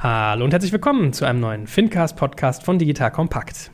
Hallo 0.00 0.44
und 0.44 0.52
herzlich 0.52 0.70
willkommen 0.70 1.12
zu 1.12 1.24
einem 1.24 1.40
neuen 1.40 1.66
Fincast 1.66 2.16
Podcast 2.16 2.62
von 2.62 2.78
Digital 2.78 3.10
Kompakt. 3.10 3.72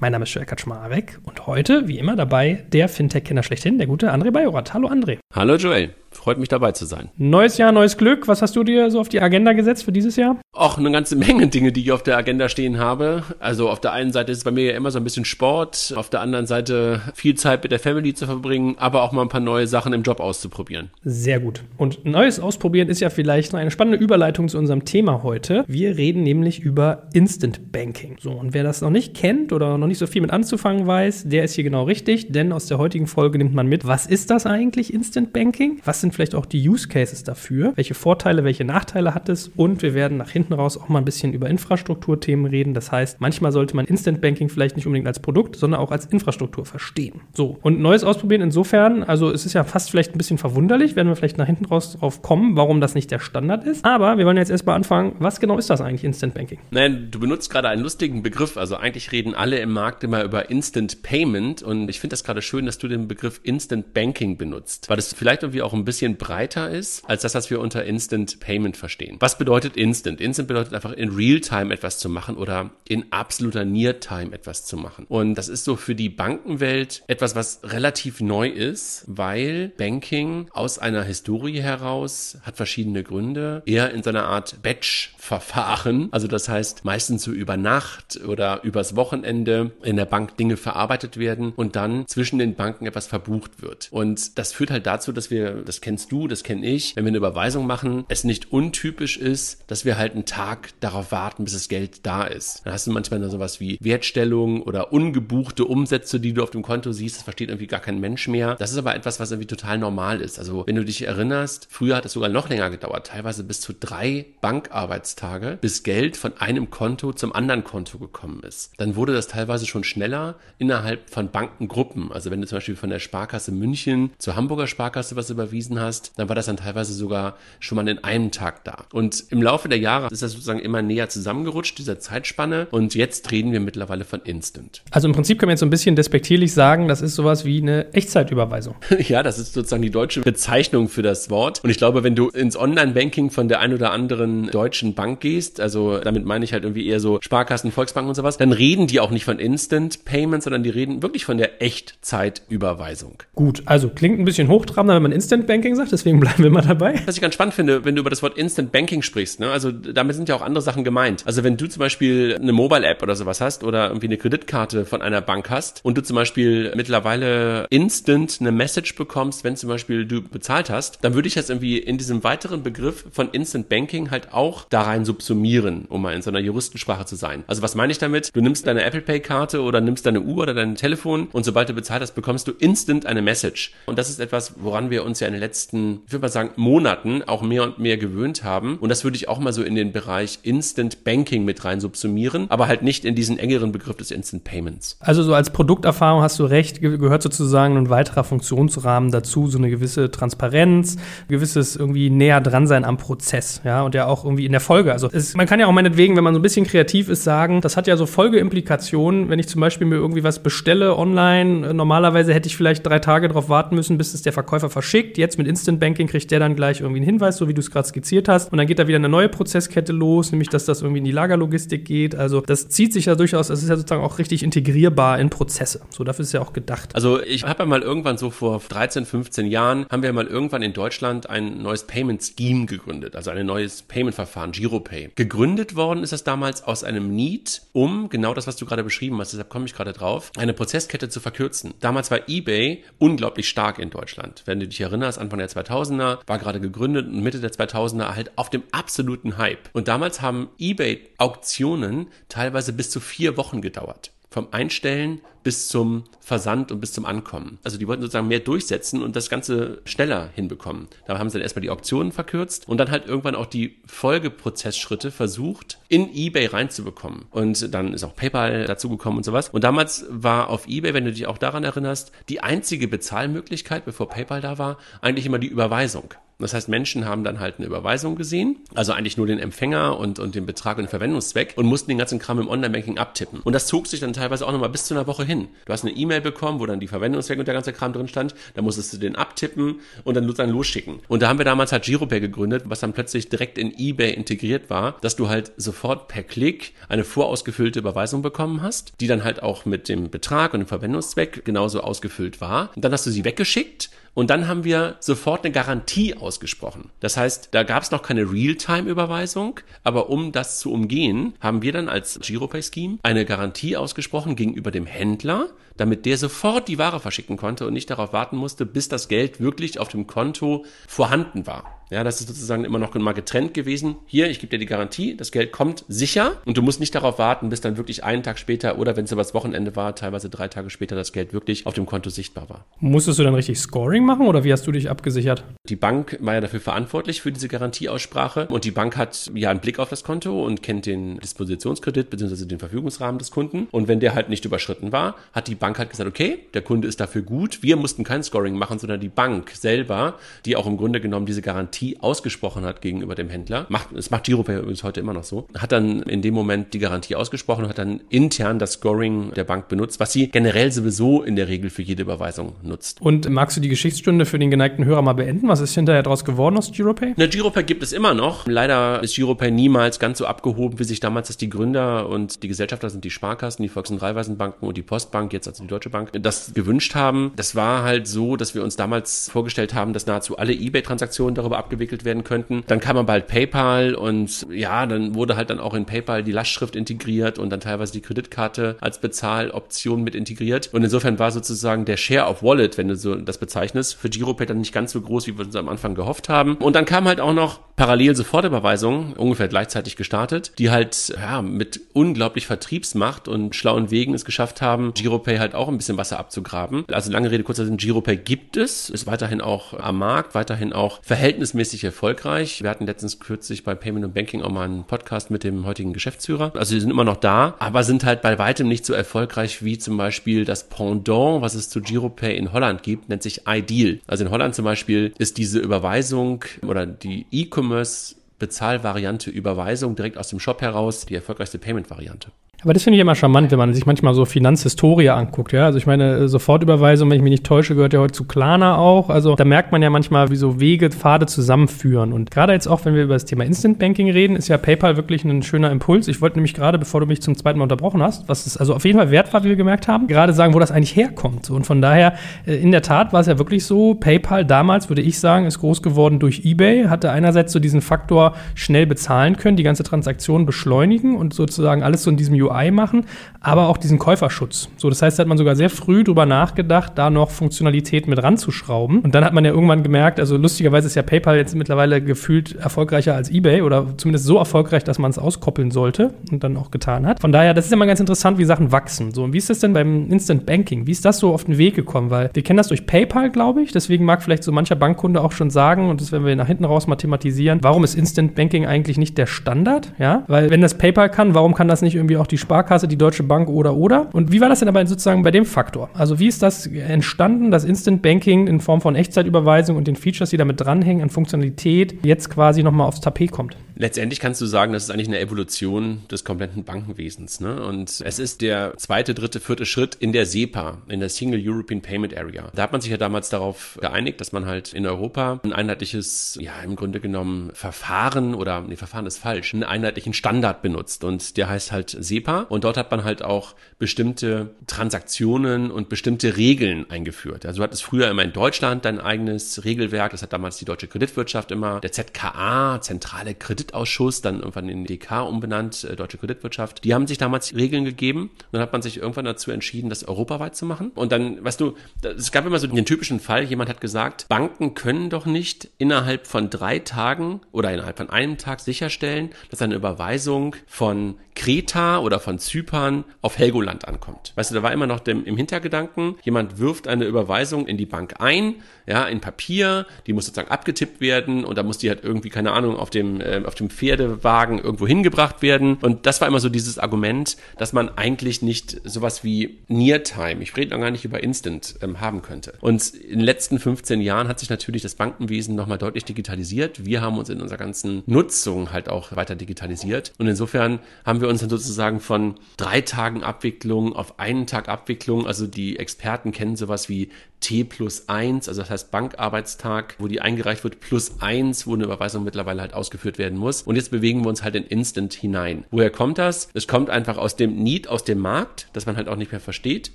Mein 0.00 0.10
Name 0.10 0.24
ist 0.24 0.34
Joel 0.34 0.46
Kaczmarek 0.46 1.20
und 1.22 1.46
heute, 1.46 1.86
wie 1.86 2.00
immer, 2.00 2.16
dabei 2.16 2.66
der 2.72 2.88
Fintech-Kenner 2.88 3.44
schlechthin, 3.44 3.78
der 3.78 3.86
gute 3.86 4.12
André 4.12 4.32
Bajorat. 4.32 4.74
Hallo 4.74 4.88
André. 4.88 5.18
Hallo 5.32 5.54
Joel. 5.54 5.94
Freut 6.18 6.38
mich 6.38 6.48
dabei 6.48 6.72
zu 6.72 6.84
sein. 6.84 7.10
Neues 7.16 7.58
Jahr, 7.58 7.70
neues 7.70 7.96
Glück. 7.96 8.26
Was 8.26 8.42
hast 8.42 8.56
du 8.56 8.64
dir 8.64 8.90
so 8.90 8.98
auf 8.98 9.08
die 9.08 9.20
Agenda 9.20 9.52
gesetzt 9.52 9.84
für 9.84 9.92
dieses 9.92 10.16
Jahr? 10.16 10.36
Auch 10.52 10.76
eine 10.76 10.90
ganze 10.90 11.14
Menge 11.28 11.46
Dinge, 11.46 11.70
die 11.70 11.80
ich 11.80 11.92
auf 11.92 12.02
der 12.02 12.16
Agenda 12.16 12.48
stehen 12.48 12.78
habe. 12.78 13.22
Also 13.38 13.70
auf 13.70 13.80
der 13.80 13.92
einen 13.92 14.10
Seite 14.12 14.32
ist 14.32 14.38
es 14.38 14.44
bei 14.44 14.50
mir 14.50 14.64
ja 14.64 14.76
immer 14.76 14.90
so 14.90 14.98
ein 14.98 15.04
bisschen 15.04 15.24
Sport, 15.24 15.94
auf 15.96 16.10
der 16.10 16.20
anderen 16.20 16.46
Seite 16.46 17.00
viel 17.14 17.36
Zeit 17.36 17.62
mit 17.62 17.70
der 17.70 17.78
Family 17.78 18.14
zu 18.14 18.26
verbringen, 18.26 18.74
aber 18.78 19.04
auch 19.04 19.12
mal 19.12 19.22
ein 19.22 19.28
paar 19.28 19.40
neue 19.40 19.68
Sachen 19.68 19.92
im 19.92 20.02
Job 20.02 20.18
auszuprobieren. 20.18 20.90
Sehr 21.04 21.38
gut. 21.38 21.62
Und 21.76 22.04
Neues 22.04 22.40
ausprobieren 22.40 22.88
ist 22.88 22.98
ja 22.98 23.10
vielleicht 23.10 23.54
eine 23.54 23.70
spannende 23.70 24.02
Überleitung 24.02 24.48
zu 24.48 24.58
unserem 24.58 24.84
Thema 24.84 25.22
heute. 25.22 25.64
Wir 25.68 25.96
reden 25.96 26.24
nämlich 26.24 26.58
über 26.58 27.08
Instant 27.12 27.70
Banking. 27.70 28.16
So, 28.20 28.32
und 28.32 28.54
wer 28.54 28.64
das 28.64 28.80
noch 28.80 28.90
nicht 28.90 29.14
kennt 29.14 29.52
oder 29.52 29.78
noch 29.78 29.86
nicht 29.86 29.98
so 29.98 30.08
viel 30.08 30.22
mit 30.22 30.32
anzufangen 30.32 30.84
weiß, 30.84 31.28
der 31.28 31.44
ist 31.44 31.54
hier 31.54 31.64
genau 31.64 31.84
richtig, 31.84 32.32
denn 32.32 32.52
aus 32.52 32.66
der 32.66 32.78
heutigen 32.78 33.06
Folge 33.06 33.38
nimmt 33.38 33.54
man 33.54 33.68
mit, 33.68 33.86
was 33.86 34.04
ist 34.04 34.30
das 34.30 34.46
eigentlich 34.46 34.92
Instant 34.92 35.32
Banking? 35.32 35.80
Was 35.84 36.00
sind 36.00 36.07
vielleicht 36.12 36.34
auch 36.34 36.46
die 36.46 36.68
Use 36.68 36.88
Cases 36.88 37.22
dafür? 37.24 37.72
Welche 37.76 37.94
Vorteile, 37.94 38.44
welche 38.44 38.64
Nachteile 38.64 39.14
hat 39.14 39.28
es? 39.28 39.48
Und 39.48 39.82
wir 39.82 39.94
werden 39.94 40.18
nach 40.18 40.30
hinten 40.30 40.52
raus 40.52 40.76
auch 40.76 40.88
mal 40.88 40.98
ein 40.98 41.04
bisschen 41.04 41.32
über 41.32 41.48
Infrastrukturthemen 41.48 42.46
reden. 42.46 42.74
Das 42.74 42.92
heißt, 42.92 43.20
manchmal 43.20 43.52
sollte 43.52 43.76
man 43.76 43.86
Instant 43.86 44.20
Banking 44.20 44.48
vielleicht 44.48 44.76
nicht 44.76 44.86
unbedingt 44.86 45.06
als 45.06 45.20
Produkt, 45.20 45.56
sondern 45.56 45.80
auch 45.80 45.90
als 45.90 46.06
Infrastruktur 46.06 46.64
verstehen. 46.64 47.20
So, 47.32 47.58
und 47.62 47.80
Neues 47.80 48.04
ausprobieren 48.04 48.42
insofern, 48.42 49.02
also 49.02 49.30
es 49.30 49.46
ist 49.46 49.52
ja 49.52 49.64
fast 49.64 49.90
vielleicht 49.90 50.14
ein 50.14 50.18
bisschen 50.18 50.38
verwunderlich, 50.38 50.96
werden 50.96 51.08
wir 51.08 51.16
vielleicht 51.16 51.38
nach 51.38 51.46
hinten 51.46 51.64
raus 51.66 51.96
drauf 51.98 52.22
kommen, 52.22 52.56
warum 52.56 52.80
das 52.80 52.94
nicht 52.94 53.10
der 53.10 53.18
Standard 53.18 53.64
ist. 53.64 53.84
Aber 53.84 54.18
wir 54.18 54.26
wollen 54.26 54.36
jetzt 54.36 54.50
erstmal 54.50 54.76
anfangen, 54.76 55.16
was 55.18 55.40
genau 55.40 55.58
ist 55.58 55.70
das 55.70 55.80
eigentlich, 55.80 56.04
Instant 56.04 56.34
Banking? 56.34 56.58
Nein, 56.70 57.08
du 57.10 57.20
benutzt 57.20 57.50
gerade 57.50 57.68
einen 57.68 57.82
lustigen 57.82 58.22
Begriff. 58.22 58.56
Also 58.56 58.76
eigentlich 58.76 59.12
reden 59.12 59.34
alle 59.34 59.58
im 59.58 59.72
Markt 59.72 60.04
immer 60.04 60.22
über 60.24 60.50
Instant 60.50 61.02
Payment 61.02 61.62
und 61.62 61.88
ich 61.88 62.00
finde 62.00 62.14
das 62.14 62.24
gerade 62.24 62.42
schön, 62.42 62.66
dass 62.66 62.78
du 62.78 62.88
den 62.88 63.08
Begriff 63.08 63.40
Instant 63.42 63.94
Banking 63.94 64.36
benutzt, 64.36 64.88
weil 64.88 64.96
das 64.96 65.12
vielleicht 65.12 65.42
irgendwie 65.42 65.62
auch 65.62 65.74
ein 65.74 65.84
bisschen 65.84 65.97
breiter 66.06 66.70
ist, 66.70 67.08
als 67.08 67.22
das, 67.22 67.34
was 67.34 67.50
wir 67.50 67.60
unter 67.60 67.84
Instant 67.84 68.40
Payment 68.40 68.76
verstehen. 68.76 69.16
Was 69.20 69.38
bedeutet 69.38 69.76
Instant? 69.76 70.20
Instant 70.20 70.48
bedeutet 70.48 70.74
einfach 70.74 70.92
in 70.92 71.10
Real-Time 71.10 71.72
etwas 71.72 71.98
zu 71.98 72.08
machen 72.08 72.36
oder 72.36 72.70
in 72.88 73.06
absoluter 73.10 73.64
Near-Time 73.64 74.32
etwas 74.32 74.64
zu 74.64 74.76
machen. 74.76 75.06
Und 75.08 75.34
das 75.34 75.48
ist 75.48 75.64
so 75.64 75.76
für 75.76 75.94
die 75.94 76.08
Bankenwelt 76.08 77.02
etwas, 77.06 77.34
was 77.34 77.60
relativ 77.64 78.20
neu 78.20 78.48
ist, 78.48 79.04
weil 79.06 79.72
Banking 79.76 80.48
aus 80.52 80.78
einer 80.78 81.02
Historie 81.02 81.60
heraus 81.60 82.38
hat 82.42 82.56
verschiedene 82.56 83.02
Gründe, 83.02 83.62
eher 83.66 83.92
in 83.92 84.02
seiner 84.02 84.24
Art 84.24 84.62
Batch-Verfahren. 84.62 86.08
Also 86.12 86.28
das 86.28 86.48
heißt 86.48 86.84
meistens 86.84 87.22
so 87.22 87.32
über 87.32 87.56
Nacht 87.56 88.20
oder 88.24 88.62
übers 88.64 88.96
Wochenende 88.96 89.72
in 89.82 89.96
der 89.96 90.04
Bank 90.04 90.36
Dinge 90.36 90.56
verarbeitet 90.56 91.18
werden 91.18 91.52
und 91.56 91.76
dann 91.76 92.06
zwischen 92.06 92.38
den 92.38 92.54
Banken 92.54 92.86
etwas 92.86 93.06
verbucht 93.06 93.62
wird. 93.62 93.88
Und 93.90 94.38
das 94.38 94.52
führt 94.52 94.70
halt 94.70 94.86
dazu, 94.86 95.12
dass 95.12 95.30
wir, 95.30 95.62
das 95.64 95.80
kennst 95.88 96.12
du, 96.12 96.28
das 96.28 96.44
kenne 96.44 96.66
ich, 96.66 96.96
wenn 96.96 97.06
wir 97.06 97.08
eine 97.08 97.16
Überweisung 97.16 97.66
machen, 97.66 98.04
es 98.08 98.22
nicht 98.22 98.52
untypisch 98.52 99.16
ist, 99.16 99.64
dass 99.68 99.86
wir 99.86 99.96
halt 99.96 100.12
einen 100.12 100.26
Tag 100.26 100.78
darauf 100.80 101.12
warten, 101.12 101.44
bis 101.44 101.54
das 101.54 101.70
Geld 101.70 102.04
da 102.04 102.24
ist. 102.24 102.60
Dann 102.66 102.74
hast 102.74 102.86
du 102.86 102.92
manchmal 102.92 103.20
noch 103.20 103.30
sowas 103.30 103.58
wie 103.58 103.78
Wertstellung 103.80 104.60
oder 104.60 104.92
ungebuchte 104.92 105.64
Umsätze, 105.64 106.20
die 106.20 106.34
du 106.34 106.42
auf 106.42 106.50
dem 106.50 106.60
Konto 106.60 106.92
siehst. 106.92 107.16
Das 107.16 107.22
versteht 107.22 107.48
irgendwie 107.48 107.68
gar 107.68 107.80
kein 107.80 108.00
Mensch 108.00 108.28
mehr. 108.28 108.54
Das 108.56 108.70
ist 108.70 108.76
aber 108.76 108.94
etwas, 108.96 109.18
was 109.18 109.30
irgendwie 109.30 109.46
total 109.46 109.78
normal 109.78 110.20
ist. 110.20 110.38
Also 110.38 110.66
wenn 110.66 110.76
du 110.76 110.84
dich 110.84 111.06
erinnerst, 111.06 111.68
früher 111.70 111.96
hat 111.96 112.04
es 112.04 112.12
sogar 112.12 112.28
noch 112.28 112.50
länger 112.50 112.68
gedauert, 112.68 113.06
teilweise 113.06 113.42
bis 113.42 113.62
zu 113.62 113.72
drei 113.72 114.26
Bankarbeitstage, 114.42 115.56
bis 115.58 115.84
Geld 115.84 116.18
von 116.18 116.36
einem 116.36 116.68
Konto 116.68 117.14
zum 117.14 117.32
anderen 117.32 117.64
Konto 117.64 117.96
gekommen 117.98 118.42
ist. 118.42 118.72
Dann 118.76 118.94
wurde 118.94 119.14
das 119.14 119.28
teilweise 119.28 119.64
schon 119.64 119.84
schneller 119.84 120.34
innerhalb 120.58 121.08
von 121.08 121.30
Bankengruppen. 121.30 122.12
Also 122.12 122.30
wenn 122.30 122.42
du 122.42 122.46
zum 122.46 122.56
Beispiel 122.56 122.76
von 122.76 122.90
der 122.90 122.98
Sparkasse 122.98 123.52
München 123.52 124.10
zur 124.18 124.36
Hamburger 124.36 124.66
Sparkasse 124.66 125.16
was 125.16 125.30
überwiesen 125.30 125.77
hast, 125.80 126.12
dann 126.16 126.28
war 126.28 126.36
das 126.36 126.46
dann 126.46 126.56
teilweise 126.56 126.92
sogar 126.92 127.36
schon 127.60 127.76
mal 127.76 127.88
in 127.88 128.02
einem 128.04 128.30
Tag 128.30 128.64
da. 128.64 128.84
Und 128.92 129.24
im 129.30 129.42
Laufe 129.42 129.68
der 129.68 129.78
Jahre 129.78 130.08
ist 130.10 130.22
das 130.22 130.32
sozusagen 130.32 130.60
immer 130.60 130.82
näher 130.82 131.08
zusammengerutscht, 131.08 131.78
dieser 131.78 131.98
Zeitspanne. 131.98 132.68
Und 132.70 132.94
jetzt 132.94 133.30
reden 133.30 133.52
wir 133.52 133.60
mittlerweile 133.60 134.04
von 134.04 134.20
Instant. 134.22 134.82
Also 134.90 135.08
im 135.08 135.14
Prinzip 135.14 135.38
kann 135.38 135.46
man 135.46 135.52
jetzt 135.52 135.60
so 135.60 135.66
ein 135.66 135.70
bisschen 135.70 135.96
despektierlich 135.96 136.52
sagen, 136.52 136.88
das 136.88 137.02
ist 137.02 137.14
sowas 137.14 137.44
wie 137.44 137.60
eine 137.60 137.92
Echtzeitüberweisung. 137.92 138.76
ja, 138.98 139.22
das 139.22 139.38
ist 139.38 139.52
sozusagen 139.52 139.82
die 139.82 139.90
deutsche 139.90 140.20
Bezeichnung 140.20 140.88
für 140.88 141.02
das 141.02 141.30
Wort. 141.30 141.62
Und 141.62 141.70
ich 141.70 141.78
glaube, 141.78 142.04
wenn 142.04 142.14
du 142.14 142.28
ins 142.28 142.56
Online-Banking 142.56 143.30
von 143.30 143.48
der 143.48 143.60
ein 143.60 143.72
oder 143.74 143.92
anderen 143.92 144.50
deutschen 144.50 144.94
Bank 144.94 145.20
gehst, 145.20 145.60
also 145.60 145.98
damit 145.98 146.24
meine 146.24 146.44
ich 146.44 146.52
halt 146.52 146.64
irgendwie 146.64 146.86
eher 146.86 147.00
so 147.00 147.18
Sparkassen, 147.20 147.72
Volksbanken 147.72 148.08
und 148.08 148.14
sowas, 148.14 148.36
dann 148.36 148.52
reden 148.52 148.86
die 148.86 149.00
auch 149.00 149.10
nicht 149.10 149.24
von 149.24 149.38
Instant 149.38 150.04
Payment, 150.04 150.42
sondern 150.42 150.62
die 150.62 150.70
reden 150.70 151.02
wirklich 151.02 151.24
von 151.24 151.38
der 151.38 151.62
Echtzeitüberweisung. 151.62 153.22
Gut, 153.34 153.62
also 153.66 153.88
klingt 153.88 154.18
ein 154.18 154.24
bisschen 154.24 154.48
hochtrabender, 154.48 154.94
wenn 154.96 155.02
man 155.02 155.12
Instant 155.12 155.46
Banking 155.46 155.67
sagt, 155.76 155.92
deswegen 155.92 156.20
bleiben 156.20 156.42
wir 156.42 156.50
mal 156.50 156.62
dabei. 156.62 157.00
Was 157.06 157.16
ich 157.16 157.20
ganz 157.20 157.34
spannend 157.34 157.54
finde, 157.54 157.84
wenn 157.84 157.94
du 157.94 158.00
über 158.00 158.10
das 158.10 158.22
Wort 158.22 158.36
Instant 158.36 158.72
Banking 158.72 159.02
sprichst, 159.02 159.40
ne? 159.40 159.50
also 159.50 159.70
damit 159.70 160.16
sind 160.16 160.28
ja 160.28 160.34
auch 160.34 160.42
andere 160.42 160.62
Sachen 160.62 160.84
gemeint. 160.84 161.22
Also 161.26 161.44
wenn 161.44 161.56
du 161.56 161.66
zum 161.68 161.80
Beispiel 161.80 162.36
eine 162.40 162.52
Mobile-App 162.52 163.02
oder 163.02 163.16
sowas 163.16 163.40
hast 163.40 163.64
oder 163.64 163.88
irgendwie 163.88 164.06
eine 164.06 164.16
Kreditkarte 164.16 164.84
von 164.84 165.02
einer 165.02 165.20
Bank 165.20 165.50
hast 165.50 165.80
und 165.84 165.96
du 165.96 166.02
zum 166.02 166.16
Beispiel 166.16 166.72
mittlerweile 166.74 167.66
instant 167.70 168.38
eine 168.40 168.52
Message 168.52 168.94
bekommst, 168.94 169.44
wenn 169.44 169.56
zum 169.56 169.68
Beispiel 169.68 170.06
du 170.06 170.22
bezahlt 170.22 170.70
hast, 170.70 170.98
dann 171.02 171.14
würde 171.14 171.28
ich 171.28 171.34
jetzt 171.34 171.50
irgendwie 171.50 171.78
in 171.78 171.98
diesem 171.98 172.24
weiteren 172.24 172.62
Begriff 172.62 173.04
von 173.12 173.30
Instant 173.30 173.68
Banking 173.68 174.10
halt 174.10 174.32
auch 174.32 174.66
da 174.68 174.82
rein 174.82 175.04
subsumieren, 175.04 175.86
um 175.88 176.02
mal 176.02 176.14
in 176.14 176.22
so 176.22 176.30
einer 176.30 176.40
Juristensprache 176.40 177.06
zu 177.06 177.16
sein. 177.16 177.44
Also 177.46 177.62
was 177.62 177.74
meine 177.74 177.92
ich 177.92 177.98
damit? 177.98 178.34
Du 178.34 178.40
nimmst 178.40 178.66
deine 178.66 178.84
Apple 178.84 179.00
Pay 179.00 179.20
Karte 179.20 179.62
oder 179.62 179.80
nimmst 179.80 180.06
deine 180.06 180.20
Uhr 180.20 180.42
oder 180.42 180.54
dein 180.54 180.74
Telefon 180.74 181.28
und 181.32 181.44
sobald 181.44 181.68
du 181.68 181.74
bezahlt 181.74 182.02
hast, 182.02 182.12
bekommst 182.12 182.46
du 182.48 182.52
instant 182.52 183.06
eine 183.06 183.22
Message. 183.22 183.72
Und 183.86 183.98
das 183.98 184.08
ist 184.08 184.20
etwas, 184.20 184.54
woran 184.56 184.90
wir 184.90 185.04
uns 185.04 185.20
ja 185.20 185.26
in 185.26 185.32
den 185.32 185.40
letzten, 185.40 185.57
ich 185.66 186.12
würde 186.12 186.22
mal 186.22 186.28
sagen, 186.28 186.50
Monaten 186.56 187.22
auch 187.26 187.42
mehr 187.42 187.62
und 187.64 187.78
mehr 187.78 187.96
gewöhnt 187.96 188.44
haben. 188.44 188.76
Und 188.78 188.88
das 188.88 189.04
würde 189.04 189.16
ich 189.16 189.28
auch 189.28 189.38
mal 189.38 189.52
so 189.52 189.62
in 189.62 189.74
den 189.74 189.92
Bereich 189.92 190.40
Instant 190.42 191.04
Banking 191.04 191.44
mit 191.44 191.64
rein 191.64 191.80
subsumieren, 191.80 192.46
aber 192.48 192.68
halt 192.68 192.82
nicht 192.82 193.04
in 193.04 193.14
diesen 193.14 193.38
engeren 193.38 193.72
Begriff 193.72 193.96
des 193.96 194.10
Instant 194.10 194.44
Payments. 194.44 194.96
Also 195.00 195.22
so 195.22 195.34
als 195.34 195.50
Produkterfahrung 195.50 196.22
hast 196.22 196.38
du 196.38 196.44
recht, 196.44 196.80
gehört 196.80 197.22
sozusagen 197.22 197.76
ein 197.76 197.90
weiterer 197.90 198.24
Funktionsrahmen 198.24 199.10
dazu, 199.10 199.48
so 199.48 199.58
eine 199.58 199.70
gewisse 199.70 200.10
Transparenz, 200.10 200.96
gewisses 201.28 201.76
irgendwie 201.76 202.10
näher 202.10 202.40
dran 202.40 202.66
sein 202.66 202.84
am 202.84 202.96
Prozess, 202.96 203.60
ja, 203.64 203.82
und 203.82 203.94
ja 203.94 204.06
auch 204.06 204.24
irgendwie 204.24 204.46
in 204.46 204.52
der 204.52 204.60
Folge. 204.60 204.92
Also 204.92 205.08
es, 205.12 205.34
man 205.34 205.46
kann 205.46 205.60
ja 205.60 205.66
auch 205.66 205.72
meinetwegen, 205.72 206.16
wenn 206.16 206.24
man 206.24 206.34
so 206.34 206.40
ein 206.40 206.42
bisschen 206.42 206.66
kreativ 206.66 207.08
ist, 207.08 207.24
sagen, 207.24 207.60
das 207.60 207.76
hat 207.76 207.86
ja 207.86 207.96
so 207.96 208.06
Folgeimplikationen, 208.06 209.28
wenn 209.28 209.38
ich 209.38 209.48
zum 209.48 209.60
Beispiel 209.60 209.86
mir 209.86 209.96
irgendwie 209.96 210.22
was 210.22 210.42
bestelle 210.42 210.96
online. 210.96 211.74
Normalerweise 211.74 212.32
hätte 212.34 212.48
ich 212.48 212.56
vielleicht 212.56 212.86
drei 212.86 212.98
Tage 212.98 213.28
darauf 213.28 213.48
warten 213.48 213.74
müssen, 213.74 213.98
bis 213.98 214.14
es 214.14 214.22
der 214.22 214.32
Verkäufer 214.32 214.70
verschickt. 214.70 215.18
Jetzt 215.18 215.38
mit 215.38 215.47
Instant 215.48 215.80
Banking 215.80 216.06
kriegt 216.06 216.30
der 216.30 216.38
dann 216.38 216.54
gleich 216.54 216.80
irgendwie 216.80 216.98
einen 216.98 217.06
Hinweis, 217.06 217.36
so 217.36 217.48
wie 217.48 217.54
du 217.54 217.60
es 217.60 217.70
gerade 217.70 217.88
skizziert 217.88 218.28
hast. 218.28 218.52
Und 218.52 218.58
dann 218.58 218.66
geht 218.66 218.78
da 218.78 218.86
wieder 218.86 218.96
eine 218.96 219.08
neue 219.08 219.28
Prozesskette 219.28 219.92
los, 219.92 220.30
nämlich 220.32 220.48
dass 220.48 220.64
das 220.64 220.82
irgendwie 220.82 220.98
in 220.98 221.04
die 221.04 221.12
Lagerlogistik 221.12 221.84
geht. 221.84 222.14
Also 222.14 222.40
das 222.42 222.68
zieht 222.68 222.92
sich 222.92 223.06
ja 223.06 223.14
durchaus, 223.14 223.48
das 223.48 223.62
ist 223.62 223.68
ja 223.68 223.76
sozusagen 223.76 224.02
auch 224.02 224.18
richtig 224.18 224.42
integrierbar 224.42 225.18
in 225.18 225.30
Prozesse. 225.30 225.80
So 225.90 226.04
dafür 226.04 226.22
ist 226.22 226.32
ja 226.32 226.40
auch 226.40 226.52
gedacht. 226.52 226.94
Also 226.94 227.22
ich 227.22 227.44
habe 227.44 227.62
ja 227.62 227.66
mal 227.66 227.82
irgendwann 227.82 228.18
so 228.18 228.30
vor 228.30 228.60
13, 228.68 229.06
15 229.06 229.46
Jahren, 229.46 229.86
haben 229.90 230.02
wir 230.02 230.12
mal 230.12 230.26
irgendwann 230.26 230.62
in 230.62 230.72
Deutschland 230.72 231.30
ein 231.30 231.62
neues 231.62 231.84
Payment 231.84 232.22
Scheme 232.22 232.66
gegründet, 232.66 233.16
also 233.16 233.30
ein 233.30 233.46
neues 233.46 233.82
Payment-Verfahren, 233.82 234.52
GiroPay. 234.52 235.10
Gegründet 235.14 235.76
worden 235.76 236.02
ist 236.02 236.12
das 236.12 236.24
damals 236.24 236.62
aus 236.62 236.84
einem 236.84 237.14
Need, 237.14 237.62
um 237.72 238.08
genau 238.08 238.34
das, 238.34 238.46
was 238.46 238.56
du 238.56 238.66
gerade 238.66 238.84
beschrieben 238.84 239.18
hast, 239.18 239.32
deshalb 239.32 239.48
komme 239.48 239.64
ich 239.64 239.74
gerade 239.74 239.92
drauf, 239.92 240.30
eine 240.36 240.52
Prozesskette 240.52 241.08
zu 241.08 241.20
verkürzen. 241.20 241.74
Damals 241.80 242.10
war 242.10 242.28
eBay 242.28 242.84
unglaublich 242.98 243.48
stark 243.48 243.78
in 243.78 243.90
Deutschland. 243.90 244.42
Wenn 244.44 244.60
du 244.60 244.68
dich 244.68 244.80
erinnerst, 244.80 245.18
Anfang 245.18 245.37
der 245.38 245.48
2000er 245.48 246.18
war 246.26 246.38
gerade 246.38 246.60
gegründet 246.60 247.06
und 247.06 247.22
Mitte 247.22 247.40
der 247.40 247.52
2000er 247.52 248.14
halt 248.14 248.36
auf 248.36 248.50
dem 248.50 248.62
absoluten 248.72 249.38
Hype. 249.38 249.70
Und 249.72 249.88
damals 249.88 250.20
haben 250.20 250.48
eBay-Auktionen 250.58 252.08
teilweise 252.28 252.72
bis 252.72 252.90
zu 252.90 253.00
vier 253.00 253.36
Wochen 253.36 253.60
gedauert. 253.60 254.12
Vom 254.30 254.48
Einstellen 254.50 255.20
bis 255.42 255.68
zum 255.68 256.04
Versand 256.20 256.70
und 256.72 256.80
bis 256.80 256.92
zum 256.92 257.06
Ankommen. 257.06 257.58
Also 257.64 257.78
die 257.78 257.88
wollten 257.88 258.02
sozusagen 258.02 258.28
mehr 258.28 258.40
durchsetzen 258.40 259.02
und 259.02 259.16
das 259.16 259.30
Ganze 259.30 259.80
schneller 259.86 260.28
hinbekommen. 260.34 260.88
Da 261.06 261.18
haben 261.18 261.30
sie 261.30 261.38
dann 261.38 261.42
erstmal 261.42 261.62
die 261.62 261.70
Auktionen 261.70 262.12
verkürzt 262.12 262.68
und 262.68 262.76
dann 262.76 262.90
halt 262.90 263.06
irgendwann 263.06 263.34
auch 263.34 263.46
die 263.46 263.76
Folgeprozessschritte 263.86 265.10
versucht, 265.10 265.78
in 265.88 266.14
eBay 266.14 266.46
reinzubekommen. 266.46 267.24
Und 267.30 267.72
dann 267.72 267.94
ist 267.94 268.04
auch 268.04 268.14
PayPal 268.14 268.66
dazugekommen 268.66 269.16
und 269.16 269.24
sowas. 269.24 269.48
Und 269.48 269.64
damals 269.64 270.04
war 270.10 270.50
auf 270.50 270.68
eBay, 270.68 270.92
wenn 270.92 271.06
du 271.06 271.12
dich 271.12 271.26
auch 271.26 271.38
daran 271.38 271.64
erinnerst, 271.64 272.12
die 272.28 272.40
einzige 272.40 272.88
Bezahlmöglichkeit, 272.88 273.86
bevor 273.86 274.10
PayPal 274.10 274.42
da 274.42 274.58
war, 274.58 274.76
eigentlich 275.00 275.24
immer 275.24 275.38
die 275.38 275.48
Überweisung. 275.48 276.12
Das 276.40 276.54
heißt, 276.54 276.68
Menschen 276.68 277.04
haben 277.04 277.24
dann 277.24 277.40
halt 277.40 277.56
eine 277.58 277.66
Überweisung 277.66 278.14
gesehen, 278.14 278.58
also 278.74 278.92
eigentlich 278.92 279.16
nur 279.16 279.26
den 279.26 279.40
Empfänger 279.40 279.98
und, 279.98 280.20
und 280.20 280.36
den 280.36 280.46
Betrag 280.46 280.78
und 280.78 280.84
den 280.84 280.88
Verwendungszweck 280.88 281.54
und 281.56 281.66
mussten 281.66 281.90
den 281.90 281.98
ganzen 281.98 282.20
Kram 282.20 282.38
im 282.38 282.48
Online-Banking 282.48 282.96
abtippen. 282.96 283.40
Und 283.40 283.54
das 283.54 283.66
zog 283.66 283.88
sich 283.88 283.98
dann 283.98 284.12
teilweise 284.12 284.46
auch 284.46 284.52
nochmal 284.52 284.68
bis 284.68 284.84
zu 284.84 284.94
einer 284.94 285.08
Woche 285.08 285.24
hin. 285.24 285.48
Du 285.66 285.72
hast 285.72 285.84
eine 285.84 285.96
E-Mail 285.96 286.20
bekommen, 286.20 286.60
wo 286.60 286.66
dann 286.66 286.78
die 286.78 286.86
Verwendungszweck 286.86 287.40
und 287.40 287.48
der 287.48 287.54
ganze 287.54 287.72
Kram 287.72 287.92
drin 287.92 288.06
stand, 288.06 288.36
da 288.54 288.62
musstest 288.62 288.92
du 288.92 288.98
den 288.98 289.16
abtippen 289.16 289.80
und 290.04 290.14
dann, 290.14 290.32
dann 290.32 290.50
losschicken. 290.50 291.00
Und 291.08 291.22
da 291.22 291.28
haben 291.28 291.38
wir 291.38 291.44
damals 291.44 291.72
halt 291.72 291.82
Giropay 291.82 292.20
gegründet, 292.20 292.64
was 292.66 292.78
dann 292.78 292.92
plötzlich 292.92 293.28
direkt 293.28 293.58
in 293.58 293.76
eBay 293.76 294.12
integriert 294.14 294.70
war, 294.70 294.96
dass 295.00 295.16
du 295.16 295.28
halt 295.28 295.50
sofort 295.56 296.06
per 296.06 296.22
Klick 296.22 296.72
eine 296.88 297.02
vorausgefüllte 297.02 297.80
Überweisung 297.80 298.22
bekommen 298.22 298.62
hast, 298.62 298.92
die 299.00 299.08
dann 299.08 299.24
halt 299.24 299.42
auch 299.42 299.64
mit 299.64 299.88
dem 299.88 300.08
Betrag 300.08 300.54
und 300.54 300.60
dem 300.60 300.68
Verwendungszweck 300.68 301.44
genauso 301.44 301.80
ausgefüllt 301.80 302.40
war. 302.40 302.70
Und 302.76 302.84
dann 302.84 302.92
hast 302.92 303.06
du 303.06 303.10
sie 303.10 303.24
weggeschickt 303.24 303.90
und 304.18 304.30
dann 304.30 304.48
haben 304.48 304.64
wir 304.64 304.96
sofort 304.98 305.44
eine 305.44 305.52
Garantie 305.52 306.16
ausgesprochen. 306.16 306.90
Das 306.98 307.16
heißt, 307.16 307.50
da 307.52 307.62
gab 307.62 307.84
es 307.84 307.92
noch 307.92 308.02
keine 308.02 308.22
Realtime-Überweisung, 308.32 309.60
aber 309.84 310.10
um 310.10 310.32
das 310.32 310.58
zu 310.58 310.72
umgehen, 310.72 311.34
haben 311.38 311.62
wir 311.62 311.70
dann 311.70 311.88
als 311.88 312.18
Giropay-Scheme 312.20 312.98
eine 313.04 313.24
Garantie 313.24 313.76
ausgesprochen 313.76 314.34
gegenüber 314.34 314.72
dem 314.72 314.86
Händler, 314.86 315.50
damit 315.78 316.04
der 316.04 316.18
sofort 316.18 316.68
die 316.68 316.78
Ware 316.78 317.00
verschicken 317.00 317.38
konnte 317.38 317.66
und 317.66 317.72
nicht 317.72 317.88
darauf 317.88 318.12
warten 318.12 318.36
musste, 318.36 318.66
bis 318.66 318.88
das 318.88 319.08
Geld 319.08 319.40
wirklich 319.40 319.80
auf 319.80 319.88
dem 319.88 320.06
Konto 320.06 320.66
vorhanden 320.86 321.46
war. 321.46 321.78
Ja, 321.90 322.04
das 322.04 322.20
ist 322.20 322.28
sozusagen 322.28 322.64
immer 322.64 322.78
noch 322.78 322.94
mal 322.94 323.12
getrennt 323.12 323.54
gewesen. 323.54 323.96
Hier, 324.06 324.28
ich 324.28 324.40
gebe 324.40 324.50
dir 324.50 324.58
die 324.58 324.66
Garantie, 324.66 325.16
das 325.16 325.32
Geld 325.32 325.52
kommt 325.52 325.84
sicher 325.88 326.36
und 326.44 326.58
du 326.58 326.62
musst 326.62 326.80
nicht 326.80 326.94
darauf 326.94 327.18
warten, 327.18 327.48
bis 327.48 327.62
dann 327.62 327.78
wirklich 327.78 328.04
einen 328.04 328.22
Tag 328.22 328.38
später 328.38 328.78
oder 328.78 328.96
wenn 328.96 329.06
es 329.06 329.12
übers 329.12 329.32
Wochenende 329.32 329.74
war, 329.74 329.94
teilweise 329.94 330.28
drei 330.28 330.48
Tage 330.48 330.68
später 330.68 330.96
das 330.96 331.12
Geld 331.12 331.32
wirklich 331.32 331.66
auf 331.66 331.74
dem 331.74 331.86
Konto 331.86 332.10
sichtbar 332.10 332.50
war. 332.50 332.66
Musstest 332.80 333.18
du 333.18 333.22
dann 333.22 333.34
richtig 333.34 333.58
Scoring 333.58 334.04
machen 334.04 334.26
oder 334.26 334.44
wie 334.44 334.52
hast 334.52 334.66
du 334.66 334.72
dich 334.72 334.90
abgesichert? 334.90 335.44
Die 335.68 335.76
Bank 335.76 336.18
war 336.20 336.34
ja 336.34 336.40
dafür 336.40 336.60
verantwortlich 336.60 337.22
für 337.22 337.32
diese 337.32 337.48
Garantieaussprache 337.48 338.48
und 338.48 338.64
die 338.64 338.70
Bank 338.70 338.96
hat 338.96 339.30
ja 339.34 339.50
einen 339.50 339.60
Blick 339.60 339.78
auf 339.78 339.88
das 339.88 340.04
Konto 340.04 340.44
und 340.44 340.62
kennt 340.62 340.84
den 340.84 341.18
Dispositionskredit 341.20 342.10
bzw. 342.10 342.44
den 342.44 342.58
Verfügungsrahmen 342.58 343.18
des 343.18 343.30
Kunden 343.30 343.66
und 343.70 343.88
wenn 343.88 344.00
der 344.00 344.14
halt 344.14 344.28
nicht 344.28 344.44
überschritten 344.44 344.92
war, 344.92 345.14
hat 345.32 345.48
die 345.48 345.54
Bank 345.54 345.67
halt 345.76 345.90
gesagt, 345.90 346.08
okay, 346.08 346.38
der 346.54 346.62
Kunde 346.62 346.88
ist 346.88 347.00
dafür 347.00 347.22
gut. 347.22 347.62
Wir 347.62 347.76
mussten 347.76 348.04
kein 348.04 348.22
Scoring 348.22 348.54
machen, 348.54 348.78
sondern 348.78 349.00
die 349.00 349.08
Bank 349.08 349.50
selber, 349.50 350.14
die 350.46 350.56
auch 350.56 350.66
im 350.66 350.76
Grunde 350.76 351.00
genommen 351.00 351.26
diese 351.26 351.42
Garantie 351.42 351.98
ausgesprochen 352.00 352.64
hat 352.64 352.80
gegenüber 352.80 353.14
dem 353.14 353.28
Händler, 353.28 353.66
macht, 353.68 353.92
es 353.92 354.10
macht 354.10 354.24
Giropay 354.24 354.58
übrigens 354.58 354.84
heute 354.84 355.00
immer 355.00 355.12
noch 355.12 355.24
so, 355.24 355.48
hat 355.58 355.72
dann 355.72 356.02
in 356.02 356.22
dem 356.22 356.34
Moment 356.34 356.72
die 356.74 356.78
Garantie 356.78 357.16
ausgesprochen 357.16 357.64
und 357.64 357.70
hat 357.70 357.78
dann 357.78 358.00
intern 358.08 358.58
das 358.58 358.74
Scoring 358.74 359.32
der 359.34 359.44
Bank 359.44 359.68
benutzt, 359.68 360.00
was 360.00 360.12
sie 360.12 360.28
generell 360.28 360.72
sowieso 360.72 361.22
in 361.22 361.36
der 361.36 361.48
Regel 361.48 361.70
für 361.70 361.82
jede 361.82 362.02
Überweisung 362.02 362.54
nutzt. 362.62 363.02
Und 363.02 363.28
magst 363.28 363.56
du 363.56 363.60
die 363.60 363.68
Geschichtsstunde 363.68 364.24
für 364.24 364.38
den 364.38 364.50
geneigten 364.50 364.84
Hörer 364.84 365.02
mal 365.02 365.14
beenden? 365.14 365.48
Was 365.48 365.60
ist 365.60 365.74
hinterher 365.74 366.02
daraus 366.02 366.24
geworden 366.24 366.56
aus 366.56 366.70
Giropay? 366.70 367.14
Na, 367.16 367.26
Giropay 367.26 367.64
gibt 367.64 367.82
es 367.82 367.92
immer 367.92 368.14
noch. 368.14 368.46
Leider 368.46 369.02
ist 369.02 369.16
Giropay 369.16 369.50
niemals 369.50 369.98
ganz 369.98 370.18
so 370.18 370.26
abgehoben, 370.26 370.78
wie 370.78 370.84
sich 370.84 371.00
damals 371.00 371.28
das 371.28 371.36
die 371.36 371.48
Gründer 371.48 372.08
und 372.08 372.42
die 372.42 372.48
Gesellschafter 372.48 372.90
sind 372.90 373.04
die 373.04 373.10
Sparkassen, 373.10 373.62
die 373.62 373.68
Volks- 373.68 373.90
und 373.90 374.02
Raiffeisenbanken 374.02 374.68
und 374.68 374.76
die 374.76 374.82
Postbank, 374.82 375.32
jetzt 375.32 375.46
also 375.58 375.64
die 375.64 375.70
Deutsche 375.70 375.90
Bank, 375.90 376.10
das 376.12 376.52
gewünscht 376.54 376.94
haben. 376.94 377.32
Das 377.36 377.56
war 377.56 377.82
halt 377.82 378.06
so, 378.06 378.36
dass 378.36 378.54
wir 378.54 378.62
uns 378.62 378.76
damals 378.76 379.28
vorgestellt 379.30 379.74
haben, 379.74 379.92
dass 379.92 380.06
nahezu 380.06 380.38
alle 380.38 380.52
eBay-Transaktionen 380.52 381.34
darüber 381.34 381.58
abgewickelt 381.58 382.04
werden 382.04 382.24
könnten. 382.24 382.62
Dann 382.66 382.80
kam 382.80 382.96
man 382.96 383.06
bald 383.06 383.26
PayPal 383.26 383.94
und 383.94 384.46
ja, 384.50 384.86
dann 384.86 385.14
wurde 385.14 385.36
halt 385.36 385.50
dann 385.50 385.58
auch 385.58 385.74
in 385.74 385.84
PayPal 385.84 386.22
die 386.22 386.32
Lastschrift 386.32 386.76
integriert 386.76 387.38
und 387.38 387.50
dann 387.50 387.60
teilweise 387.60 387.92
die 387.92 388.00
Kreditkarte 388.00 388.76
als 388.80 389.00
Bezahloption 389.00 390.02
mit 390.02 390.14
integriert. 390.14 390.70
Und 390.72 390.84
insofern 390.84 391.18
war 391.18 391.30
sozusagen 391.30 391.84
der 391.84 391.96
Share 391.96 392.28
of 392.28 392.42
Wallet, 392.42 392.78
wenn 392.78 392.88
du 392.88 392.96
so 392.96 393.14
das 393.16 393.38
bezeichnest, 393.38 393.94
für 393.94 394.08
Giropay 394.08 394.46
dann 394.46 394.58
nicht 394.58 394.72
ganz 394.72 394.92
so 394.92 395.00
groß, 395.00 395.26
wie 395.26 395.36
wir 395.36 395.44
uns 395.44 395.56
am 395.56 395.68
Anfang 395.68 395.94
gehofft 395.94 396.28
haben. 396.28 396.56
Und 396.56 396.76
dann 396.76 396.84
kam 396.84 397.06
halt 397.06 397.20
auch 397.20 397.34
noch 397.34 397.60
parallel 397.76 398.14
Sofortüberweisungen, 398.16 399.14
ungefähr 399.14 399.48
gleichzeitig 399.48 399.96
gestartet, 399.96 400.52
die 400.58 400.70
halt 400.70 401.14
ja, 401.16 401.42
mit 401.42 401.80
unglaublich 401.92 402.46
Vertriebsmacht 402.46 403.28
und 403.28 403.54
schlauen 403.54 403.90
Wegen 403.90 404.14
es 404.14 404.24
geschafft 404.24 404.60
haben, 404.60 404.92
Giropay 404.94 405.38
halt 405.38 405.47
auch 405.54 405.68
ein 405.68 405.76
bisschen 405.76 405.96
Wasser 405.96 406.18
abzugraben. 406.18 406.84
Also 406.90 407.10
lange 407.10 407.30
Rede, 407.30 407.44
kurzer 407.44 407.64
Sinn, 407.64 407.76
Giropay 407.76 408.16
gibt 408.16 408.56
es, 408.56 408.90
ist 408.90 409.06
weiterhin 409.06 409.40
auch 409.40 409.74
am 409.74 409.98
Markt, 409.98 410.34
weiterhin 410.34 410.72
auch 410.72 411.00
verhältnismäßig 411.02 411.84
erfolgreich. 411.84 412.62
Wir 412.62 412.70
hatten 412.70 412.86
letztens 412.86 413.20
kürzlich 413.20 413.64
bei 413.64 413.74
Payment 413.74 414.04
und 414.04 414.14
Banking 414.14 414.42
auch 414.42 414.50
mal 414.50 414.64
einen 414.64 414.84
Podcast 414.84 415.30
mit 415.30 415.44
dem 415.44 415.66
heutigen 415.66 415.92
Geschäftsführer. 415.92 416.52
Also 416.54 416.74
die 416.74 416.80
sind 416.80 416.90
immer 416.90 417.04
noch 417.04 417.16
da, 417.16 417.54
aber 417.58 417.84
sind 417.84 418.04
halt 418.04 418.22
bei 418.22 418.38
weitem 418.38 418.68
nicht 418.68 418.84
so 418.84 418.92
erfolgreich 418.94 419.64
wie 419.64 419.78
zum 419.78 419.96
Beispiel 419.96 420.44
das 420.44 420.68
Pendant, 420.68 421.42
was 421.42 421.54
es 421.54 421.68
zu 421.68 421.80
Giropay 421.80 422.36
in 422.36 422.52
Holland 422.52 422.82
gibt, 422.82 423.08
nennt 423.08 423.22
sich 423.22 423.42
iDeal. 423.46 424.00
Also 424.06 424.24
in 424.24 424.30
Holland 424.30 424.54
zum 424.54 424.64
Beispiel 424.64 425.12
ist 425.18 425.38
diese 425.38 425.58
Überweisung 425.58 426.44
oder 426.66 426.86
die 426.86 427.26
E-Commerce 427.30 428.16
Bezahlvariante 428.38 429.30
Überweisung 429.30 429.96
direkt 429.96 430.16
aus 430.16 430.28
dem 430.28 430.38
Shop 430.38 430.60
heraus 430.62 431.06
die 431.06 431.14
erfolgreichste 431.14 431.58
Payment-Variante. 431.58 432.30
Aber 432.64 432.72
das 432.72 432.82
finde 432.82 432.96
ich 432.96 433.00
immer 433.00 433.14
charmant, 433.14 433.52
wenn 433.52 433.58
man 433.58 433.72
sich 433.72 433.86
manchmal 433.86 434.14
so 434.14 434.24
Finanzhistorie 434.24 435.10
anguckt, 435.10 435.52
ja. 435.52 435.66
Also 435.66 435.78
ich 435.78 435.86
meine, 435.86 436.28
Sofortüberweisung, 436.28 437.08
wenn 437.08 437.18
ich 437.18 437.22
mich 437.22 437.30
nicht 437.30 437.46
täusche, 437.46 437.76
gehört 437.76 437.92
ja 437.92 438.00
heute 438.00 438.14
zu 438.14 438.24
Klarna 438.24 438.76
auch. 438.76 439.10
Also 439.10 439.36
da 439.36 439.44
merkt 439.44 439.70
man 439.70 439.80
ja 439.80 439.90
manchmal, 439.90 440.30
wie 440.30 440.36
so 440.36 440.58
Wege, 440.58 440.90
Pfade 440.90 441.26
zusammenführen. 441.26 442.12
Und 442.12 442.32
gerade 442.32 442.52
jetzt 442.52 442.66
auch, 442.66 442.84
wenn 442.84 442.96
wir 442.96 443.04
über 443.04 443.14
das 443.14 443.26
Thema 443.26 443.44
Instant 443.44 443.78
Banking 443.78 444.10
reden, 444.10 444.34
ist 444.34 444.48
ja 444.48 444.58
PayPal 444.58 444.96
wirklich 444.96 445.24
ein 445.24 445.44
schöner 445.44 445.70
Impuls. 445.70 446.08
Ich 446.08 446.20
wollte 446.20 446.38
nämlich 446.38 446.52
gerade, 446.52 446.80
bevor 446.80 446.98
du 446.98 447.06
mich 447.06 447.22
zum 447.22 447.36
zweiten 447.36 447.60
Mal 447.60 447.62
unterbrochen 447.62 448.02
hast, 448.02 448.28
was 448.28 448.44
es 448.44 448.56
also 448.56 448.74
auf 448.74 448.84
jeden 448.84 448.98
Fall 448.98 449.12
wert 449.12 449.32
war, 449.32 449.44
wie 449.44 449.50
wir 449.50 449.56
gemerkt 449.56 449.86
haben, 449.86 450.08
gerade 450.08 450.32
sagen, 450.32 450.52
wo 450.52 450.58
das 450.58 450.72
eigentlich 450.72 450.96
herkommt. 450.96 451.50
Und 451.50 451.64
von 451.64 451.80
daher, 451.80 452.14
äh, 452.44 452.56
in 452.56 452.72
der 452.72 452.82
Tat 452.82 453.12
war 453.12 453.20
es 453.20 453.28
ja 453.28 453.38
wirklich 453.38 453.64
so, 453.66 453.94
PayPal 453.94 454.44
damals, 454.44 454.88
würde 454.88 455.02
ich 455.02 455.20
sagen, 455.20 455.46
ist 455.46 455.60
groß 455.60 455.80
geworden 455.80 456.18
durch 456.18 456.44
eBay, 456.44 456.86
hatte 456.86 457.12
einerseits 457.12 457.52
so 457.52 457.60
diesen 457.60 457.82
Faktor 457.82 458.34
schnell 458.56 458.86
bezahlen 458.86 459.36
können, 459.36 459.56
die 459.56 459.62
ganze 459.62 459.84
Transaktion 459.84 460.44
beschleunigen 460.44 461.14
und 461.16 461.34
sozusagen 461.34 461.84
alles 461.84 462.02
so 462.02 462.10
in 462.10 462.16
diesem 462.16 462.34
UI 462.48 462.70
machen, 462.70 463.04
aber 463.40 463.68
auch 463.68 463.76
diesen 463.76 463.98
Käuferschutz. 463.98 464.68
So, 464.76 464.88
das 464.88 465.02
heißt, 465.02 465.18
da 465.18 465.22
hat 465.22 465.28
man 465.28 465.38
sogar 465.38 465.56
sehr 465.56 465.70
früh 465.70 466.04
drüber 466.04 466.26
nachgedacht, 466.26 466.92
da 466.96 467.10
noch 467.10 467.30
Funktionalität 467.30 468.08
mit 468.08 468.22
ranzuschrauben. 468.22 469.00
Und 469.00 469.14
dann 469.14 469.24
hat 469.24 469.32
man 469.32 469.44
ja 469.44 469.52
irgendwann 469.52 469.82
gemerkt, 469.82 470.20
also 470.20 470.36
lustigerweise 470.36 470.86
ist 470.86 470.94
ja 470.94 471.02
PayPal 471.02 471.36
jetzt 471.36 471.54
mittlerweile 471.54 472.02
gefühlt 472.02 472.56
erfolgreicher 472.56 473.14
als 473.14 473.30
eBay 473.30 473.62
oder 473.62 473.86
zumindest 473.96 474.24
so 474.24 474.38
erfolgreich, 474.38 474.84
dass 474.84 474.98
man 474.98 475.10
es 475.10 475.18
auskoppeln 475.18 475.70
sollte 475.70 476.14
und 476.30 476.42
dann 476.44 476.56
auch 476.56 476.70
getan 476.70 477.06
hat. 477.06 477.20
Von 477.20 477.32
daher, 477.32 477.54
das 477.54 477.66
ist 477.66 477.72
immer 477.72 477.86
ganz 477.86 478.00
interessant, 478.00 478.38
wie 478.38 478.44
Sachen 478.44 478.72
wachsen. 478.72 479.12
So, 479.12 479.24
und 479.24 479.32
wie 479.32 479.38
ist 479.38 479.50
das 479.50 479.60
denn 479.60 479.72
beim 479.72 480.10
Instant 480.10 480.46
Banking? 480.46 480.86
Wie 480.86 480.92
ist 480.92 481.04
das 481.04 481.18
so 481.18 481.32
auf 481.32 481.44
den 481.44 481.58
Weg 481.58 481.74
gekommen? 481.74 482.10
Weil 482.10 482.30
wir 482.32 482.42
kennen 482.42 482.56
das 482.56 482.68
durch 482.68 482.86
PayPal, 482.86 483.30
glaube 483.30 483.62
ich. 483.62 483.72
Deswegen 483.72 484.04
mag 484.04 484.22
vielleicht 484.22 484.42
so 484.42 484.52
mancher 484.52 484.76
Bankkunde 484.76 485.22
auch 485.22 485.32
schon 485.32 485.50
sagen, 485.50 485.88
und 485.90 486.00
das 486.00 486.12
werden 486.12 486.26
wir 486.26 486.36
nach 486.36 486.46
hinten 486.46 486.64
raus 486.64 486.86
mal 486.86 486.96
thematisieren, 486.96 487.58
warum 487.62 487.84
ist 487.84 487.94
Instant 487.94 488.34
Banking 488.34 488.66
eigentlich 488.66 488.98
nicht 488.98 489.18
der 489.18 489.26
Standard? 489.26 489.92
Ja, 489.98 490.24
weil 490.26 490.50
wenn 490.50 490.60
das 490.60 490.74
PayPal 490.74 491.08
kann, 491.08 491.34
warum 491.34 491.54
kann 491.54 491.68
das 491.68 491.82
nicht 491.82 491.94
irgendwie 491.94 492.16
auch 492.16 492.26
die 492.26 492.37
Sparkasse, 492.38 492.88
die 492.88 492.96
Deutsche 492.96 493.22
Bank 493.22 493.48
oder 493.48 493.74
oder? 493.74 494.08
Und 494.12 494.32
wie 494.32 494.40
war 494.40 494.48
das 494.48 494.60
denn 494.60 494.68
aber 494.68 494.86
sozusagen 494.86 495.22
bei 495.22 495.30
dem 495.30 495.44
Faktor? 495.44 495.90
Also 495.94 496.18
wie 496.18 496.26
ist 496.26 496.42
das 496.42 496.66
entstanden, 496.66 497.50
dass 497.50 497.64
Instant 497.64 498.02
Banking 498.02 498.46
in 498.46 498.60
Form 498.60 498.80
von 498.80 498.94
Echtzeitüberweisung 498.94 499.76
und 499.76 499.86
den 499.86 499.96
Features, 499.96 500.30
die 500.30 500.36
damit 500.36 500.60
dranhängen, 500.60 501.02
an 501.02 501.10
Funktionalität 501.10 502.04
jetzt 502.04 502.30
quasi 502.30 502.62
nochmal 502.62 502.86
aufs 502.86 503.00
Tapet 503.00 503.30
kommt? 503.30 503.56
Letztendlich 503.80 504.18
kannst 504.18 504.40
du 504.40 504.46
sagen, 504.46 504.72
das 504.72 504.82
ist 504.82 504.90
eigentlich 504.90 505.06
eine 505.06 505.20
Evolution 505.20 506.02
des 506.10 506.24
kompletten 506.24 506.64
Bankenwesens. 506.64 507.38
Ne? 507.38 507.62
Und 507.62 508.02
es 508.04 508.18
ist 508.18 508.40
der 508.40 508.76
zweite, 508.76 509.14
dritte, 509.14 509.38
vierte 509.38 509.66
Schritt 509.66 509.94
in 509.94 510.12
der 510.12 510.26
SEPA, 510.26 510.78
in 510.88 510.98
der 510.98 511.08
Single 511.08 511.40
European 511.40 511.80
Payment 511.80 512.16
Area. 512.16 512.50
Da 512.56 512.64
hat 512.64 512.72
man 512.72 512.80
sich 512.80 512.90
ja 512.90 512.96
damals 512.96 513.28
darauf 513.28 513.78
geeinigt, 513.80 514.20
dass 514.20 514.32
man 514.32 514.46
halt 514.46 514.72
in 514.72 514.84
Europa 514.84 515.38
ein 515.44 515.52
einheitliches, 515.52 516.36
ja 516.40 516.60
im 516.64 516.74
Grunde 516.74 516.98
genommen 516.98 517.52
Verfahren 517.54 518.34
oder, 518.34 518.62
nee, 518.62 518.74
Verfahren 518.74 519.06
ist 519.06 519.18
falsch, 519.18 519.54
einen 519.54 519.62
einheitlichen 519.62 520.12
Standard 520.12 520.60
benutzt. 520.60 521.04
Und 521.04 521.36
der 521.36 521.48
heißt 521.48 521.70
halt 521.70 521.96
SEPA. 522.00 522.46
Und 522.48 522.64
dort 522.64 522.76
hat 522.76 522.90
man 522.90 523.04
halt 523.04 523.22
auch 523.22 523.54
bestimmte 523.78 524.50
Transaktionen 524.66 525.70
und 525.70 525.88
bestimmte 525.88 526.36
Regeln 526.36 526.90
eingeführt. 526.90 527.46
Also 527.46 527.58
du 527.58 527.62
hattest 527.62 527.84
früher 527.84 528.10
immer 528.10 528.24
in 528.24 528.32
Deutschland 528.32 528.84
dein 528.84 528.98
eigenes 528.98 529.64
Regelwerk. 529.64 530.10
Das 530.10 530.22
hat 530.22 530.32
damals 530.32 530.56
die 530.56 530.64
deutsche 530.64 530.88
Kreditwirtschaft 530.88 531.52
immer, 531.52 531.78
der 531.78 531.92
ZKA, 531.92 532.80
Zentrale 532.80 533.34
Kreditausschuss, 533.68 534.22
dann 534.22 534.38
irgendwann 534.38 534.68
in 534.68 534.84
DK 534.84 535.22
umbenannt, 535.22 535.84
äh, 535.84 535.96
Deutsche 535.96 536.18
Kreditwirtschaft. 536.18 536.84
Die 536.84 536.94
haben 536.94 537.06
sich 537.06 537.18
damals 537.18 537.54
Regeln 537.54 537.84
gegeben. 537.84 538.22
Und 538.22 538.52
dann 538.52 538.62
hat 538.62 538.72
man 538.72 538.82
sich 538.82 538.98
irgendwann 538.98 539.24
dazu 539.24 539.50
entschieden, 539.50 539.90
das 539.90 540.06
europaweit 540.06 540.56
zu 540.56 540.66
machen. 540.66 540.90
Und 540.94 541.12
dann, 541.12 541.44
weißt 541.44 541.60
du, 541.60 541.74
es 542.02 542.32
gab 542.32 542.46
immer 542.46 542.58
so 542.58 542.66
den 542.66 542.84
typischen 542.84 543.20
Fall, 543.20 543.44
jemand 543.44 543.70
hat 543.70 543.80
gesagt, 543.80 544.26
Banken 544.28 544.74
können 544.74 545.10
doch 545.10 545.26
nicht 545.26 545.68
innerhalb 545.78 546.26
von 546.26 546.50
drei 546.50 546.78
Tagen 546.78 547.40
oder 547.52 547.72
innerhalb 547.72 547.98
von 547.98 548.10
einem 548.10 548.38
Tag 548.38 548.60
sicherstellen, 548.60 549.30
dass 549.50 549.62
eine 549.62 549.74
Überweisung 549.74 550.56
von 550.66 551.16
Kreta 551.38 552.00
oder 552.00 552.18
von 552.18 552.38
Zypern 552.38 553.04
auf 553.22 553.38
Helgoland 553.38 553.86
ankommt. 553.86 554.32
Weißt 554.34 554.50
du, 554.50 554.56
da 554.56 554.62
war 554.64 554.72
immer 554.72 554.88
noch 554.88 554.98
dem, 554.98 555.24
im 555.24 555.36
Hintergedanken, 555.36 556.16
jemand 556.24 556.58
wirft 556.58 556.88
eine 556.88 557.04
Überweisung 557.04 557.68
in 557.68 557.76
die 557.76 557.86
Bank 557.86 558.16
ein, 558.18 558.56
ja, 558.86 559.04
in 559.04 559.20
Papier, 559.20 559.86
die 560.06 560.12
muss 560.12 560.26
sozusagen 560.26 560.50
abgetippt 560.50 561.00
werden 561.00 561.44
und 561.44 561.56
da 561.56 561.62
muss 561.62 561.78
die 561.78 561.90
halt 561.90 562.02
irgendwie, 562.02 562.30
keine 562.30 562.52
Ahnung, 562.52 562.76
auf 562.76 562.90
dem, 562.90 563.20
äh, 563.20 563.42
auf 563.44 563.54
dem 563.58 563.70
Pferdewagen 563.70 564.58
irgendwo 564.58 564.86
hingebracht 564.86 565.42
werden. 565.42 565.78
Und 565.80 566.06
das 566.06 566.20
war 566.20 566.28
immer 566.28 566.40
so 566.40 566.48
dieses 566.48 566.78
Argument, 566.78 567.36
dass 567.56 567.72
man 567.72 567.88
eigentlich 567.96 568.42
nicht 568.42 568.80
sowas 568.84 569.24
wie 569.24 569.58
Near-Time, 569.68 570.42
ich 570.42 570.56
rede 570.56 570.72
noch 570.72 570.80
gar 570.80 570.90
nicht 570.90 571.04
über 571.04 571.22
Instant, 571.22 571.76
ähm, 571.82 572.00
haben 572.00 572.22
könnte. 572.22 572.54
Und 572.60 572.94
in 572.94 573.18
den 573.18 573.20
letzten 573.20 573.58
15 573.58 574.00
Jahren 574.00 574.28
hat 574.28 574.38
sich 574.40 574.50
natürlich 574.50 574.82
das 574.82 574.94
Bankenwesen 574.94 575.54
nochmal 575.54 575.78
deutlich 575.78 576.04
digitalisiert. 576.04 576.84
Wir 576.84 577.00
haben 577.02 577.18
uns 577.18 577.28
in 577.28 577.40
unserer 577.40 577.58
ganzen 577.58 578.02
Nutzung 578.06 578.72
halt 578.72 578.88
auch 578.88 579.14
weiter 579.16 579.36
digitalisiert. 579.36 580.12
Und 580.18 580.26
insofern 580.26 580.80
haben 581.04 581.20
wir 581.20 581.28
uns 581.28 581.40
dann 581.40 581.50
sozusagen 581.50 582.00
von 582.00 582.36
drei 582.56 582.80
Tagen 582.80 583.22
Abwicklung 583.22 583.94
auf 583.94 584.18
einen 584.18 584.46
Tag 584.46 584.68
Abwicklung, 584.68 585.26
also 585.26 585.46
die 585.46 585.78
Experten 585.78 586.32
kennen 586.32 586.56
sowas 586.56 586.88
wie 586.88 587.10
T 587.40 587.64
plus 587.64 588.08
eins, 588.08 588.48
also 588.48 588.60
das 588.60 588.70
heißt 588.70 588.90
Bankarbeitstag, 588.90 589.94
wo 589.98 590.08
die 590.08 590.20
eingereicht 590.20 590.64
wird, 590.64 590.80
plus 590.80 591.20
eins, 591.20 591.66
wo 591.66 591.74
eine 591.74 591.84
Überweisung 591.84 592.24
mittlerweile 592.24 592.60
halt 592.60 592.74
ausgeführt 592.74 593.18
werden 593.18 593.38
muss. 593.38 593.62
Und 593.62 593.76
jetzt 593.76 593.90
bewegen 593.90 594.22
wir 594.22 594.28
uns 594.28 594.42
halt 594.42 594.54
in 594.54 594.64
Instant 594.64 595.14
hinein. 595.14 595.64
Woher 595.70 595.90
kommt 595.90 596.18
das? 596.18 596.48
Es 596.54 596.66
kommt 596.66 596.90
einfach 596.90 597.16
aus 597.16 597.36
dem 597.36 597.56
Need, 597.62 597.88
aus 597.88 598.04
dem 598.04 598.18
Markt, 598.18 598.68
dass 598.72 598.86
man 598.86 598.96
halt 598.96 599.08
auch 599.08 599.16
nicht 599.16 599.32
mehr 599.32 599.40
versteht, 599.40 599.92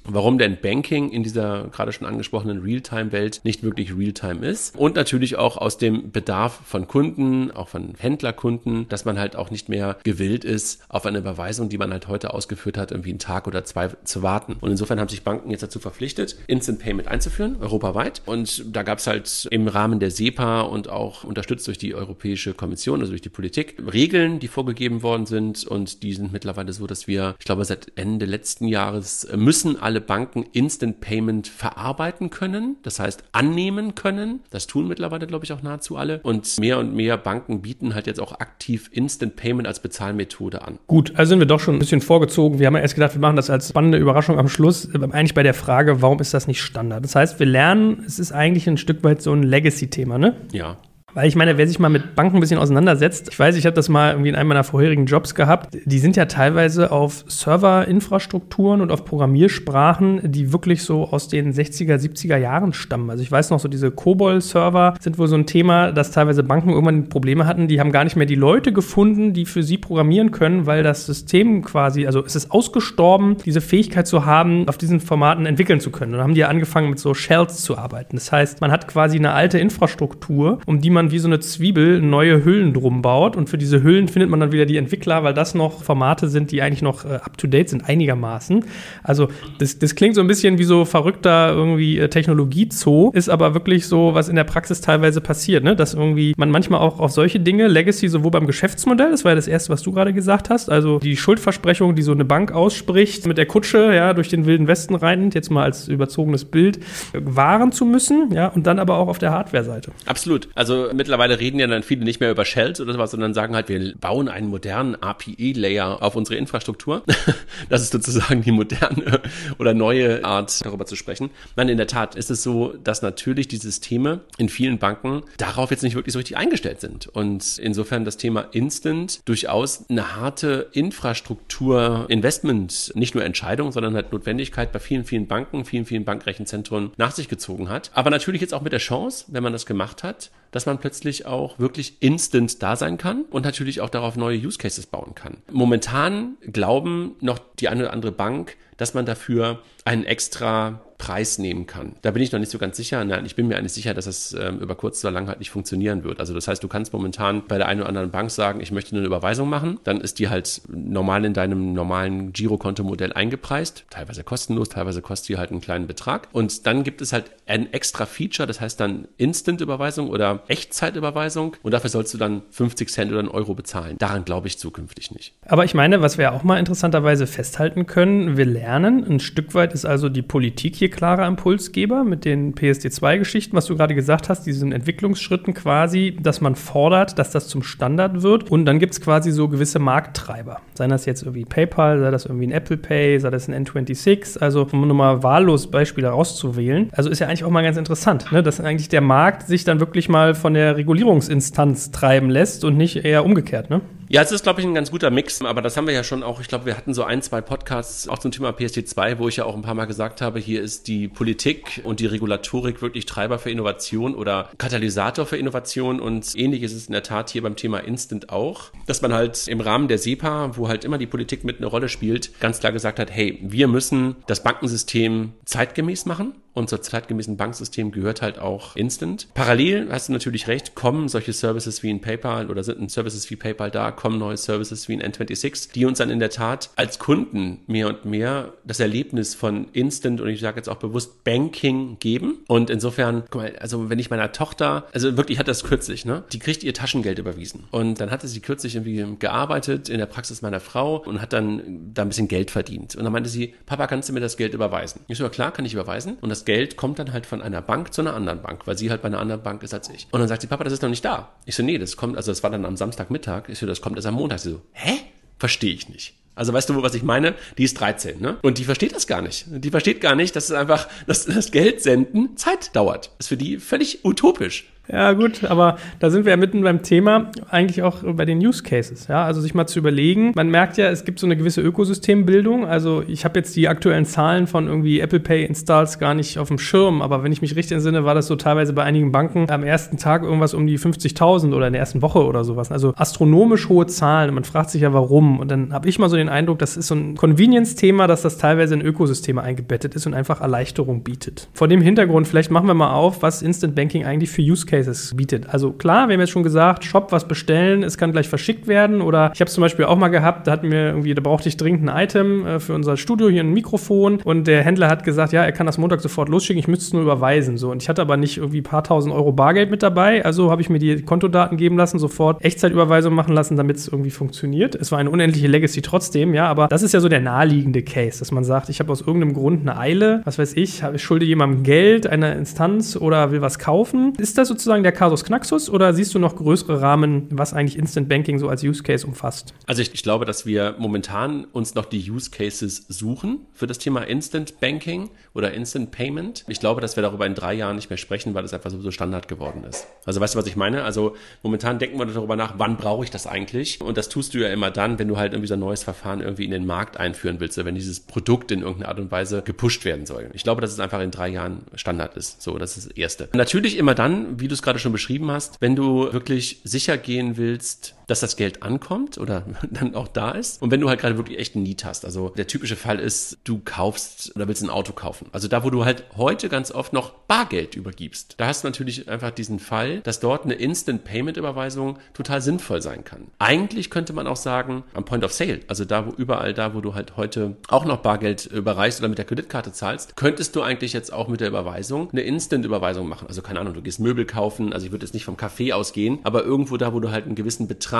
warum 0.06 0.38
denn 0.38 0.58
Banking 0.62 1.12
in 1.12 1.24
dieser 1.24 1.66
gerade 1.72 1.92
schon 1.92 2.08
angesprochenen 2.08 2.62
Realtime-Welt 2.62 3.42
nicht 3.44 3.64
wirklich 3.64 3.96
Realtime 3.96 4.46
ist. 4.46 4.78
Und 4.78 4.96
natürlich 4.96 5.36
auch 5.36 5.58
aus 5.58 5.78
dem 5.78 6.12
Bedarf 6.12 6.62
von 6.66 6.88
Kunden, 6.88 7.52
auch 7.52 7.68
von 7.68 7.94
Händlerkunden, 7.98 8.88
dass 8.90 9.06
man 9.06 9.20
halt 9.20 9.36
auch 9.36 9.52
nicht 9.52 9.70
mehr 9.70 9.98
gewillt 10.04 10.46
ist, 10.46 10.84
auf 10.90 11.06
eine 11.06 11.20
Überweisung, 11.20 11.70
die 11.70 11.78
man 11.78 11.92
halt 11.92 12.08
heute 12.08 12.34
ausgeführt 12.34 12.78
hat, 12.78 12.92
irgendwie 12.92 13.12
einen 13.12 13.20
Tag 13.20 13.48
oder 13.48 13.66
zwei 13.66 13.90
zu 14.04 14.24
warten. 14.24 14.56
Und 14.62 14.72
insofern 14.72 15.00
haben 15.00 15.10
sich 15.10 15.24
Banken 15.24 15.52
jetzt 15.52 15.64
dazu 15.64 15.80
verpflichtet, 15.80 16.38
Instant 16.48 16.80
Payment 16.80 17.08
einzuführen 17.08 17.33
einzuführen, 17.34 17.58
europaweit. 17.62 18.22
Und 18.25 18.75
da 18.75 18.84
gab 18.84 19.00
es 19.00 19.08
halt 19.08 19.48
im 19.52 19.68
Rahmen 19.68 20.00
der 20.00 20.12
SEPA 20.12 20.62
und 20.62 20.90
auch 20.90 21.24
unterstützt 21.24 21.68
durch 21.68 21.78
die 21.78 21.96
Europäische 21.96 22.54
Kommission, 22.54 23.00
also 23.00 23.12
durch 23.12 23.22
die 23.22 23.30
Politik, 23.30 23.75
Regeln, 23.92 24.40
die 24.40 24.48
vorgegeben 24.48 25.04
worden 25.04 25.25
sind. 25.25 25.66
Und 25.66 26.04
die 26.04 26.13
sind 26.13 26.32
mittlerweile 26.32 26.74
so, 26.74 26.88
dass 26.88 27.08
wir, 27.08 27.36
ich 27.40 27.46
glaube, 27.46 27.66
seit 27.66 27.92
Ende 27.96 28.25
letzten 28.25 28.68
Jahres 28.68 29.28
müssen 29.36 29.82
alle 29.82 30.02
Banken 30.02 30.46
Instant 30.54 31.02
Payment 31.02 31.48
verarbeiten 31.48 32.30
können. 32.30 32.78
Das 32.84 33.00
heißt, 33.00 33.24
annehmen 33.32 33.96
können. 33.96 34.42
Das 34.52 34.68
tun 34.68 34.88
mittlerweile, 34.88 35.28
glaube 35.28 35.46
ich, 35.46 35.54
auch 35.54 35.62
nahezu 35.62 35.98
alle. 35.98 36.20
Und 36.24 36.60
mehr 36.60 36.80
und 36.80 36.96
mehr 36.96 37.18
Banken 37.18 37.62
bieten 37.62 37.96
halt 37.96 38.08
jetzt 38.08 38.20
auch 38.20 38.40
aktiv 38.40 38.90
Instant 38.92 39.36
Payment 39.36 39.68
als 39.68 39.80
Bezahlmethode 39.80 40.62
an. 40.62 40.80
Gut, 40.88 41.13
also 41.16 41.30
sind 41.30 41.40
wir 41.40 41.46
doch 41.46 41.60
schon 41.60 41.75
ein 41.75 41.80
bisschen 41.80 42.02
vorgezogen. 42.02 42.60
Wir 42.60 42.68
haben 42.68 42.75
ja 42.75 42.82
erst 42.82 42.96
gedacht, 42.96 43.13
wir 43.13 43.22
machen 43.22 43.36
das 43.36 43.50
als 43.50 43.70
spannende 43.70 43.98
Überraschung 43.98 44.38
am 44.38 44.50
Schluss. 44.50 44.90
Eigentlich 44.94 45.34
bei 45.34 45.44
der 45.44 45.54
Frage, 45.54 46.02
warum 46.02 46.20
ist 46.20 46.34
das 46.34 46.48
nicht 46.48 46.62
Standard? 46.62 47.04
Das 47.04 47.16
heißt, 47.16 47.23
heißt, 47.24 47.39
wir 47.39 47.48
lernen, 47.48 48.03
es 48.06 48.20
ist 48.20 48.32
eigentlich 48.32 48.68
ein 48.68 48.77
Stück 48.77 49.03
weit 49.03 49.22
so 49.22 49.34
ein 49.34 49.44
Legacy-Thema, 49.44 50.18
ne? 50.18 50.36
Ja. 50.51 50.77
Weil 51.13 51.27
ich 51.27 51.36
meine, 51.36 51.58
wer 51.58 51.67
sich 51.67 51.79
mal 51.79 51.89
mit 51.89 52.15
Banken 52.15 52.38
ein 52.38 52.39
bisschen 52.39 52.58
auseinandersetzt, 52.58 53.29
ich 53.32 53.38
weiß, 53.38 53.55
ich 53.55 53.65
habe 53.65 53.75
das 53.75 53.88
mal 53.88 54.12
irgendwie 54.12 54.29
in 54.29 54.36
einem 54.36 54.50
meiner 54.50 54.63
vorherigen 54.63 55.05
Jobs 55.05 55.36
gehabt, 55.36 55.77
die 55.86 56.00
sind 56.00 56.15
ja 56.15 56.25
teilweise 56.25 56.91
auf 56.91 57.24
Serverinfrastrukturen 57.27 58.82
und 58.82 58.91
auf 58.91 59.05
Programmiersprachen, 59.05 60.32
die 60.32 60.51
wirklich 60.51 60.84
so 60.84 61.08
aus 61.08 61.27
den 61.27 61.53
60er, 61.53 61.96
70er 61.96 62.38
Jahren 62.38 62.74
stammen. 62.74 63.10
Also 63.10 63.22
ich 63.22 63.32
weiß 63.32 63.51
noch, 63.51 63.60
so 63.60 63.67
diese 63.67 63.91
COBOL-Server 63.91 64.96
sind 65.00 65.17
wohl 65.17 65.27
so 65.27 65.36
ein 65.36 65.46
Thema, 65.46 65.91
dass 65.91 66.12
teilweise 66.12 66.43
Banken 66.43 66.70
irgendwann 66.70 67.10
Probleme 67.10 67.46
hatten, 67.46 67.67
die 67.67 67.79
haben 67.79 67.91
gar 67.91 68.03
nicht 68.03 68.15
mehr 68.15 68.25
die 68.25 68.36
Leute 68.36 68.74
gefunden, 68.74 69.34
die 69.34 69.46
für 69.46 69.63
sie 69.63 69.77
programmieren 69.77 70.32
können, 70.32 70.65
weil 70.65 70.84
das 70.84 71.05
System 71.05 71.63
quasi, 71.63 72.08
also 72.08 72.24
es 72.25 72.36
ist 72.36 72.51
ausgestorben, 72.51 73.38
diese 73.46 73.62
Fähigkeit 73.62 74.08
zu 74.08 74.25
haben, 74.25 74.67
auf 74.67 74.77
diesen 74.77 75.00
Formaten 75.00 75.46
entwickeln 75.46 75.79
zu 75.79 75.91
können. 75.91 76.13
Und 76.13 76.17
dann 76.17 76.27
haben 76.27 76.34
die 76.34 76.41
ja 76.41 76.48
angefangen 76.48 76.89
mit 76.89 77.00
so 77.00 77.13
Shells 77.13 77.63
zu 77.63 77.77
arbeiten. 77.77 78.15
Das 78.15 78.32
heißt, 78.32 78.62
man 78.62 78.72
hat 78.72 78.88
quasi 78.88 79.17
eine 79.17 79.32
alte 79.34 79.60
Infrastruktur, 79.60 80.60
um 80.65 80.82
die 80.82 80.89
man 80.89 81.03
man 81.04 81.12
wie 81.12 81.20
so 81.20 81.28
eine 81.28 81.40
Zwiebel 81.40 82.02
neue 82.02 82.44
Hüllen 82.44 82.74
drum 82.74 83.02
baut. 83.02 83.36
Und 83.36 83.50
für 83.50 83.58
diese 83.58 83.84
Hüllen 83.84 84.08
findet 84.08 84.30
man 84.30 84.40
dann 84.40 84.52
wieder 84.52 84.66
die 84.66 84.78
Entwickler, 84.78 85.24
weil 85.24 85.34
das 85.34 85.54
noch 85.54 85.84
Formate 85.84 86.28
sind, 86.28 86.52
die 86.52 86.62
eigentlich 86.62 86.82
noch 86.82 87.06
äh, 87.06 87.16
up-to-date 87.16 87.70
sind, 87.70 87.88
einigermaßen. 87.88 88.66
Also 89.04 89.28
das, 89.60 89.80
das 89.80 89.96
klingt 89.96 90.16
so 90.16 90.22
ein 90.22 90.28
bisschen 90.28 90.58
wie 90.58 90.64
so 90.64 90.86
verrückter 90.86 91.50
irgendwie 91.50 92.00
äh, 92.00 92.10
Technologie-Zoo, 92.10 93.12
ist 93.14 93.30
aber 93.30 93.54
wirklich 93.54 93.88
so, 93.88 94.14
was 94.14 94.30
in 94.30 94.36
der 94.36 94.44
Praxis 94.44 94.82
teilweise 94.82 95.22
passiert, 95.22 95.64
ne? 95.64 95.76
dass 95.76 95.94
irgendwie 95.94 96.34
man 96.38 96.52
manchmal 96.52 96.80
auch 96.80 97.00
auf 97.00 97.12
solche 97.12 97.40
Dinge, 97.40 97.68
Legacy 97.68 98.08
sowohl 98.08 98.32
beim 98.32 98.48
Geschäftsmodell, 98.48 99.12
das 99.12 99.24
war 99.24 99.32
ja 99.32 99.36
das 99.36 99.48
erste, 99.48 99.72
was 99.72 99.82
du 99.82 99.92
gerade 99.92 100.14
gesagt 100.14 100.50
hast, 100.50 100.70
also 100.70 101.00
die 101.00 101.18
Schuldversprechung, 101.18 101.96
die 101.96 102.02
so 102.02 102.12
eine 102.12 102.26
Bank 102.26 102.52
ausspricht, 102.52 103.28
mit 103.28 103.38
der 103.38 103.46
Kutsche, 103.46 103.94
ja, 103.94 104.14
durch 104.14 104.30
den 104.30 104.46
wilden 104.46 104.68
Westen 104.68 104.96
rein, 104.96 105.30
jetzt 105.34 105.52
mal 105.52 105.64
als 105.64 105.88
überzogenes 105.88 106.46
Bild, 106.46 106.80
wahren 107.14 107.72
zu 107.72 107.86
müssen, 107.86 108.34
ja, 108.34 108.48
und 108.48 108.66
dann 108.68 108.80
aber 108.80 108.98
auch 108.98 109.08
auf 109.08 109.20
der 109.20 109.32
Hardware-Seite. 109.32 109.92
Absolut. 110.06 110.48
Also 110.56 110.93
mittlerweile 110.94 111.40
reden 111.40 111.60
ja 111.60 111.68
dann 111.68 111.84
viele 111.84 112.04
nicht 112.04 112.20
mehr 112.20 112.32
über 112.32 112.46
Shells 112.46 112.82
oder 112.82 112.94
sowas, 112.94 113.12
sondern 113.12 113.34
sagen 113.34 113.56
halt, 113.56 113.70
wir 113.70 113.96
bauen 113.96 114.30
einen 114.30 114.48
modernen 114.48 114.96
API-Layer 114.96 116.02
auf 116.02 116.16
unsere 116.16 116.38
Infrastruktur. 116.38 117.04
das 117.70 117.82
ist 117.82 117.92
sozusagen 117.92 118.42
die 118.42 118.52
moderne 118.52 119.22
oder 119.60 119.74
neue 119.74 120.24
Art, 120.24 120.64
darüber 120.66 120.86
zu 120.86 120.96
sprechen. 120.96 121.30
Nein, 121.56 121.70
in 121.70 121.78
der 121.78 121.88
Tat 121.88 122.16
ist 122.16 122.32
es 122.32 122.44
so, 122.44 122.74
dass 122.84 123.02
natürlich 123.02 123.48
die 123.48 123.58
Systeme 123.58 124.22
in 124.38 124.50
vielen 124.50 124.80
Banken 124.80 125.24
darauf 125.38 125.72
jetzt 125.72 125.84
nicht 125.84 125.96
wirklich 125.96 126.14
so 126.14 126.20
richtig 126.20 126.38
eingestellt 126.38 126.82
sind. 126.82 127.08
Und 127.08 127.58
insofern 127.58 128.06
das 128.06 128.18
Thema 128.18 128.42
Instant 128.52 129.22
durchaus 129.26 129.86
eine 129.90 130.16
harte 130.16 130.70
Infrastruktur-Investment, 130.74 132.92
nicht 132.96 133.16
nur 133.16 133.24
Entscheidung, 133.24 133.72
sondern 133.72 133.96
halt 133.96 134.12
Notwendigkeit 134.12 134.72
bei 134.72 134.80
vielen, 134.80 135.06
vielen 135.06 135.28
Banken, 135.28 135.66
vielen, 135.66 135.86
vielen 135.86 136.06
Bankrechenzentren 136.06 136.92
nach 136.98 137.12
sich 137.12 137.30
gezogen 137.30 137.70
hat. 137.70 137.92
Aber 137.94 138.10
natürlich 138.10 138.42
jetzt 138.42 138.54
auch 138.54 138.62
mit 138.62 138.74
der 138.74 138.80
Chance, 138.80 139.26
wenn 139.30 139.44
man 139.44 139.54
das 139.54 139.66
gemacht 139.66 140.04
hat, 140.04 140.32
dass 140.54 140.66
man 140.66 140.78
plötzlich 140.78 141.26
auch 141.26 141.60
wirklich 141.60 141.98
instant 142.00 142.64
da 142.64 142.78
sein 142.78 142.98
kann 142.98 143.24
und 143.24 143.44
natürlich 143.44 143.82
auch 143.82 143.90
darauf 143.90 144.16
neue 144.16 144.38
Use 144.38 144.58
Cases 144.58 144.86
bauen 144.86 145.16
kann. 145.16 145.38
Momentan 145.52 146.38
glauben 146.42 147.16
noch 147.20 147.40
die 147.63 147.70
eine 147.70 147.84
oder 147.84 147.93
andere 147.93 148.12
Bank, 148.12 148.58
dass 148.77 148.93
man 148.93 149.05
dafür 149.05 149.60
einen 149.86 150.05
extra 150.05 150.82
Preis 150.98 151.38
nehmen 151.38 151.67
kann. 151.67 151.98
Da 152.01 152.12
bin 152.12 152.24
ich 152.24 152.32
noch 152.32 152.39
nicht 152.39 152.51
so 152.51 152.58
ganz 152.58 152.77
sicher. 152.77 153.03
Nein, 153.03 153.25
ich 153.25 153.36
bin 153.36 153.48
mir 153.48 153.58
eigentlich 153.58 153.74
sicher, 153.74 153.93
dass 153.93 154.08
es 154.08 154.32
ähm, 154.34 154.60
über 154.60 154.75
kurz 154.75 155.03
oder 155.03 155.12
lang 155.12 155.27
halt 155.27 155.39
nicht 155.39 155.50
funktionieren 155.50 156.05
wird. 156.05 156.22
Also 156.22 156.34
das 156.34 156.48
heißt, 156.48 156.63
du 156.63 156.70
kannst 156.70 156.93
momentan 156.93 157.46
bei 157.46 157.58
der 157.58 157.67
einen 157.67 157.82
oder 157.82 157.89
anderen 157.89 158.10
Bank 158.10 158.32
sagen, 158.32 158.62
ich 158.62 158.72
möchte 158.72 158.96
eine 158.96 159.05
Überweisung 159.05 159.50
machen, 159.50 159.79
dann 159.84 160.00
ist 160.00 160.20
die 160.20 160.29
halt 160.29 160.62
normal 160.70 161.25
in 161.25 161.34
deinem 161.34 161.74
normalen 161.74 162.32
Girokonto-Modell 162.32 163.12
eingepreist, 163.12 163.84
teilweise 163.89 164.24
kostenlos, 164.24 164.70
teilweise 164.70 165.01
kostet 165.01 165.29
die 165.29 165.38
halt 165.38 165.51
einen 165.51 165.60
kleinen 165.60 165.88
Betrag. 165.88 166.29
Und 166.32 166.65
dann 166.67 166.84
gibt 166.84 167.01
es 167.01 167.12
halt 167.12 167.32
ein 167.48 167.74
extra 167.74 168.05
Feature, 168.05 168.48
das 168.48 168.62
heißt 168.62 168.79
dann 168.79 169.10
Instant-Überweisung 169.17 170.10
oder 170.10 170.43
Echtzeitüberweisung 170.48 171.58
und 171.63 171.74
dafür 171.74 171.89
sollst 171.89 172.13
du 172.13 172.17
dann 172.17 172.43
50 172.51 172.89
Cent 172.89 173.12
oder 173.12 173.20
einen 173.20 173.27
Euro 173.27 173.55
bezahlen. 173.55 173.98
Daran 173.98 174.24
glaube 174.24 174.48
ich 174.48 174.58
zukünftig 174.58 175.12
nicht. 175.12 175.34
Aber 175.48 175.65
ich 175.65 175.74
meine, 175.74 176.01
was 176.01 176.17
wir 176.17 176.32
auch 176.32 176.43
mal 176.43 176.60
interessanterweise 176.60 177.27
festhalten 177.54 177.86
können, 177.86 178.36
wir 178.36 178.46
lernen, 178.46 179.06
ein 179.08 179.20
Stück 179.20 179.54
weit 179.54 179.76
ist 179.76 179.86
also 179.86 180.10
die 180.10 180.24
Politik 180.24 180.76
hier 180.76 180.90
klarer 180.90 181.28
Impulsgeber 181.28 182.04
mit 182.04 182.26
den 182.26 182.56
PSD2-Geschichten, 182.56 183.56
was 183.56 183.68
du 183.68 183.78
gerade 183.78 183.94
gesagt 183.94 184.28
hast, 184.28 184.48
diesen 184.48 184.72
Entwicklungsschritten 184.72 185.54
quasi, 185.54 186.18
dass 186.20 186.42
man 186.42 186.56
fordert, 186.56 187.20
dass 187.20 187.30
das 187.30 187.48
zum 187.48 187.62
Standard 187.62 188.24
wird. 188.24 188.50
Und 188.50 188.66
dann 188.66 188.80
gibt 188.80 188.94
es 188.94 189.02
quasi 189.02 189.32
so 189.32 189.50
gewisse 189.50 189.78
Markttreiber. 189.78 190.62
Sei 190.74 190.88
das 190.88 191.06
jetzt 191.06 191.22
irgendwie 191.22 191.46
PayPal, 191.46 192.00
sei 192.00 192.10
das 192.10 192.26
irgendwie 192.26 192.48
ein 192.48 192.52
Apple 192.52 192.78
Pay, 192.78 193.20
sei 193.20 193.30
das 193.30 193.48
ein 193.48 193.66
N26, 193.66 194.40
also 194.40 194.68
um 194.72 194.88
nur 194.88 194.98
mal 194.98 195.22
wahllos 195.22 195.70
Beispiele 195.70 196.08
rauszuwählen. 196.08 196.90
Also 196.92 197.12
ist 197.12 197.20
ja 197.20 197.28
eigentlich 197.28 197.44
auch 197.44 197.52
mal 197.52 197.62
ganz 197.62 197.78
interessant, 197.78 198.32
ne? 198.32 198.42
dass 198.42 198.60
eigentlich 198.62 198.90
der 198.90 199.02
Markt 199.02 199.46
sich 199.46 199.64
dann 199.64 199.80
wirklich 199.80 200.10
mal 200.10 200.34
von 200.34 200.56
der 200.56 200.76
Regulierungsinstanz 200.76 201.92
treiben 201.92 202.32
lässt 202.32 202.66
und 202.66 202.78
nicht 202.78 203.06
eher 203.06 203.24
umgekehrt. 203.24 203.70
Ne? 203.70 203.82
Ja, 204.10 204.22
es 204.22 204.32
ist, 204.32 204.44
glaube 204.44 204.62
ich, 204.62 204.68
ein 204.68 204.74
ganz 204.74 204.92
guter 204.92 205.10
Mix, 205.10 205.42
aber 205.42 205.62
das 205.62 205.78
haben 205.78 205.88
wir 205.88 205.94
ja 205.94 206.04
schon 206.04 206.24
auch, 206.24 206.40
ich 206.40 206.48
glaube, 206.48 206.66
wir 206.66 206.78
hatten 206.78 206.94
so 206.94 207.04
ein, 207.04 207.22
zwei 207.22 207.42
Podcasts 207.42 208.08
auch 208.08 208.20
zum 208.20 208.32
Thema 208.32 208.50
PSD2, 208.50 209.18
wo 209.18 209.28
ich 209.28 209.38
ja 209.38 209.46
auch 209.46 209.56
ein 209.56 209.62
paar 209.62 209.74
Mal 209.74 209.86
gesagt 209.86 210.22
habe, 210.22 210.40
hier 210.40 210.62
ist 210.62 210.88
die 210.88 211.08
Politik 211.08 211.82
und 211.84 212.00
die 212.00 212.06
Regulatorik 212.06 212.82
wirklich 212.82 213.06
Treiber 213.06 213.40
für 213.40 213.50
Innovation 213.50 214.16
oder 214.16 214.50
Katalysator 214.58 215.26
für 215.26 215.38
Innovation 215.38 216.00
und 216.00 216.34
ähnlich 216.36 216.64
ist 216.64 216.74
es 216.74 216.88
in 216.88 216.94
der 216.94 217.04
Tat 217.04 217.30
hier 217.30 217.42
beim 217.42 217.56
Thema 217.56 217.80
Instant 217.80 218.30
auch, 218.30 218.72
dass 218.86 219.02
man 219.02 219.14
halt 219.14 219.48
im 219.48 219.62
Rahmen 219.62 219.88
der 219.88 219.98
SEPA, 219.98 220.58
wo 220.58 220.68
halt 220.68 220.86
immer 220.86 220.98
die 220.98 221.08
Politik 221.08 221.44
mit 221.44 221.58
eine 221.58 221.68
Rolle 221.68 221.90
spielt, 221.90 222.40
ganz 222.40 222.60
klar 222.60 222.72
gesagt 222.72 223.00
hat, 223.00 223.10
hey, 223.10 223.40
wir 223.42 223.68
müssen 223.68 224.16
das 224.28 224.44
Bankensystem 224.44 225.34
zeitgemäß 225.46 226.06
machen 226.06 226.36
und 226.54 226.70
zur 226.70 226.82
zeitgemäßen 226.82 227.38
Banksystem 227.38 227.92
gehört 227.92 228.22
halt 228.22 228.40
auch 228.40 228.76
Instant. 228.76 229.28
Parallel 229.34 229.88
hast 229.92 230.10
du 230.10 230.14
natürlich 230.14 230.48
recht, 230.48 230.76
kommen 230.76 231.10
solche 231.10 231.34
Services 231.34 231.84
wie 231.84 231.90
in 231.90 232.02
PayPal 232.02 232.50
oder 232.50 232.64
sind 232.64 232.92
Services 232.92 233.30
wie 233.30 233.36
PayPal 233.36 233.72
da, 233.72 233.92
kommen 233.92 234.20
neue 234.20 234.38
Services 234.38 234.88
wie 234.88 234.94
in 234.94 235.02
N26, 235.02 235.72
die 235.74 235.86
uns 235.86 235.98
dann 235.98 236.10
in 236.10 236.20
der 236.20 236.30
Tat 236.30 236.70
als 236.76 237.00
Kunden 237.00 237.62
mehr 237.68 237.88
und 237.88 238.06
mehr 238.06 238.54
das 238.64 238.80
Erlebnis 238.80 239.36
von 239.36 239.68
Instant 239.74 240.22
und 240.22 240.30
ich 240.30 240.40
sage 240.40 240.58
jetzt 240.58 240.70
auch 240.70 240.78
bewusst 240.78 241.24
Banking 241.24 241.98
geben. 242.00 242.40
Und 242.48 242.70
insofern, 242.70 243.24
guck 243.30 243.42
mal, 243.42 243.56
also 243.58 243.90
wenn 243.90 244.00
ich 244.00 244.10
meiner 244.10 244.32
Tochter, 244.32 244.88
also 244.94 245.18
wirklich 245.18 245.40
hat 245.40 245.48
das 245.48 245.64
kürzlich, 245.64 246.06
ne? 246.06 246.24
Die 246.32 246.40
kriegt 246.40 246.64
ihr 246.64 246.74
Taschengeld 246.74 247.20
überwiesen. 247.20 247.66
Und 247.72 248.00
dann 248.00 248.12
hatte 248.12 248.28
sie 248.28 248.40
kürzlich 248.40 248.76
irgendwie 248.76 249.18
gearbeitet 249.20 249.90
in 249.90 249.98
der 249.98 250.06
Praxis 250.06 250.42
meiner 250.42 250.60
Frau 250.60 250.98
und 250.98 251.22
hat 251.22 251.34
dann 251.34 251.92
da 251.94 252.04
ein 252.04 252.10
bisschen 252.10 252.28
Geld 252.28 252.52
verdient. 252.52 252.96
Und 252.96 253.04
dann 253.04 253.14
meinte 253.14 253.30
sie, 253.30 253.54
Papa, 253.66 253.88
kannst 253.88 254.10
du 254.10 254.14
mir 254.14 254.20
das 254.20 254.38
Geld 254.38 254.54
überweisen? 254.54 255.02
Ich 255.08 255.18
so, 255.18 255.24
ja, 255.24 255.30
klar, 255.30 255.52
kann 255.52 255.66
ich 255.66 255.74
überweisen. 255.74 256.18
Und 256.22 256.30
das 256.30 256.43
Geld 256.46 256.78
kommt 256.78 257.00
dann 257.00 257.14
halt 257.14 257.26
von 257.26 257.42
einer 257.42 257.62
Bank 257.62 257.94
zu 257.94 258.02
einer 258.02 258.14
anderen 258.14 258.42
Bank, 258.42 258.66
weil 258.66 258.78
sie 258.78 258.90
halt 258.90 259.02
bei 259.02 259.08
einer 259.08 259.20
anderen 259.20 259.44
Bank 259.44 259.64
ist 259.64 259.74
als 259.74 259.90
ich. 259.90 260.08
Und 260.12 260.20
dann 260.20 260.28
sagt 260.28 260.42
sie, 260.42 260.48
Papa, 260.48 260.64
das 260.64 260.74
ist 260.74 260.82
noch 260.82 260.90
nicht 260.90 261.06
da. 261.06 261.30
Ich 261.46 261.56
so, 261.56 261.64
nee, 261.64 261.78
das 261.78 261.98
kommt, 261.98 262.18
also 262.18 262.32
das 262.32 262.44
war 262.44 262.50
dann 262.50 262.66
am 262.66 262.78
Samstagmittag. 262.78 263.50
Ich 263.50 263.60
so, 263.60 263.66
das 263.66 263.82
kommt 263.82 263.96
erst 263.98 264.08
am 264.08 264.16
Montag. 264.16 264.40
Sie 264.40 264.52
so, 264.52 264.62
hä? 264.74 265.00
Verstehe 265.40 265.74
ich 265.74 265.90
nicht. 265.90 266.14
Also 266.36 266.54
weißt 266.54 266.70
du, 266.70 266.82
was 266.82 266.96
ich 266.96 267.04
meine? 267.04 267.36
Die 267.58 267.64
ist 267.64 267.80
13, 267.80 268.20
ne? 268.20 268.38
Und 268.42 268.58
die 268.58 268.64
versteht 268.64 268.96
das 268.96 269.06
gar 269.08 269.22
nicht. 269.22 269.46
Die 269.48 269.70
versteht 269.70 270.02
gar 270.02 270.16
nicht, 270.16 270.36
dass 270.36 270.46
es 270.46 270.52
einfach, 270.52 270.88
dass 271.06 271.26
das 271.26 271.52
Geld 271.52 271.82
senden 271.82 272.38
Zeit 272.38 272.76
dauert. 272.76 273.12
Das 273.18 273.26
ist 273.26 273.28
für 273.28 273.38
die 273.38 273.60
völlig 273.60 274.04
utopisch. 274.04 274.73
Ja, 274.92 275.13
gut, 275.13 275.46
aber 275.46 275.78
da 276.00 276.10
sind 276.10 276.25
wir 276.25 276.32
ja 276.32 276.38
mitten 276.38 276.62
beim 276.62 276.84
Thema, 276.84 277.32
eigentlich 277.50 277.84
auch 277.84 278.04
bei 278.04 278.25
den 278.25 278.40
Use 278.40 278.63
Cases. 278.63 279.08
Ja, 279.08 279.24
also 279.24 279.40
sich 279.40 279.54
mal 279.54 279.66
zu 279.66 279.80
überlegen. 279.80 280.34
Man 280.36 280.50
merkt 280.50 280.75
ja, 280.78 280.90
es 280.90 281.06
gibt 281.06 281.20
so 281.20 281.25
eine 281.25 281.38
gewisse 281.38 281.62
Ökosystembildung. 281.62 282.66
Also 282.66 283.02
ich 283.08 283.24
habe 283.24 283.40
jetzt 283.40 283.56
die 283.56 283.70
aktuellen 283.70 284.06
Zahlen 284.06 284.46
von 284.46 284.68
irgendwie 284.68 285.00
Apple 285.00 285.22
Pay 285.22 285.46
Installs 285.46 286.00
gar 286.00 286.13
nicht 286.13 286.38
auf 286.38 286.50
dem 286.50 286.58
Schirm, 286.58 287.02
aber 287.02 287.24
wenn 287.24 287.32
ich 287.32 287.42
mich 287.42 287.56
richtig 287.56 287.75
entsinne, 287.75 288.04
war 288.04 288.13
das 288.13 288.28
so 288.28 288.36
teilweise 288.36 288.74
bei 288.74 288.84
einigen 288.84 289.13
Banken 289.13 289.50
am 289.50 289.63
ersten 289.63 289.98
Tag 289.98 290.24
irgendwas 290.24 290.54
um 290.54 290.68
die 290.68 290.78
50.000 290.78 291.56
oder 291.56 291.68
in 291.68 291.74
der 291.74 291.80
ersten 291.80 292.02
Woche 292.02 292.25
oder 292.25 292.44
sowas. 292.44 292.70
Also 292.70 292.94
astronomisch 292.98 293.70
hohe 293.70 293.88
Zahlen. 293.88 294.34
Man 294.34 294.44
fragt 294.44 294.70
sich 294.70 294.82
ja, 294.82 294.92
warum. 294.92 295.40
Und 295.40 295.50
dann 295.50 295.72
habe 295.72 295.88
ich 295.88 295.98
mal 295.98 296.10
so 296.10 296.18
den 296.18 296.30
Eindruck, 296.30 296.60
das 296.60 296.75
ist 296.75 296.88
so 296.88 296.96
ein 296.96 297.16
Convenience-Thema, 297.16 298.08
dass 298.08 298.22
das 298.22 298.38
teilweise 298.38 298.74
in 298.74 298.82
Ökosysteme 298.82 299.42
eingebettet 299.42 299.96
ist 299.96 300.06
und 300.08 300.13
einfach 300.13 300.42
Erleichterung 300.42 301.04
bietet. 301.04 301.48
Vor 301.54 301.70
dem 301.70 301.80
Hintergrund, 301.80 302.28
vielleicht 302.28 302.52
machen 302.52 302.68
wir 302.68 302.74
mal 302.74 302.92
auf, 302.92 303.22
was 303.22 303.42
Instant 303.42 303.75
Banking 303.75 304.06
eigentlich 304.06 304.30
für 304.30 304.42
Use 304.42 304.66
Cases 304.66 304.73
bietet. 305.15 305.53
Also 305.53 305.72
klar, 305.72 306.08
wir 306.08 306.13
haben 306.13 306.22
jetzt 306.22 306.32
schon 306.32 306.44
gesagt, 306.44 306.86
Shop 306.86 307.12
was 307.12 307.27
bestellen, 307.27 307.84
es 307.84 307.98
kann 307.98 308.12
gleich 308.12 308.27
verschickt 308.27 308.68
werden. 308.68 309.01
Oder 309.01 309.32
ich 309.34 309.42
habe 309.42 309.48
es 309.48 309.53
zum 309.53 309.62
Beispiel 309.62 309.86
auch 309.86 309.98
mal 309.98 310.10
gehabt, 310.10 310.48
da 310.48 310.51
hatten 310.51 310.72
wir 310.72 310.88
irgendwie, 310.88 311.13
da 311.13 311.22
brauchte 311.22 311.50
ich 311.50 311.58
dringend 311.58 311.89
ein 311.89 312.03
Item 312.03 312.46
äh, 312.46 312.60
für 312.60 312.74
unser 312.74 312.98
Studio 312.98 313.30
hier 313.30 313.44
ein 313.44 313.53
Mikrofon 313.53 314.20
und 314.24 314.48
der 314.48 314.63
Händler 314.63 314.89
hat 314.89 315.03
gesagt, 315.03 315.34
ja, 315.34 315.44
er 315.44 315.51
kann 315.51 315.65
das 315.65 315.77
Montag 315.77 316.01
sofort 316.01 316.30
losschicken, 316.30 316.60
ich 316.60 316.68
müsste 316.68 316.86
es 316.86 316.94
nur 316.94 317.01
überweisen. 317.01 317.58
So. 317.58 317.72
Und 317.72 317.82
ich 317.82 317.89
hatte 317.89 318.01
aber 318.01 318.18
nicht 318.18 318.38
irgendwie 318.38 318.62
ein 318.62 318.63
paar 318.63 318.84
tausend 318.84 319.13
Euro 319.13 319.32
Bargeld 319.32 319.70
mit 319.70 319.84
dabei, 319.84 320.24
also 320.25 320.51
habe 320.51 320.62
ich 320.62 320.70
mir 320.70 320.80
die 320.80 321.01
Kontodaten 321.03 321.58
geben 321.58 321.77
lassen, 321.77 322.00
sofort 322.00 322.44
Echtzeitüberweisung 322.44 323.13
machen 323.13 323.34
lassen, 323.34 323.58
damit 323.58 323.77
es 323.77 323.88
irgendwie 323.88 324.12
funktioniert. 324.12 324.75
Es 324.75 324.92
war 324.92 325.00
eine 325.00 325.10
unendliche 325.10 325.48
Legacy 325.48 325.82
trotzdem, 325.82 326.34
ja, 326.34 326.48
aber 326.48 326.68
das 326.68 326.84
ist 326.84 326.94
ja 326.94 327.00
so 327.00 327.10
der 327.10 327.22
naheliegende 327.22 327.84
Case, 327.84 328.20
dass 328.20 328.32
man 328.32 328.44
sagt, 328.44 328.70
ich 328.70 328.80
habe 328.80 328.92
aus 328.92 329.01
irgendeinem 329.01 329.34
Grund 329.34 329.62
eine 329.62 329.77
Eile, 329.77 330.22
was 330.25 330.39
weiß 330.39 330.56
ich, 330.56 330.84
ich 330.94 331.03
schulde 331.03 331.25
jemandem 331.25 331.63
Geld, 331.63 332.08
einer 332.08 332.36
Instanz 332.36 332.96
oder 332.96 333.32
will 333.32 333.42
was 333.42 333.60
kaufen. 333.60 334.13
Ist 334.18 334.38
das 334.38 334.48
sozusagen 334.48 334.62
der 334.65 334.91
Kasus 334.91 335.24
Knaxus 335.24 335.70
oder 335.70 335.93
siehst 335.93 336.13
du 336.15 336.20
noch 336.20 336.36
größere 336.36 336.82
Rahmen, 336.82 337.27
was 337.32 337.53
eigentlich 337.53 337.77
Instant 337.77 338.10
Banking 338.10 338.39
so 338.39 338.50
als 338.50 338.63
Use 338.63 338.84
Case 338.84 339.05
umfasst? 339.05 339.53
Also 339.67 339.82
ich, 339.82 339.93
ich 339.93 340.03
glaube, 340.03 340.25
dass 340.25 340.46
wir 340.46 340.75
momentan 340.77 341.46
uns 341.46 341.75
noch 341.75 341.86
die 341.86 342.10
Use 342.10 342.32
Cases 342.32 342.86
suchen 342.88 343.41
für 343.53 343.67
das 343.67 343.77
Thema 343.77 344.01
Instant 344.01 344.60
Banking 344.60 345.10
oder 345.34 345.53
Instant 345.53 345.91
Payment. 345.91 346.46
Ich 346.48 346.60
glaube, 346.60 346.82
dass 346.82 346.96
wir 346.96 347.03
darüber 347.03 347.25
in 347.25 347.36
drei 347.36 347.53
Jahren 347.53 347.75
nicht 347.75 347.89
mehr 347.89 347.98
sprechen, 347.98 348.34
weil 348.34 348.43
das 348.43 348.53
einfach 348.53 348.72
so 348.72 348.91
Standard 348.91 349.27
geworden 349.27 349.63
ist. 349.63 349.88
Also 350.05 350.22
weißt 350.22 350.36
du, 350.36 350.39
was 350.39 350.48
ich 350.48 350.55
meine? 350.55 350.84
Also 350.84 351.15
momentan 351.41 351.79
denken 351.79 351.98
wir 352.00 352.05
darüber 352.05 352.36
nach, 352.36 352.55
wann 352.58 352.77
brauche 352.77 353.03
ich 353.03 353.12
das 353.12 353.27
eigentlich? 353.27 353.82
Und 353.82 353.98
das 353.98 354.10
tust 354.10 354.34
du 354.34 354.39
ja 354.39 354.50
immer 354.50 354.72
dann, 354.72 355.00
wenn 355.00 355.08
du 355.08 355.17
halt 355.17 355.34
irgendwie 355.34 355.48
so 355.48 355.55
ein 355.55 355.60
neues 355.60 355.84
Verfahren 355.84 356.22
irgendwie 356.22 356.46
in 356.46 356.51
den 356.51 356.65
Markt 356.65 356.98
einführen 356.98 357.39
willst 357.39 357.58
oder 357.58 357.65
wenn 357.65 357.75
dieses 357.75 358.00
Produkt 358.00 358.51
in 358.51 358.62
irgendeiner 358.62 358.89
Art 358.89 359.00
und 359.00 359.12
Weise 359.12 359.41
gepusht 359.41 359.86
werden 359.86 360.05
soll. 360.05 360.29
Ich 360.34 360.43
glaube, 360.43 360.62
dass 360.62 360.72
es 360.72 360.79
einfach 360.79 361.01
in 361.01 361.12
drei 361.12 361.29
Jahren 361.29 361.63
Standard 361.75 362.15
ist. 362.15 362.41
So, 362.41 362.58
das 362.58 362.77
ist 362.77 362.89
das 362.89 362.98
Erste. 362.98 363.29
Natürlich 363.34 363.77
immer 363.77 363.96
dann, 363.96 364.39
wie 364.39 364.48
du 364.48 364.53
es 364.54 364.62
gerade 364.62 364.80
schon 364.80 364.92
beschrieben 364.92 365.32
hast, 365.32 365.58
wenn 365.60 365.76
du 365.76 366.12
wirklich 366.14 366.62
sicher 366.64 366.98
gehen 366.98 367.38
willst, 367.38 367.96
dass 368.08 368.20
das 368.20 368.36
Geld 368.36 368.64
ankommt 368.64 369.18
oder 369.18 369.46
dann 369.70 369.96
auch 369.96 370.08
da 370.08 370.32
ist. 370.32 370.62
Und 370.62 370.72
wenn 370.72 370.82
du 370.82 370.90
halt 370.90 371.00
gerade 371.00 371.18
wirklich 371.18 371.40
echt 371.40 371.56
einen 371.56 371.64
Need 371.64 371.86
hast. 371.86 372.06
Also 372.06 372.30
der 372.30 372.48
typische 372.48 372.76
Fall 372.76 373.00
ist, 373.00 373.38
du 373.44 373.62
kaufst 373.64 374.36
oder 374.36 374.48
willst 374.48 374.64
ein 374.64 374.70
Auto 374.70 374.94
kaufen. 374.94 375.28
Also 375.32 375.48
da, 375.48 375.64
wo 375.64 375.70
du 375.70 375.86
halt 375.86 376.04
heute 376.18 376.50
ganz 376.50 376.72
oft 376.72 376.94
noch 376.94 377.12
Bargeld 377.28 377.76
übergibst. 377.76 378.36
Da 378.38 378.48
hast 378.48 378.64
du 378.64 378.68
natürlich 378.68 379.10
einfach 379.10 379.32
diesen 379.32 379.60
Fall, 379.60 380.02
dass 380.02 380.20
dort 380.20 380.46
eine 380.46 380.56
Instant 380.56 381.04
Payment 381.04 381.38
Überweisung 381.38 381.98
total 382.14 382.42
sinnvoll 382.42 382.82
sein 382.82 383.04
kann. 383.04 383.28
Eigentlich 383.40 383.90
könnte 383.90 384.14
man 384.14 384.28
auch 384.28 384.36
sagen, 384.36 384.84
am 384.94 385.06
Point 385.06 385.24
of 385.24 385.34
Sale, 385.34 385.62
also 385.68 385.86
da, 385.86 386.06
wo 386.06 386.12
überall 386.12 386.54
da, 386.54 386.74
wo 386.74 386.82
du 386.82 386.94
halt 386.96 387.18
heute 387.18 387.58
auch 387.70 387.86
noch 387.86 387.98
Bargeld 387.98 388.46
überreichst 388.46 389.00
oder 389.00 389.10
mit 389.10 389.18
der 389.18 389.26
Kreditkarte 389.26 389.72
zahlst, 389.72 390.16
könntest 390.16 390.56
du 390.56 390.62
eigentlich 390.62 390.94
jetzt 390.94 391.12
auch 391.14 391.28
mit 391.28 391.42
der 391.42 391.48
Überweisung 391.48 392.10
eine 392.12 392.22
Instant 392.22 392.66
Überweisung 392.66 393.08
machen. 393.08 393.28
Also 393.28 393.42
keine 393.42 393.60
Ahnung, 393.60 393.74
du 393.74 393.82
gehst 393.82 394.00
Möbel 394.00 394.26
kaufen, 394.26 394.74
also 394.74 394.86
ich 394.86 394.92
würde 394.92 395.06
jetzt 395.06 395.14
nicht 395.14 395.26
vom 395.26 395.36
Café 395.36 395.74
ausgehen, 395.74 396.20
aber 396.24 396.44
irgendwo 396.44 396.78
da, 396.78 396.94
wo 396.94 397.00
du 397.00 397.12
halt 397.12 397.26
einen 397.26 397.36
gewissen 397.36 397.68
Betrag 397.68 397.93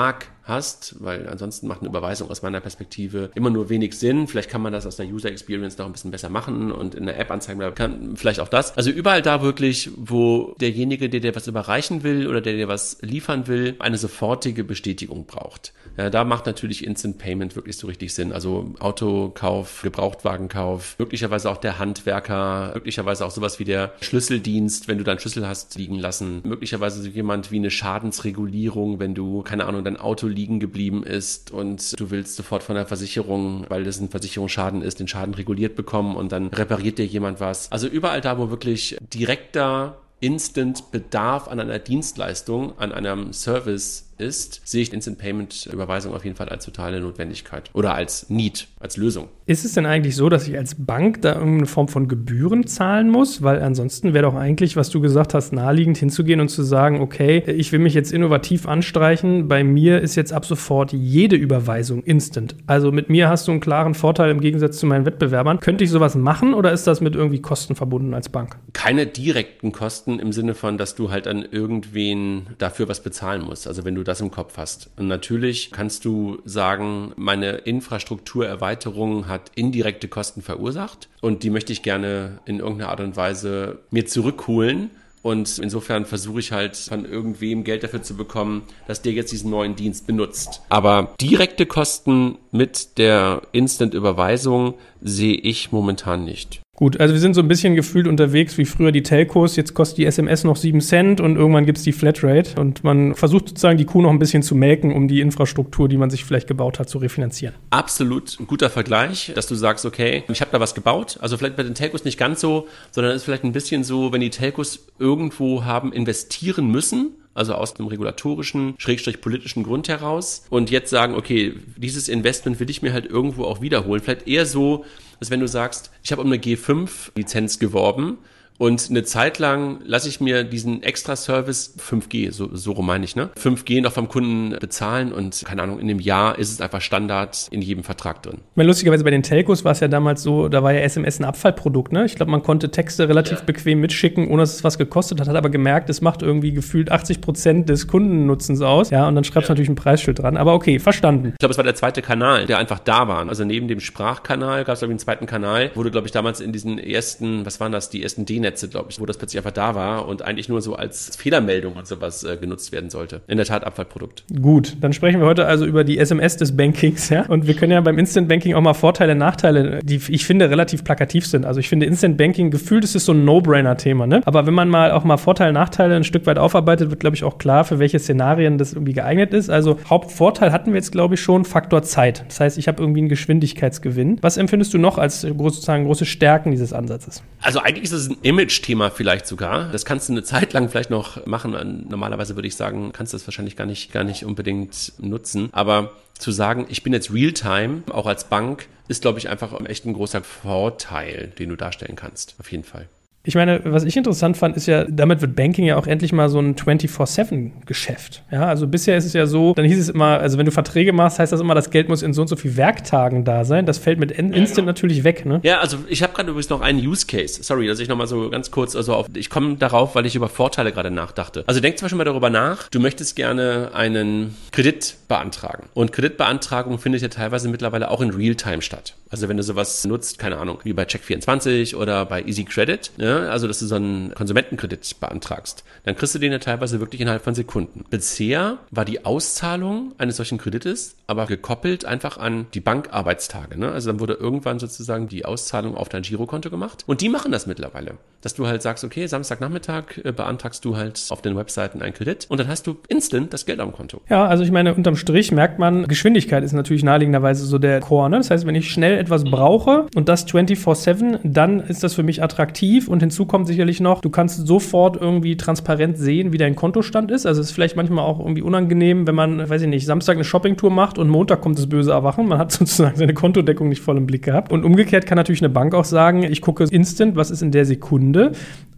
hast, 0.44 0.96
weil 1.00 1.28
ansonsten 1.28 1.66
macht 1.66 1.80
eine 1.80 1.88
Überweisung 1.88 2.30
aus 2.30 2.42
meiner 2.42 2.60
Perspektive 2.60 3.30
immer 3.34 3.50
nur 3.50 3.68
wenig 3.68 3.98
Sinn. 3.98 4.28
Vielleicht 4.28 4.50
kann 4.50 4.62
man 4.62 4.72
das 4.72 4.86
aus 4.86 4.96
der 4.96 5.06
User 5.06 5.30
Experience 5.30 5.78
noch 5.78 5.86
ein 5.86 5.92
bisschen 5.92 6.10
besser 6.10 6.28
machen 6.28 6.70
und 6.70 6.94
in 6.94 7.06
der 7.06 7.18
App 7.18 7.30
anzeigen, 7.30 7.74
kann 7.74 8.16
vielleicht 8.16 8.40
auch 8.40 8.48
das. 8.48 8.76
Also 8.76 8.90
überall 8.90 9.22
da 9.22 9.42
wirklich, 9.42 9.90
wo 9.96 10.54
derjenige, 10.60 11.08
der 11.08 11.20
dir 11.20 11.34
was 11.34 11.46
überreichen 11.46 12.02
will 12.02 12.28
oder 12.28 12.40
der 12.40 12.54
dir 12.54 12.68
was 12.68 12.98
liefern 13.00 13.46
will, 13.46 13.76
eine 13.78 13.96
sofortige 13.96 14.64
Bestätigung 14.64 15.26
braucht. 15.26 15.72
Ja, 15.96 16.10
da 16.10 16.24
macht 16.24 16.46
natürlich 16.46 16.84
Instant 16.84 17.18
Payment 17.18 17.54
wirklich 17.56 17.76
so 17.76 17.86
richtig 17.86 18.14
Sinn. 18.14 18.32
Also 18.32 18.74
Autokauf, 18.80 19.82
Gebrauchtwagenkauf, 19.82 20.96
möglicherweise 20.98 21.48
auch 21.48 21.56
der 21.56 21.78
Handwerker, 21.78 22.72
möglicherweise 22.74 23.24
auch 23.24 23.30
sowas 23.30 23.58
wie 23.60 23.64
der 23.64 23.92
Schlüsseldienst, 24.00 24.88
wenn 24.88 24.98
du 24.98 25.04
deinen 25.04 25.20
Schlüssel 25.20 25.46
hast 25.46 25.76
liegen 25.76 25.98
lassen, 25.98 26.42
möglicherweise 26.44 27.00
so 27.00 27.08
jemand 27.08 27.50
wie 27.52 27.56
eine 27.56 27.70
Schadensregulierung, 27.70 28.98
wenn 28.98 29.14
du, 29.14 29.42
keine 29.42 29.66
Ahnung, 29.66 29.83
dein 29.84 29.96
Auto 29.96 30.26
liegen 30.26 30.60
geblieben 30.60 31.02
ist 31.02 31.50
und 31.50 31.98
du 31.98 32.10
willst 32.10 32.36
sofort 32.36 32.62
von 32.62 32.74
der 32.74 32.86
Versicherung, 32.86 33.66
weil 33.68 33.84
das 33.84 34.00
ein 34.00 34.08
Versicherungsschaden 34.08 34.82
ist, 34.82 35.00
den 35.00 35.08
Schaden 35.08 35.34
reguliert 35.34 35.76
bekommen 35.76 36.16
und 36.16 36.32
dann 36.32 36.48
repariert 36.48 36.98
dir 36.98 37.06
jemand 37.06 37.40
was. 37.40 37.70
Also 37.70 37.86
überall 37.86 38.20
da, 38.20 38.38
wo 38.38 38.50
wirklich 38.50 38.96
direkter 39.12 39.98
Instant 40.20 40.90
Bedarf 40.90 41.48
an 41.48 41.60
einer 41.60 41.78
Dienstleistung, 41.78 42.78
an 42.78 42.92
einem 42.92 43.32
Service 43.32 44.13
ist, 44.18 44.60
sehe 44.64 44.82
ich 44.82 44.92
Instant 44.92 45.18
Payment 45.18 45.68
Überweisung 45.72 46.14
auf 46.14 46.24
jeden 46.24 46.36
Fall 46.36 46.48
als 46.48 46.64
totale 46.64 47.00
Notwendigkeit 47.00 47.70
oder 47.72 47.94
als 47.94 48.30
Need, 48.30 48.68
als 48.80 48.96
Lösung. 48.96 49.28
Ist 49.46 49.64
es 49.64 49.72
denn 49.72 49.84
eigentlich 49.84 50.16
so, 50.16 50.28
dass 50.28 50.48
ich 50.48 50.56
als 50.56 50.74
Bank 50.78 51.20
da 51.22 51.34
irgendeine 51.34 51.66
Form 51.66 51.88
von 51.88 52.08
Gebühren 52.08 52.66
zahlen 52.66 53.10
muss? 53.10 53.42
Weil 53.42 53.62
ansonsten 53.62 54.14
wäre 54.14 54.24
doch 54.24 54.34
eigentlich, 54.34 54.76
was 54.76 54.90
du 54.90 55.00
gesagt 55.00 55.34
hast, 55.34 55.52
naheliegend 55.52 55.98
hinzugehen 55.98 56.40
und 56.40 56.48
zu 56.48 56.62
sagen, 56.62 57.00
okay, 57.00 57.42
ich 57.46 57.70
will 57.72 57.78
mich 57.78 57.94
jetzt 57.94 58.12
innovativ 58.12 58.66
anstreichen. 58.66 59.48
Bei 59.48 59.62
mir 59.62 60.00
ist 60.00 60.14
jetzt 60.14 60.32
ab 60.32 60.46
sofort 60.46 60.92
jede 60.92 61.36
Überweisung 61.36 62.02
instant. 62.02 62.56
Also 62.66 62.90
mit 62.92 63.10
mir 63.10 63.28
hast 63.28 63.48
du 63.48 63.52
einen 63.52 63.60
klaren 63.60 63.94
Vorteil 63.94 64.30
im 64.30 64.40
Gegensatz 64.40 64.78
zu 64.78 64.86
meinen 64.86 65.04
Wettbewerbern. 65.04 65.60
Könnte 65.60 65.84
ich 65.84 65.90
sowas 65.90 66.14
machen 66.14 66.54
oder 66.54 66.72
ist 66.72 66.86
das 66.86 67.00
mit 67.00 67.14
irgendwie 67.14 67.42
Kosten 67.42 67.74
verbunden 67.74 68.14
als 68.14 68.28
Bank? 68.28 68.56
Keine 68.72 69.06
direkten 69.06 69.72
Kosten 69.72 70.18
im 70.18 70.32
Sinne 70.32 70.54
von, 70.54 70.78
dass 70.78 70.94
du 70.94 71.10
halt 71.10 71.26
an 71.26 71.44
irgendwen 71.50 72.46
dafür 72.58 72.88
was 72.88 73.02
bezahlen 73.02 73.42
musst. 73.42 73.68
Also 73.68 73.84
wenn 73.84 73.94
du 73.94 74.04
das 74.04 74.13
im 74.20 74.30
Kopf 74.30 74.56
hast. 74.56 74.90
Und 74.96 75.08
natürlich 75.08 75.70
kannst 75.70 76.04
du 76.04 76.38
sagen, 76.44 77.12
meine 77.16 77.52
Infrastrukturerweiterung 77.52 79.28
hat 79.28 79.50
indirekte 79.54 80.08
Kosten 80.08 80.42
verursacht 80.42 81.08
und 81.20 81.42
die 81.42 81.50
möchte 81.50 81.72
ich 81.72 81.82
gerne 81.82 82.38
in 82.44 82.60
irgendeiner 82.60 82.90
Art 82.90 83.00
und 83.00 83.16
Weise 83.16 83.80
mir 83.90 84.06
zurückholen. 84.06 84.90
Und 85.22 85.58
insofern 85.58 86.04
versuche 86.04 86.40
ich 86.40 86.52
halt 86.52 86.76
von 86.76 87.06
irgendwem 87.06 87.64
Geld 87.64 87.82
dafür 87.82 88.02
zu 88.02 88.14
bekommen, 88.14 88.64
dass 88.86 89.00
der 89.00 89.12
jetzt 89.12 89.32
diesen 89.32 89.50
neuen 89.50 89.74
Dienst 89.74 90.06
benutzt. 90.06 90.60
Aber 90.68 91.14
direkte 91.18 91.64
Kosten 91.64 92.36
mit 92.50 92.98
der 92.98 93.40
Instant-Überweisung 93.52 94.74
sehe 95.00 95.36
ich 95.36 95.72
momentan 95.72 96.26
nicht. 96.26 96.60
Gut, 96.76 96.98
also 96.98 97.14
wir 97.14 97.20
sind 97.20 97.34
so 97.34 97.40
ein 97.40 97.46
bisschen 97.46 97.76
gefühlt 97.76 98.08
unterwegs 98.08 98.58
wie 98.58 98.64
früher 98.64 98.90
die 98.90 99.04
Telcos. 99.04 99.54
Jetzt 99.54 99.74
kostet 99.74 99.98
die 99.98 100.06
SMS 100.06 100.42
noch 100.42 100.56
7 100.56 100.80
Cent 100.80 101.20
und 101.20 101.36
irgendwann 101.36 101.66
gibt 101.66 101.78
es 101.78 101.84
die 101.84 101.92
Flatrate. 101.92 102.60
Und 102.60 102.82
man 102.82 103.14
versucht 103.14 103.48
sozusagen 103.48 103.78
die 103.78 103.84
Kuh 103.84 104.02
noch 104.02 104.10
ein 104.10 104.18
bisschen 104.18 104.42
zu 104.42 104.56
melken, 104.56 104.92
um 104.92 105.06
die 105.06 105.20
Infrastruktur, 105.20 105.88
die 105.88 105.96
man 105.96 106.10
sich 106.10 106.24
vielleicht 106.24 106.48
gebaut 106.48 106.80
hat, 106.80 106.88
zu 106.88 106.98
refinanzieren. 106.98 107.54
Absolut 107.70 108.40
ein 108.40 108.48
guter 108.48 108.70
Vergleich, 108.70 109.30
dass 109.36 109.46
du 109.46 109.54
sagst, 109.54 109.86
okay, 109.86 110.24
ich 110.28 110.40
habe 110.40 110.50
da 110.50 110.58
was 110.58 110.74
gebaut. 110.74 111.16
Also 111.20 111.36
vielleicht 111.36 111.54
bei 111.56 111.62
den 111.62 111.76
Telcos 111.76 112.04
nicht 112.04 112.18
ganz 112.18 112.40
so, 112.40 112.66
sondern 112.90 113.12
es 113.12 113.18
ist 113.18 113.24
vielleicht 113.24 113.44
ein 113.44 113.52
bisschen 113.52 113.84
so, 113.84 114.12
wenn 114.12 114.20
die 114.20 114.30
Telcos 114.30 114.86
irgendwo 114.98 115.64
haben 115.64 115.92
investieren 115.92 116.66
müssen 116.66 117.12
also 117.34 117.54
aus 117.54 117.74
dem 117.74 117.86
regulatorischen, 117.86 118.74
schrägstrich 118.78 119.20
politischen 119.20 119.64
Grund 119.64 119.88
heraus 119.88 120.46
und 120.50 120.70
jetzt 120.70 120.90
sagen, 120.90 121.14
okay, 121.14 121.54
dieses 121.76 122.08
Investment 122.08 122.60
will 122.60 122.70
ich 122.70 122.82
mir 122.82 122.92
halt 122.92 123.06
irgendwo 123.06 123.44
auch 123.44 123.60
wiederholen. 123.60 124.00
Vielleicht 124.00 124.26
eher 124.26 124.46
so, 124.46 124.84
dass 125.20 125.30
wenn 125.30 125.40
du 125.40 125.48
sagst, 125.48 125.90
ich 126.02 126.12
habe 126.12 126.22
um 126.22 126.28
eine 126.28 126.40
G5-Lizenz 126.40 127.58
geworben 127.58 128.18
und 128.58 128.88
eine 128.88 129.02
Zeit 129.02 129.38
lang 129.40 129.80
lasse 129.84 130.08
ich 130.08 130.20
mir 130.20 130.44
diesen 130.44 130.82
Extra-Service 130.82 131.74
5G, 131.78 132.30
so, 132.30 132.50
so 132.52 132.74
meine 132.82 133.04
ich, 133.04 133.16
ne? 133.16 133.30
5G 133.36 133.82
noch 133.82 133.92
vom 133.92 134.08
Kunden 134.08 134.56
bezahlen 134.60 135.12
und 135.12 135.42
keine 135.44 135.62
Ahnung, 135.62 135.80
in 135.80 135.88
dem 135.88 135.98
Jahr 135.98 136.38
ist 136.38 136.52
es 136.52 136.60
einfach 136.60 136.80
Standard 136.80 137.48
in 137.50 137.62
jedem 137.62 137.82
Vertrag 137.82 138.22
drin. 138.22 138.38
Meine, 138.54 138.68
lustigerweise 138.68 139.02
bei 139.02 139.10
den 139.10 139.24
Telcos 139.24 139.64
war 139.64 139.72
es 139.72 139.80
ja 139.80 139.88
damals 139.88 140.22
so, 140.22 140.48
da 140.48 140.62
war 140.62 140.72
ja 140.72 140.80
SMS 140.80 141.18
ein 141.18 141.24
Abfallprodukt, 141.24 141.92
ne? 141.92 142.04
Ich 142.04 142.14
glaube, 142.14 142.30
man 142.30 142.42
konnte 142.42 142.70
Texte 142.70 143.08
relativ 143.08 143.38
ja. 143.38 143.44
bequem 143.44 143.80
mitschicken, 143.80 144.28
ohne 144.28 144.42
dass 144.42 144.54
es 144.54 144.64
was 144.64 144.78
gekostet 144.78 145.20
hat, 145.20 145.26
hat 145.26 145.36
aber 145.36 145.50
gemerkt, 145.50 145.90
es 145.90 146.00
macht 146.00 146.22
irgendwie 146.22 146.52
gefühlt 146.52 146.92
80 146.92 147.20
Prozent 147.20 147.68
des 147.68 147.88
Kundennutzens 147.88 148.60
aus. 148.60 148.90
Ja, 148.90 149.08
und 149.08 149.16
dann 149.16 149.24
schreibst 149.24 149.48
du 149.48 149.52
ja. 149.52 149.54
natürlich 149.54 149.70
ein 149.70 149.74
Preisschild 149.74 150.20
dran. 150.20 150.36
Aber 150.36 150.54
okay, 150.54 150.78
verstanden. 150.78 151.30
Ich 151.32 151.38
glaube, 151.38 151.52
es 151.52 151.58
war 151.58 151.64
der 151.64 151.74
zweite 151.74 152.02
Kanal, 152.02 152.46
der 152.46 152.58
einfach 152.58 152.78
da 152.78 153.08
war. 153.08 153.28
Also 153.28 153.44
neben 153.44 153.66
dem 153.66 153.80
Sprachkanal 153.80 154.64
gab 154.64 154.74
es, 154.74 154.80
glaube 154.80 154.92
ich, 154.92 154.94
einen 154.94 154.98
zweiten 155.00 155.26
Kanal, 155.26 155.70
du, 155.74 155.90
glaube 155.90 156.06
ich, 156.06 156.12
damals 156.12 156.40
in 156.40 156.52
diesen 156.52 156.78
ersten, 156.78 157.44
was 157.44 157.58
waren 157.58 157.72
das, 157.72 157.90
die 157.90 158.02
ersten 158.02 158.24
d 158.24 158.43
Dreh-Netze, 158.44 158.68
glaube 158.68 158.90
ich, 158.90 159.00
wo 159.00 159.06
das 159.06 159.16
plötzlich 159.16 159.38
einfach 159.38 159.52
da 159.52 159.74
war 159.74 160.06
und 160.06 160.22
eigentlich 160.22 160.48
nur 160.48 160.60
so 160.60 160.76
als 160.76 161.16
Fehlermeldung 161.16 161.74
und 161.74 161.86
sowas 161.86 162.24
äh, 162.24 162.36
genutzt 162.36 162.72
werden 162.72 162.90
sollte. 162.90 163.22
In 163.26 163.36
der 163.36 163.46
Tat 163.46 163.64
Abfallprodukt. 163.64 164.24
Gut, 164.40 164.76
dann 164.80 164.92
sprechen 164.92 165.20
wir 165.20 165.26
heute 165.26 165.46
also 165.46 165.64
über 165.64 165.84
die 165.84 165.98
SMS 165.98 166.36
des 166.36 166.56
Bankings, 166.56 167.08
ja. 167.08 167.26
Und 167.26 167.46
wir 167.46 167.54
können 167.54 167.72
ja 167.72 167.80
beim 167.80 167.98
Instant 167.98 168.28
Banking 168.28 168.54
auch 168.54 168.60
mal 168.60 168.74
Vorteile, 168.74 169.14
Nachteile, 169.14 169.80
die 169.82 170.00
ich 170.08 170.24
finde 170.24 170.50
relativ 170.50 170.84
plakativ 170.84 171.26
sind. 171.26 171.46
Also 171.46 171.60
ich 171.60 171.68
finde 171.68 171.86
Instant 171.86 172.16
Banking 172.16 172.50
gefühlt 172.50 172.84
ist 172.84 172.94
es 172.94 173.04
so 173.04 173.12
ein 173.12 173.24
No-Brainer-Thema, 173.24 174.06
ne? 174.06 174.22
Aber 174.24 174.46
wenn 174.46 174.54
man 174.54 174.68
mal 174.68 174.92
auch 174.92 175.04
mal 175.04 175.16
Vorteile, 175.16 175.52
Nachteile 175.52 175.96
ein 175.96 176.04
Stück 176.04 176.26
weit 176.26 176.38
aufarbeitet, 176.38 176.90
wird, 176.90 177.00
glaube 177.00 177.16
ich, 177.16 177.24
auch 177.24 177.38
klar, 177.38 177.64
für 177.64 177.78
welche 177.78 177.98
Szenarien 177.98 178.58
das 178.58 178.74
irgendwie 178.74 178.92
geeignet 178.92 179.32
ist. 179.32 179.50
Also 179.50 179.78
Hauptvorteil 179.88 180.52
hatten 180.52 180.72
wir 180.72 180.76
jetzt, 180.76 180.92
glaube 180.92 181.14
ich, 181.14 181.20
schon 181.20 181.44
Faktor 181.44 181.82
Zeit. 181.82 182.24
Das 182.28 182.40
heißt, 182.40 182.58
ich 182.58 182.68
habe 182.68 182.82
irgendwie 182.82 183.00
einen 183.00 183.08
Geschwindigkeitsgewinn. 183.08 184.18
Was 184.20 184.36
empfindest 184.36 184.74
du 184.74 184.78
noch 184.78 184.98
als 184.98 185.22
sozusagen 185.22 185.84
große 185.84 186.04
Stärken 186.04 186.50
dieses 186.50 186.72
Ansatzes? 186.72 187.22
Also 187.40 187.60
eigentlich 187.60 187.84
ist 187.84 187.92
es 187.92 188.10
ein 188.10 188.16
Image-Thema 188.34 188.90
vielleicht 188.90 189.26
sogar. 189.26 189.70
Das 189.70 189.84
kannst 189.84 190.08
du 190.08 190.12
eine 190.12 190.24
Zeit 190.24 190.52
lang 190.52 190.68
vielleicht 190.68 190.90
noch 190.90 191.24
machen. 191.26 191.86
Normalerweise 191.88 192.34
würde 192.36 192.48
ich 192.48 192.56
sagen, 192.56 192.92
kannst 192.92 193.12
du 193.12 193.16
das 193.16 193.26
wahrscheinlich 193.26 193.56
gar 193.56 193.66
nicht, 193.66 193.92
gar 193.92 194.02
nicht 194.02 194.24
unbedingt 194.24 194.92
nutzen. 194.98 195.48
Aber 195.52 195.92
zu 196.18 196.32
sagen, 196.32 196.66
ich 196.68 196.82
bin 196.82 196.92
jetzt 196.92 197.12
Realtime, 197.12 197.82
auch 197.90 198.06
als 198.06 198.24
Bank, 198.24 198.66
ist, 198.88 199.02
glaube 199.02 199.18
ich, 199.18 199.28
einfach 199.28 199.58
echt 199.66 199.86
ein 199.86 199.94
großer 199.94 200.22
Vorteil, 200.22 201.32
den 201.38 201.48
du 201.50 201.56
darstellen 201.56 201.96
kannst. 201.96 202.34
Auf 202.38 202.50
jeden 202.50 202.64
Fall. 202.64 202.88
Ich 203.26 203.34
meine, 203.34 203.60
was 203.64 203.84
ich 203.84 203.96
interessant 203.96 204.36
fand, 204.36 204.54
ist 204.54 204.66
ja, 204.66 204.84
damit 204.84 205.22
wird 205.22 205.34
Banking 205.34 205.64
ja 205.64 205.76
auch 205.76 205.86
endlich 205.86 206.12
mal 206.12 206.28
so 206.28 206.38
ein 206.38 206.56
24-7-Geschäft. 206.56 208.22
Ja, 208.30 208.46
also 208.46 208.66
bisher 208.66 208.98
ist 208.98 209.06
es 209.06 209.14
ja 209.14 209.26
so, 209.26 209.54
dann 209.54 209.64
hieß 209.64 209.78
es 209.78 209.88
immer, 209.88 210.18
also 210.18 210.36
wenn 210.36 210.44
du 210.44 210.52
Verträge 210.52 210.92
machst, 210.92 211.18
heißt 211.18 211.32
das 211.32 211.40
immer, 211.40 211.54
das 211.54 211.70
Geld 211.70 211.88
muss 211.88 212.02
in 212.02 212.12
so 212.12 212.20
und 212.20 212.28
so 212.28 212.36
viel 212.36 212.58
Werktagen 212.58 213.24
da 213.24 213.44
sein. 213.44 213.64
Das 213.64 213.78
fällt 213.78 213.98
mit 213.98 214.10
Instant 214.10 214.66
natürlich 214.66 215.04
weg, 215.04 215.24
ne? 215.24 215.40
Ja, 215.42 215.60
also 215.60 215.78
ich 215.88 216.02
habe 216.02 216.12
gerade 216.12 216.30
übrigens 216.30 216.50
noch 216.50 216.60
einen 216.60 216.86
Use 216.86 217.06
Case. 217.06 217.42
Sorry, 217.42 217.66
dass 217.66 217.80
ich 217.80 217.88
nochmal 217.88 218.06
so 218.06 218.28
ganz 218.28 218.50
kurz, 218.50 218.76
also 218.76 218.94
auf, 218.94 219.06
ich 219.14 219.30
komme 219.30 219.56
darauf, 219.56 219.94
weil 219.94 220.04
ich 220.04 220.14
über 220.14 220.28
Vorteile 220.28 220.70
gerade 220.70 220.90
nachdachte. 220.90 221.44
Also 221.46 221.60
denk 221.60 221.78
zum 221.78 221.86
Beispiel 221.86 221.98
mal 221.98 222.04
darüber 222.04 222.28
nach, 222.28 222.68
du 222.68 222.78
möchtest 222.78 223.16
gerne 223.16 223.70
einen 223.72 224.36
Kredit 224.52 224.96
beantragen. 225.08 225.68
Und 225.72 225.92
Kreditbeantragung 225.92 226.78
findet 226.78 227.00
ja 227.00 227.08
teilweise 227.08 227.48
mittlerweile 227.48 227.90
auch 227.90 228.02
in 228.02 228.10
Realtime 228.10 228.60
statt. 228.60 228.94
Also 229.10 229.28
wenn 229.28 229.36
du 229.36 229.44
sowas 229.44 229.84
nutzt, 229.84 230.18
keine 230.18 230.38
Ahnung, 230.38 230.58
wie 230.64 230.72
bei 230.72 230.82
Check24 230.82 231.76
oder 231.76 232.04
bei 232.04 232.22
Easy 232.24 232.44
Credit, 232.44 232.90
also 233.20 233.46
dass 233.46 233.58
du 233.58 233.66
so 233.66 233.74
einen 233.74 234.14
Konsumentenkredit 234.14 235.00
beantragst, 235.00 235.64
dann 235.84 235.96
kriegst 235.96 236.14
du 236.14 236.18
den 236.18 236.32
ja 236.32 236.38
teilweise 236.38 236.80
wirklich 236.80 237.00
innerhalb 237.00 237.22
von 237.22 237.34
Sekunden. 237.34 237.84
Bisher 237.90 238.58
war 238.70 238.84
die 238.84 239.04
Auszahlung 239.04 239.92
eines 239.98 240.16
solchen 240.16 240.38
Kredites 240.38 240.96
aber 241.06 241.26
gekoppelt 241.26 241.84
einfach 241.84 242.18
an 242.18 242.46
die 242.54 242.60
Bankarbeitstage. 242.60 243.58
Ne? 243.58 243.70
Also 243.70 243.90
dann 243.90 244.00
wurde 244.00 244.14
irgendwann 244.14 244.58
sozusagen 244.58 245.08
die 245.08 245.24
Auszahlung 245.24 245.76
auf 245.76 245.88
dein 245.88 246.02
Girokonto 246.02 246.50
gemacht. 246.50 246.84
Und 246.86 247.00
die 247.00 247.08
machen 247.08 247.30
das 247.30 247.46
mittlerweile. 247.46 247.98
Dass 248.22 248.34
du 248.34 248.46
halt 248.46 248.62
sagst, 248.62 248.84
okay, 248.84 249.06
Samstagnachmittag 249.06 249.98
äh, 250.02 250.12
beantragst 250.12 250.64
du 250.64 250.76
halt 250.76 251.04
auf 251.10 251.20
den 251.20 251.36
Webseiten 251.36 251.82
einen 251.82 251.92
Kredit 251.92 252.26
und 252.28 252.40
dann 252.40 252.48
hast 252.48 252.66
du 252.66 252.76
instant 252.88 253.34
das 253.34 253.44
Geld 253.44 253.60
am 253.60 253.72
Konto. 253.72 254.00
Ja, 254.08 254.26
also 254.26 254.44
ich 254.44 254.50
meine, 254.50 254.74
unterm 254.74 254.96
Strich 254.96 255.30
merkt 255.30 255.58
man, 255.58 255.86
Geschwindigkeit 255.86 256.42
ist 256.42 256.52
natürlich 256.52 256.82
naheliegenderweise 256.82 257.44
so 257.44 257.58
der 257.58 257.80
Core. 257.80 258.08
Ne? 258.08 258.16
Das 258.16 258.30
heißt, 258.30 258.46
wenn 258.46 258.54
ich 258.54 258.70
schnell 258.70 258.98
etwas 258.98 259.24
brauche 259.24 259.86
und 259.94 260.08
das 260.08 260.26
24-7, 260.26 261.18
dann 261.22 261.60
ist 261.60 261.84
das 261.84 261.94
für 261.94 262.02
mich 262.02 262.22
attraktiv 262.22 262.88
und 262.88 263.00
hinzu 263.00 263.26
kommt 263.26 263.46
sicherlich 263.46 263.80
noch, 263.80 264.00
du 264.00 264.08
kannst 264.08 264.46
sofort 264.46 264.96
irgendwie 264.96 265.36
transparent 265.36 265.98
sehen, 265.98 266.32
wie 266.32 266.38
dein 266.38 266.56
Kontostand 266.56 267.10
ist. 267.10 267.26
Also 267.26 267.42
es 267.42 267.48
ist 267.48 267.52
vielleicht 267.52 267.76
manchmal 267.76 268.04
auch 268.04 268.20
irgendwie 268.20 268.42
unangenehm, 268.42 269.06
wenn 269.06 269.14
man, 269.14 269.48
weiß 269.48 269.62
ich 269.62 269.68
nicht, 269.68 269.84
Samstag 269.84 270.14
eine 270.14 270.24
Shoppingtour 270.24 270.70
macht 270.70 270.93
und 270.98 271.08
Montag 271.08 271.40
kommt 271.40 271.58
das 271.58 271.68
böse 271.68 271.92
Erwachen. 271.92 272.28
Man 272.28 272.38
hat 272.38 272.52
sozusagen 272.52 272.96
seine 272.96 273.14
Kontodeckung 273.14 273.68
nicht 273.68 273.82
voll 273.82 273.96
im 273.96 274.06
Blick 274.06 274.24
gehabt. 274.24 274.52
Und 274.52 274.64
umgekehrt 274.64 275.06
kann 275.06 275.16
natürlich 275.16 275.42
eine 275.42 275.50
Bank 275.50 275.74
auch 275.74 275.84
sagen, 275.84 276.22
ich 276.22 276.40
gucke 276.40 276.64
instant, 276.64 277.16
was 277.16 277.30
ist 277.30 277.42
in 277.42 277.52
der 277.52 277.64
Sekunde 277.64 278.32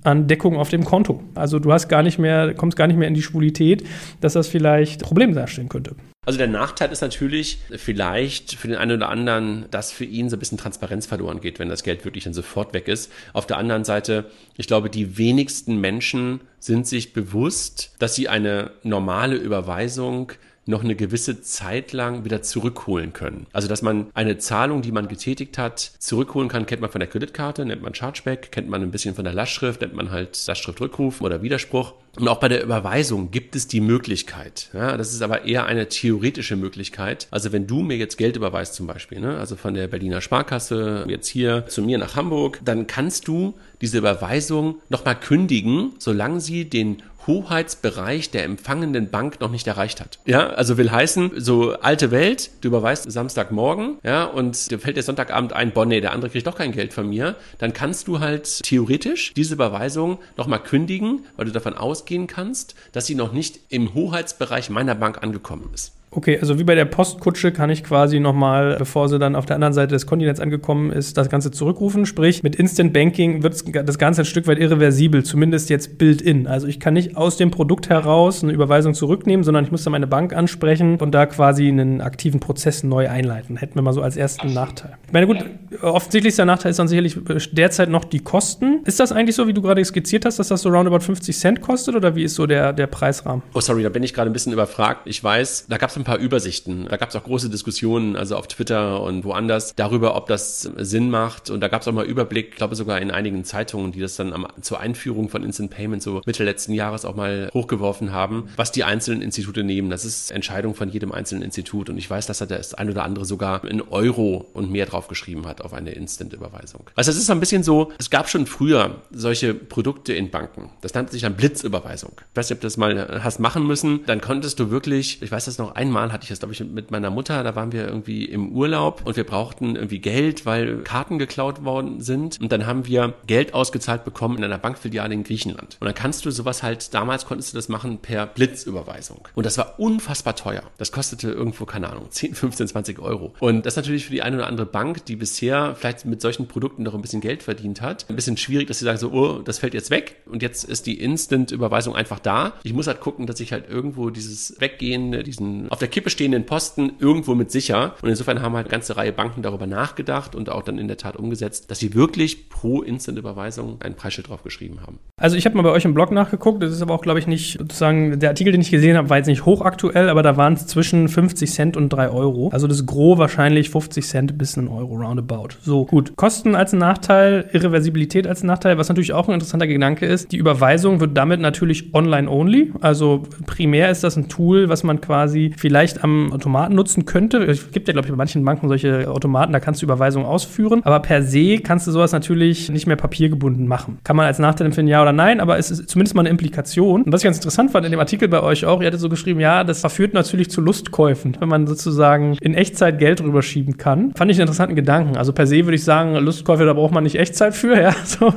an 0.05 0.29
Deckung 0.29 0.57
auf 0.57 0.69
dem 0.69 0.85
Konto. 0.85 1.23
Also 1.35 1.59
du 1.59 1.73
hast 1.73 1.89
gar 1.89 2.03
nicht 2.03 2.19
mehr, 2.19 2.55
kommst 2.55 2.77
gar 2.77 2.87
nicht 2.87 2.97
mehr 2.97 3.09
in 3.09 3.15
die 3.15 3.23
Schwulität, 3.23 3.85
dass 4.21 4.35
das 4.35 4.49
vielleicht 4.49 5.03
Problem 5.03 5.35
darstellen 5.35 5.69
könnte. 5.69 5.97
Also 6.25 6.39
der 6.39 6.49
Nachteil 6.49 6.91
ist 6.91 7.03
natürlich 7.03 7.59
vielleicht 7.77 8.55
für 8.55 8.67
den 8.67 8.77
einen 8.77 8.97
oder 8.97 9.09
anderen, 9.09 9.67
dass 9.71 9.93
für 9.93 10.05
ihn 10.05 10.29
so 10.29 10.37
ein 10.37 10.41
bisschen 10.41 10.59
Transparenz 10.59 11.07
verloren 11.07 11.41
geht, 11.41 11.61
wenn 11.61 11.69
das 11.69 11.85
Geld 11.85 12.05
wirklich 12.05 12.25
dann 12.25 12.35
sofort 12.35 12.75
weg 12.75 12.89
ist. 12.89 13.13
Auf 13.33 13.47
der 13.47 13.59
anderen 13.59 13.85
Seite, 13.85 14.25
ich 14.57 14.67
glaube, 14.67 14.91
die 14.91 15.19
wenigsten 15.19 15.81
Menschen 15.81 16.41
sind 16.59 16.89
sich 16.89 17.13
bewusst, 17.13 17.95
dass 18.01 18.17
sie 18.17 18.29
eine 18.29 18.73
normale 18.83 19.37
Überweisung 19.37 20.33
noch 20.67 20.83
eine 20.83 20.97
gewisse 20.97 21.41
Zeit 21.41 21.93
lang 21.93 22.25
wieder 22.25 22.43
zurückholen 22.43 23.13
können. 23.13 23.47
Also, 23.53 23.69
dass 23.69 23.83
man 23.83 24.07
eine 24.15 24.39
Zahlung, 24.39 24.83
die 24.83 24.93
man 24.93 25.09
getätigt 25.09 25.59
hat, 25.59 25.79
zurückholen 25.79 26.49
kann, 26.49 26.67
kennt 26.67 26.81
man 26.81 26.91
von 26.91 26.99
der 26.99 27.09
Kreditkarte, 27.09 27.65
nennt 27.65 27.83
man 27.83 27.95
Chargeback, 27.95 28.51
kennt 28.53 28.69
man 28.69 28.83
ein 28.83 28.91
bisschen 28.91 29.15
von 29.15 29.25
der 29.25 29.35
Lastschrift, 29.35 29.81
nennt 29.81 29.95
man 29.95 30.11
halt 30.11 30.45
Lastschriftrückruf 30.47 31.21
oder 31.21 31.43
Widerspruch. 31.43 31.95
Und 32.19 32.29
auch 32.29 32.39
bei 32.39 32.49
der 32.49 32.63
Überweisung 32.63 33.31
gibt 33.31 33.57
es 33.57 33.69
die 33.69 33.81
Möglichkeit. 33.81 34.71
Ja, 34.73 34.97
das 34.97 35.13
ist 35.13 35.23
aber 35.23 35.45
eher 35.45 35.67
eine 35.67 35.89
theoretische 35.89 36.57
Möglichkeit. 36.57 37.29
Also 37.31 37.53
wenn 37.53 37.67
du 37.67 37.83
mir 37.83 37.97
jetzt 37.97 38.17
Geld 38.17 38.37
überweist 38.37 38.75
zum 38.75 38.87
Beispiel, 38.87 39.21
ne, 39.21 39.39
also 39.39 39.57
von 39.57 39.75
der 39.75 39.87
Berliner 39.89 40.21
Sparkasse 40.21 41.05
jetzt 41.09 41.29
hier 41.29 41.67
zu 41.67 41.83
mir 41.83 41.99
nach 41.99 42.17
Hamburg, 42.17 42.61
dann 42.65 42.87
kannst 42.87 43.29
du 43.29 43.55
diese 43.81 43.99
Überweisung 43.99 44.77
nochmal 44.89 45.19
kündigen, 45.19 45.93
solange 45.99 46.41
sie 46.41 46.65
den 46.65 47.03
Hoheitsbereich 47.27 48.31
der 48.31 48.45
empfangenden 48.45 49.11
Bank 49.11 49.41
noch 49.41 49.51
nicht 49.51 49.67
erreicht 49.67 50.01
hat. 50.01 50.19
Ja, 50.27 50.51
also 50.51 50.79
will 50.79 50.91
heißen, 50.91 51.33
so 51.37 51.73
alte 51.73 52.11
Welt, 52.11 52.51
du 52.61 52.69
überweist 52.69 53.11
Samstagmorgen, 53.11 53.99
ja, 54.05 54.25
und 54.25 54.71
dir 54.71 54.79
fällt 54.79 54.97
der 54.97 55.03
Sonntagabend 55.03 55.53
ein, 55.53 55.73
boah, 55.73 55.87
nee, 55.87 56.01
der 56.01 56.13
andere 56.13 56.31
kriegt 56.31 56.47
doch 56.47 56.57
kein 56.57 56.73
Geld 56.73 56.93
von 56.93 57.09
mir, 57.09 57.37
dann 57.59 57.73
kannst 57.73 58.09
du 58.09 58.21
halt 58.21 58.63
theoretisch 58.63 59.35
diese 59.35 59.55
Überweisung 59.55 60.19
nochmal 60.37 60.63
kündigen, 60.63 61.25
weil 61.37 61.47
du 61.47 61.53
davon 61.53 61.75
ausgehen 62.07 62.29
kannst, 62.29 62.77
dass 62.93 63.07
sie 63.07 63.17
noch 63.17 63.33
nicht 63.33 63.59
im 63.69 63.93
Hoheitsbereich 63.93 64.71
meiner 64.71 64.95
Bank 64.95 65.23
angekommen 65.25 65.71
ist. 65.75 65.93
Okay, 66.17 66.39
also 66.41 66.59
wie 66.59 66.65
bei 66.65 66.75
der 66.75 66.87
Postkutsche 66.87 67.53
kann 67.53 67.69
ich 67.69 67.85
quasi 67.85 68.21
nochmal, 68.21 68.77
bevor 68.79 69.11
sie 69.11 69.19
dann 69.19 69.37
auf 69.37 69.45
der 69.45 69.57
anderen 69.57 69.75
Seite 69.75 69.89
des 69.89 70.07
Kontinents 70.07 70.41
angekommen 70.41 70.91
ist, 70.91 71.19
das 71.19 71.29
Ganze 71.29 71.51
zurückrufen. 71.51 72.07
Sprich, 72.07 72.43
mit 72.43 72.57
Instant 72.57 72.95
Banking 72.95 73.43
wird 73.43 73.63
das 73.87 73.99
Ganze 73.99 74.23
ein 74.23 74.25
Stück 74.25 74.47
weit 74.47 74.59
irreversibel, 74.59 75.25
zumindest 75.25 75.69
jetzt 75.69 75.99
built-in. 75.99 76.47
Also 76.47 76.69
ich 76.69 76.81
kann 76.81 76.95
nicht 76.95 77.19
aus 77.19 77.37
dem 77.37 77.51
Produkt 77.51 77.91
heraus 77.91 78.43
eine 78.43 78.55
Überweisung 78.55 78.95
zurücknehmen, 78.95 79.45
sondern 79.45 79.67
ich 79.67 79.71
muss 79.71 79.85
dann 79.85 79.91
meine 79.91 80.07
Bank 80.07 80.33
ansprechen 80.35 80.97
und 80.97 81.15
da 81.15 81.27
quasi 81.27 81.69
einen 81.69 82.01
aktiven 82.01 82.41
Prozess 82.41 82.83
neu 82.83 83.11
einleiten. 83.11 83.59
Hätten 83.59 83.75
wir 83.75 83.83
mal 83.83 83.93
so 83.93 84.01
als 84.01 84.17
ersten 84.17 84.55
Nachteil. 84.55 84.97
Ich 85.09 85.13
meine, 85.13 85.27
gut, 85.27 85.45
offensichtlichster 85.83 86.47
Nachteil 86.47 86.71
ist 86.71 86.79
dann 86.79 86.89
sicherlich 86.89 87.19
derzeit 87.53 87.91
noch 87.91 88.05
die 88.05 88.21
Kosten. 88.21 88.81
Ist 88.87 89.01
das 89.01 89.13
eigentlich 89.13 89.37
so, 89.37 89.49
wie 89.49 89.53
du 89.53 89.61
gerade 89.61 89.85
skizziert 89.85 90.25
hast, 90.25 90.39
dass 90.39 90.49
das 90.49 90.63
so 90.63 90.71
roundabout 90.71 91.01
50 91.01 91.37
Cent 91.37 91.61
kostet 91.61 91.95
oder 91.95 92.17
wie 92.17 92.23
ist 92.23 92.37
so 92.37 92.47
der, 92.47 92.73
der 92.73 92.87
Preisrahmen? 92.87 93.43
Oh, 93.53 93.61
sorry, 93.61 93.83
da 93.83 93.91
bin 93.91 94.03
ich 94.03 94.15
gerade 94.15 94.31
ein 94.31 94.33
bisschen 94.33 94.55
überfragt. 94.55 95.03
Ich 95.05 95.23
weiß, 95.23 95.67
da 95.69 95.77
gab 95.77 95.91
es 95.91 95.97
ein 95.99 96.06
paar 96.07 96.19
Übersichten. 96.19 96.87
Da 96.89 96.97
gab 96.97 97.11
es 97.11 97.17
auch 97.17 97.25
große 97.25 97.51
Diskussionen, 97.51 98.15
also 98.15 98.37
auf 98.37 98.47
Twitter 98.47 99.03
und 99.03 99.25
woanders, 99.25 99.75
darüber, 99.75 100.15
ob 100.15 100.29
das 100.29 100.63
Sinn 100.77 101.11
macht. 101.11 101.51
Und 101.51 101.61
da 101.61 101.69
gab 101.69 101.83
es 101.83 101.89
auch 101.89 101.93
mal 101.93 102.07
Überblick, 102.07 102.51
ich 102.51 102.57
glaube 102.57 102.77
sogar 102.77 103.01
in 103.01 103.11
einigen 103.11 103.45
Zeitungen, 103.45 103.91
die 103.91 103.99
das 103.99 104.15
dann 104.15 104.33
am, 104.33 104.47
zur 104.61 104.79
Einführung 104.79 105.29
von 105.29 105.43
Instant 105.43 105.73
Payment 105.73 106.03
so 106.03 106.23
Mitte 106.25 106.45
letzten 106.45 106.73
Jahres 106.73 107.05
auch 107.05 107.17
mal 107.17 107.51
hochgeworfen 107.53 108.13
haben, 108.13 108.49
was 108.55 108.71
die 108.71 108.85
einzelnen 108.85 109.21
Institute 109.21 109.65
nehmen. 109.65 109.91
Das 109.91 110.05
ist 110.05 110.31
Entscheidung 110.31 110.77
von 110.77 110.89
jedem 110.89 111.11
einzelnen 111.11 111.43
Institut. 111.43 111.91
Und 111.91 111.99
ich 111.99 112.09
weiß, 112.09 112.27
dass 112.27 112.39
da 112.39 112.47
das 112.47 112.73
ein 112.75 112.89
oder 112.89 113.03
andere 113.03 113.25
sogar 113.25 113.65
in 113.65 113.83
Euro 113.83 114.47
und 114.55 114.71
mehr 114.71 114.87
draufgeschrieben 114.87 115.45
hat 115.47 115.61
auf 115.61 115.75
eine 115.75 115.91
Instant-Überweisung. 115.91 116.89
Also 116.95 117.11
es 117.11 117.17
ist 117.17 117.31
ein 117.31 117.41
bisschen 117.41 117.65
so, 117.65 117.91
es 117.99 118.11
gab 118.11 118.29
schon 118.29 118.47
früher 118.47 119.03
solche 119.11 119.55
Produkte 119.55 120.13
in 120.13 120.31
Banken. 120.31 120.71
Das 120.83 120.95
nannte 120.95 121.11
sich 121.11 121.23
dann 121.23 121.35
Blitzüberweisung. 121.35 122.13
Ich 122.31 122.37
weiß 122.37 122.49
nicht, 122.49 122.59
ob 122.59 122.61
du 122.61 122.67
das 122.69 122.77
mal 122.77 123.21
hast 123.25 123.41
machen 123.41 123.67
müssen. 123.67 124.07
Dann 124.07 124.21
konntest 124.21 124.61
du 124.61 124.71
wirklich, 124.71 125.21
ich 125.21 125.33
weiß 125.33 125.47
das 125.47 125.59
noch, 125.59 125.75
einmal 125.87 126.13
hatte 126.13 126.25
ich 126.25 126.29
das, 126.29 126.39
glaube 126.39 126.53
ich, 126.53 126.61
mit 126.61 126.91
meiner 126.91 127.11
Mutter, 127.11 127.43
da 127.43 127.57
waren 127.57 127.73
wir 127.73 127.87
irgendwie 127.87 128.25
im 128.25 128.53
Urlaub 128.53 129.03
und 129.05 129.17
wir 129.17 129.25
brauchten 129.25 129.77
irgendwie 129.77 129.99
Geld, 129.99 130.47
weil 130.47 130.79
Karten 130.79 131.19
geklaut 131.19 131.65
worden 131.65 132.01
sind. 132.01 132.41
Und 132.41 132.53
dann 132.53 132.67
haben 132.67 132.87
wir 132.87 133.15
Geld 133.27 133.55
ausgezahlt 133.55 134.05
bekommen 134.05 134.39
in 134.39 134.45
einer 134.45 134.59
Bankfiliale 134.59 135.15
in 135.15 135.25
Griechenland. 135.25 135.77
Und 135.81 135.87
dann 135.87 135.95
kannst 135.95 136.25
du 136.25 136.31
sowas 136.31 136.63
halt, 136.63 136.95
damals 136.95 137.27
konntest 137.27 137.53
du 137.53 137.59
das 137.59 137.69
machen 137.69 137.99
per 137.99 138.27
Blitzüberweisung. 138.27 139.29
Und 139.35 139.47
das 139.47 139.59
war 139.59 139.79
unfassbar 139.79 140.37
teuer. 140.37 140.63
Das 140.79 140.93
kostete 140.93 141.31
irgendwo, 141.31 141.65
keine 141.65 141.91
Ahnung, 141.91 142.07
10, 142.11 142.35
15, 142.35 142.69
20 142.69 142.99
Euro. 142.99 143.35
Und 143.41 143.67
das 143.67 143.75
ist 143.75 143.77
natürlich 143.77 144.07
für 144.07 144.13
die 144.13 144.23
eine 144.23 144.37
oder 144.37 144.47
andere 144.47 144.67
Bank, 144.67 145.05
die 145.07 145.17
bisher 145.17 145.75
vielleicht 145.77 146.05
mit 146.05 146.21
solchen 146.21 146.49
Produkten 146.49 146.83
noch 146.83 146.95
ein 146.95 147.03
bisschen 147.03 147.21
Geld 147.21 147.43
verdient 147.43 147.81
hat, 147.83 148.07
ein 148.09 148.17
bisschen 148.17 148.37
schwierig, 148.37 148.69
dass 148.69 148.79
sie 148.79 148.85
sagen 148.85 148.99
so, 148.99 149.11
oh, 149.13 149.39
das 149.41 149.59
fällt 149.59 149.75
jetzt 149.75 149.91
weg 149.91 150.17
und 150.27 150.43
jetzt 150.43 150.65
ist 150.65 150.87
die 150.87 151.01
Instant-Überweisung 151.01 151.95
einfach 151.95 152.19
da. 152.19 152.55
Ich 152.63 152.73
muss 152.73 152.87
halt 152.87 153.01
gucken, 153.01 153.27
dass 153.27 153.41
ich 153.41 153.53
halt 153.53 153.69
irgendwo 153.69 154.11
dieses 154.11 154.61
Weggehen, 154.61 155.25
diesen 155.25 155.69
auf 155.77 155.81
der 155.81 155.89
Kippe 155.89 156.09
stehenden 156.09 156.47
Posten 156.47 156.93
irgendwo 157.01 157.35
mit 157.35 157.51
sicher. 157.51 157.97
Und 158.01 158.09
insofern 158.09 158.41
haben 158.41 158.55
halt 158.55 158.65
eine 158.65 158.71
ganze 158.71 158.97
Reihe 158.97 159.13
Banken 159.13 159.43
darüber 159.43 159.67
nachgedacht 159.67 160.35
und 160.35 160.49
auch 160.49 160.63
dann 160.63 160.79
in 160.79 160.89
der 160.89 160.97
Tat 160.97 161.17
umgesetzt, 161.17 161.71
dass 161.71 161.79
sie 161.79 161.93
wirklich 161.93 162.49
pro 162.49 162.81
Instant-Überweisung 162.81 163.77
ein 163.81 163.95
Preisschild 163.95 164.31
draufgeschrieben 164.31 164.81
haben. 164.81 164.99
Also 165.21 165.37
ich 165.37 165.45
habe 165.45 165.55
mal 165.55 165.63
bei 165.63 165.71
euch 165.71 165.85
im 165.85 165.93
Blog 165.93 166.13
nachgeguckt, 166.13 166.63
das 166.63 166.73
ist 166.73 166.81
aber 166.81 166.95
auch, 166.95 167.03
glaube 167.03 167.19
ich, 167.19 167.27
nicht 167.27 167.59
sozusagen, 167.59 168.19
der 168.19 168.31
Artikel, 168.31 168.53
den 168.53 168.63
ich 168.63 168.71
gesehen 168.71 168.97
habe, 168.97 169.11
war 169.11 169.19
jetzt 169.19 169.27
nicht 169.27 169.45
hochaktuell, 169.45 170.09
aber 170.09 170.23
da 170.23 170.39
waren 170.39 170.55
es 170.55 170.67
zwischen 170.67 171.11
50 171.11 171.51
Cent 171.51 171.77
und 171.77 171.91
3 171.91 172.09
Euro. 172.09 172.49
Also 172.55 172.67
das 172.69 172.87
Gros 172.87 173.19
wahrscheinlich 173.19 173.69
50 173.69 174.07
Cent 174.07 174.39
bis 174.39 174.57
ein 174.57 174.69
Euro 174.69 174.95
roundabout. 174.95 175.49
So, 175.61 175.85
gut. 175.85 176.17
Kosten 176.17 176.55
als 176.55 176.73
Nachteil, 176.73 177.51
Irreversibilität 177.53 178.27
als 178.27 178.43
Nachteil, 178.43 178.79
was 178.79 178.89
natürlich 178.89 179.13
auch 179.13 179.29
ein 179.29 179.35
interessanter 179.35 179.67
Gedanke 179.67 180.07
ist. 180.07 180.33
Die 180.33 180.39
Überweisung 180.39 181.01
wird 181.01 181.19
damit 181.19 181.41
natürlich 181.41 181.93
online-only. 181.95 182.73
Also 182.81 183.25
primär 183.45 183.91
ist 183.91 184.05
das 184.05 184.17
ein 184.17 184.31
Tool, 184.31 184.71
was 184.71 184.83
man 184.83 185.03
quasi 185.03 185.53
vielleicht 185.67 186.05
am 186.05 186.33
Automaten 186.33 186.77
nutzen 186.77 187.07
könnte. 187.07 187.39
Es 187.39 187.73
gibt 187.73 187.89
ja, 187.89 187.93
glaube 187.93 188.07
ich, 188.07 188.13
bei 188.13 188.17
manchen 188.17 188.45
Banken 188.45 188.69
solche 188.69 189.11
Automaten, 189.11 189.53
da 189.53 189.59
kannst 189.59 189.83
du 189.83 189.87
Überweisungen 189.87 190.25
ausführen. 190.25 190.81
Aber 190.85 191.01
per 191.01 191.25
se 191.25 191.59
kannst 191.59 191.89
du 191.89 191.91
sowas 191.91 192.13
natürlich 192.13 192.71
nicht 192.71 192.87
mehr 192.87 192.95
papiergebunden 192.95 193.67
machen. 193.67 193.99
Kann 194.05 194.15
man 194.15 194.27
als 194.27 194.39
Nachteil 194.39 194.67
empfinden, 194.67 194.91
ja 194.91 195.03
oder 195.03 195.13
nein, 195.13 195.41
aber 195.41 195.59
es 195.59 195.73
ist 195.73 195.89
zumindest 195.89 196.15
mal 196.15 196.23
eine 196.23 196.29
Implikation. 196.29 197.03
Und 197.03 197.13
was 197.13 197.23
ich 197.23 197.25
ganz 197.25 197.39
interessant 197.39 197.73
fand 197.73 197.85
in 197.85 197.91
dem 197.91 197.99
Artikel 197.99 198.29
bei 198.29 198.41
euch 198.41 198.65
auch, 198.65 198.81
ihr 198.81 198.87
hattet 198.87 199.01
so 199.01 199.09
geschrieben, 199.09 199.41
ja, 199.41 199.65
das 199.65 199.81
verführt 199.81 200.15
natürlich 200.15 200.51
zu 200.51 200.61
Lustkäufen, 200.61 201.37
wenn 201.41 201.49
man 201.49 201.67
sozusagen 201.67 202.37
in 202.41 202.55
Echtzeit 202.55 203.01
Geld 203.01 203.21
rüberschieben 203.23 203.77
kann. 203.77 204.13
Fand 204.15 204.31
ich 204.31 204.37
einen 204.37 204.43
interessanten 204.43 204.77
Gedanken. 204.77 205.17
Also 205.17 205.33
per 205.33 205.49
se 205.49 205.65
würde 205.65 205.75
ich 205.75 205.85
sagen, 205.85 206.15
Lustkäufe, 206.15 206.65
da 206.65 206.75
braucht 206.75 206.95
man 206.95 207.03
nicht 207.03 207.19
Echtzeit 207.19 207.55
für, 207.55 207.81
ja. 207.81 207.95
So. 208.05 208.33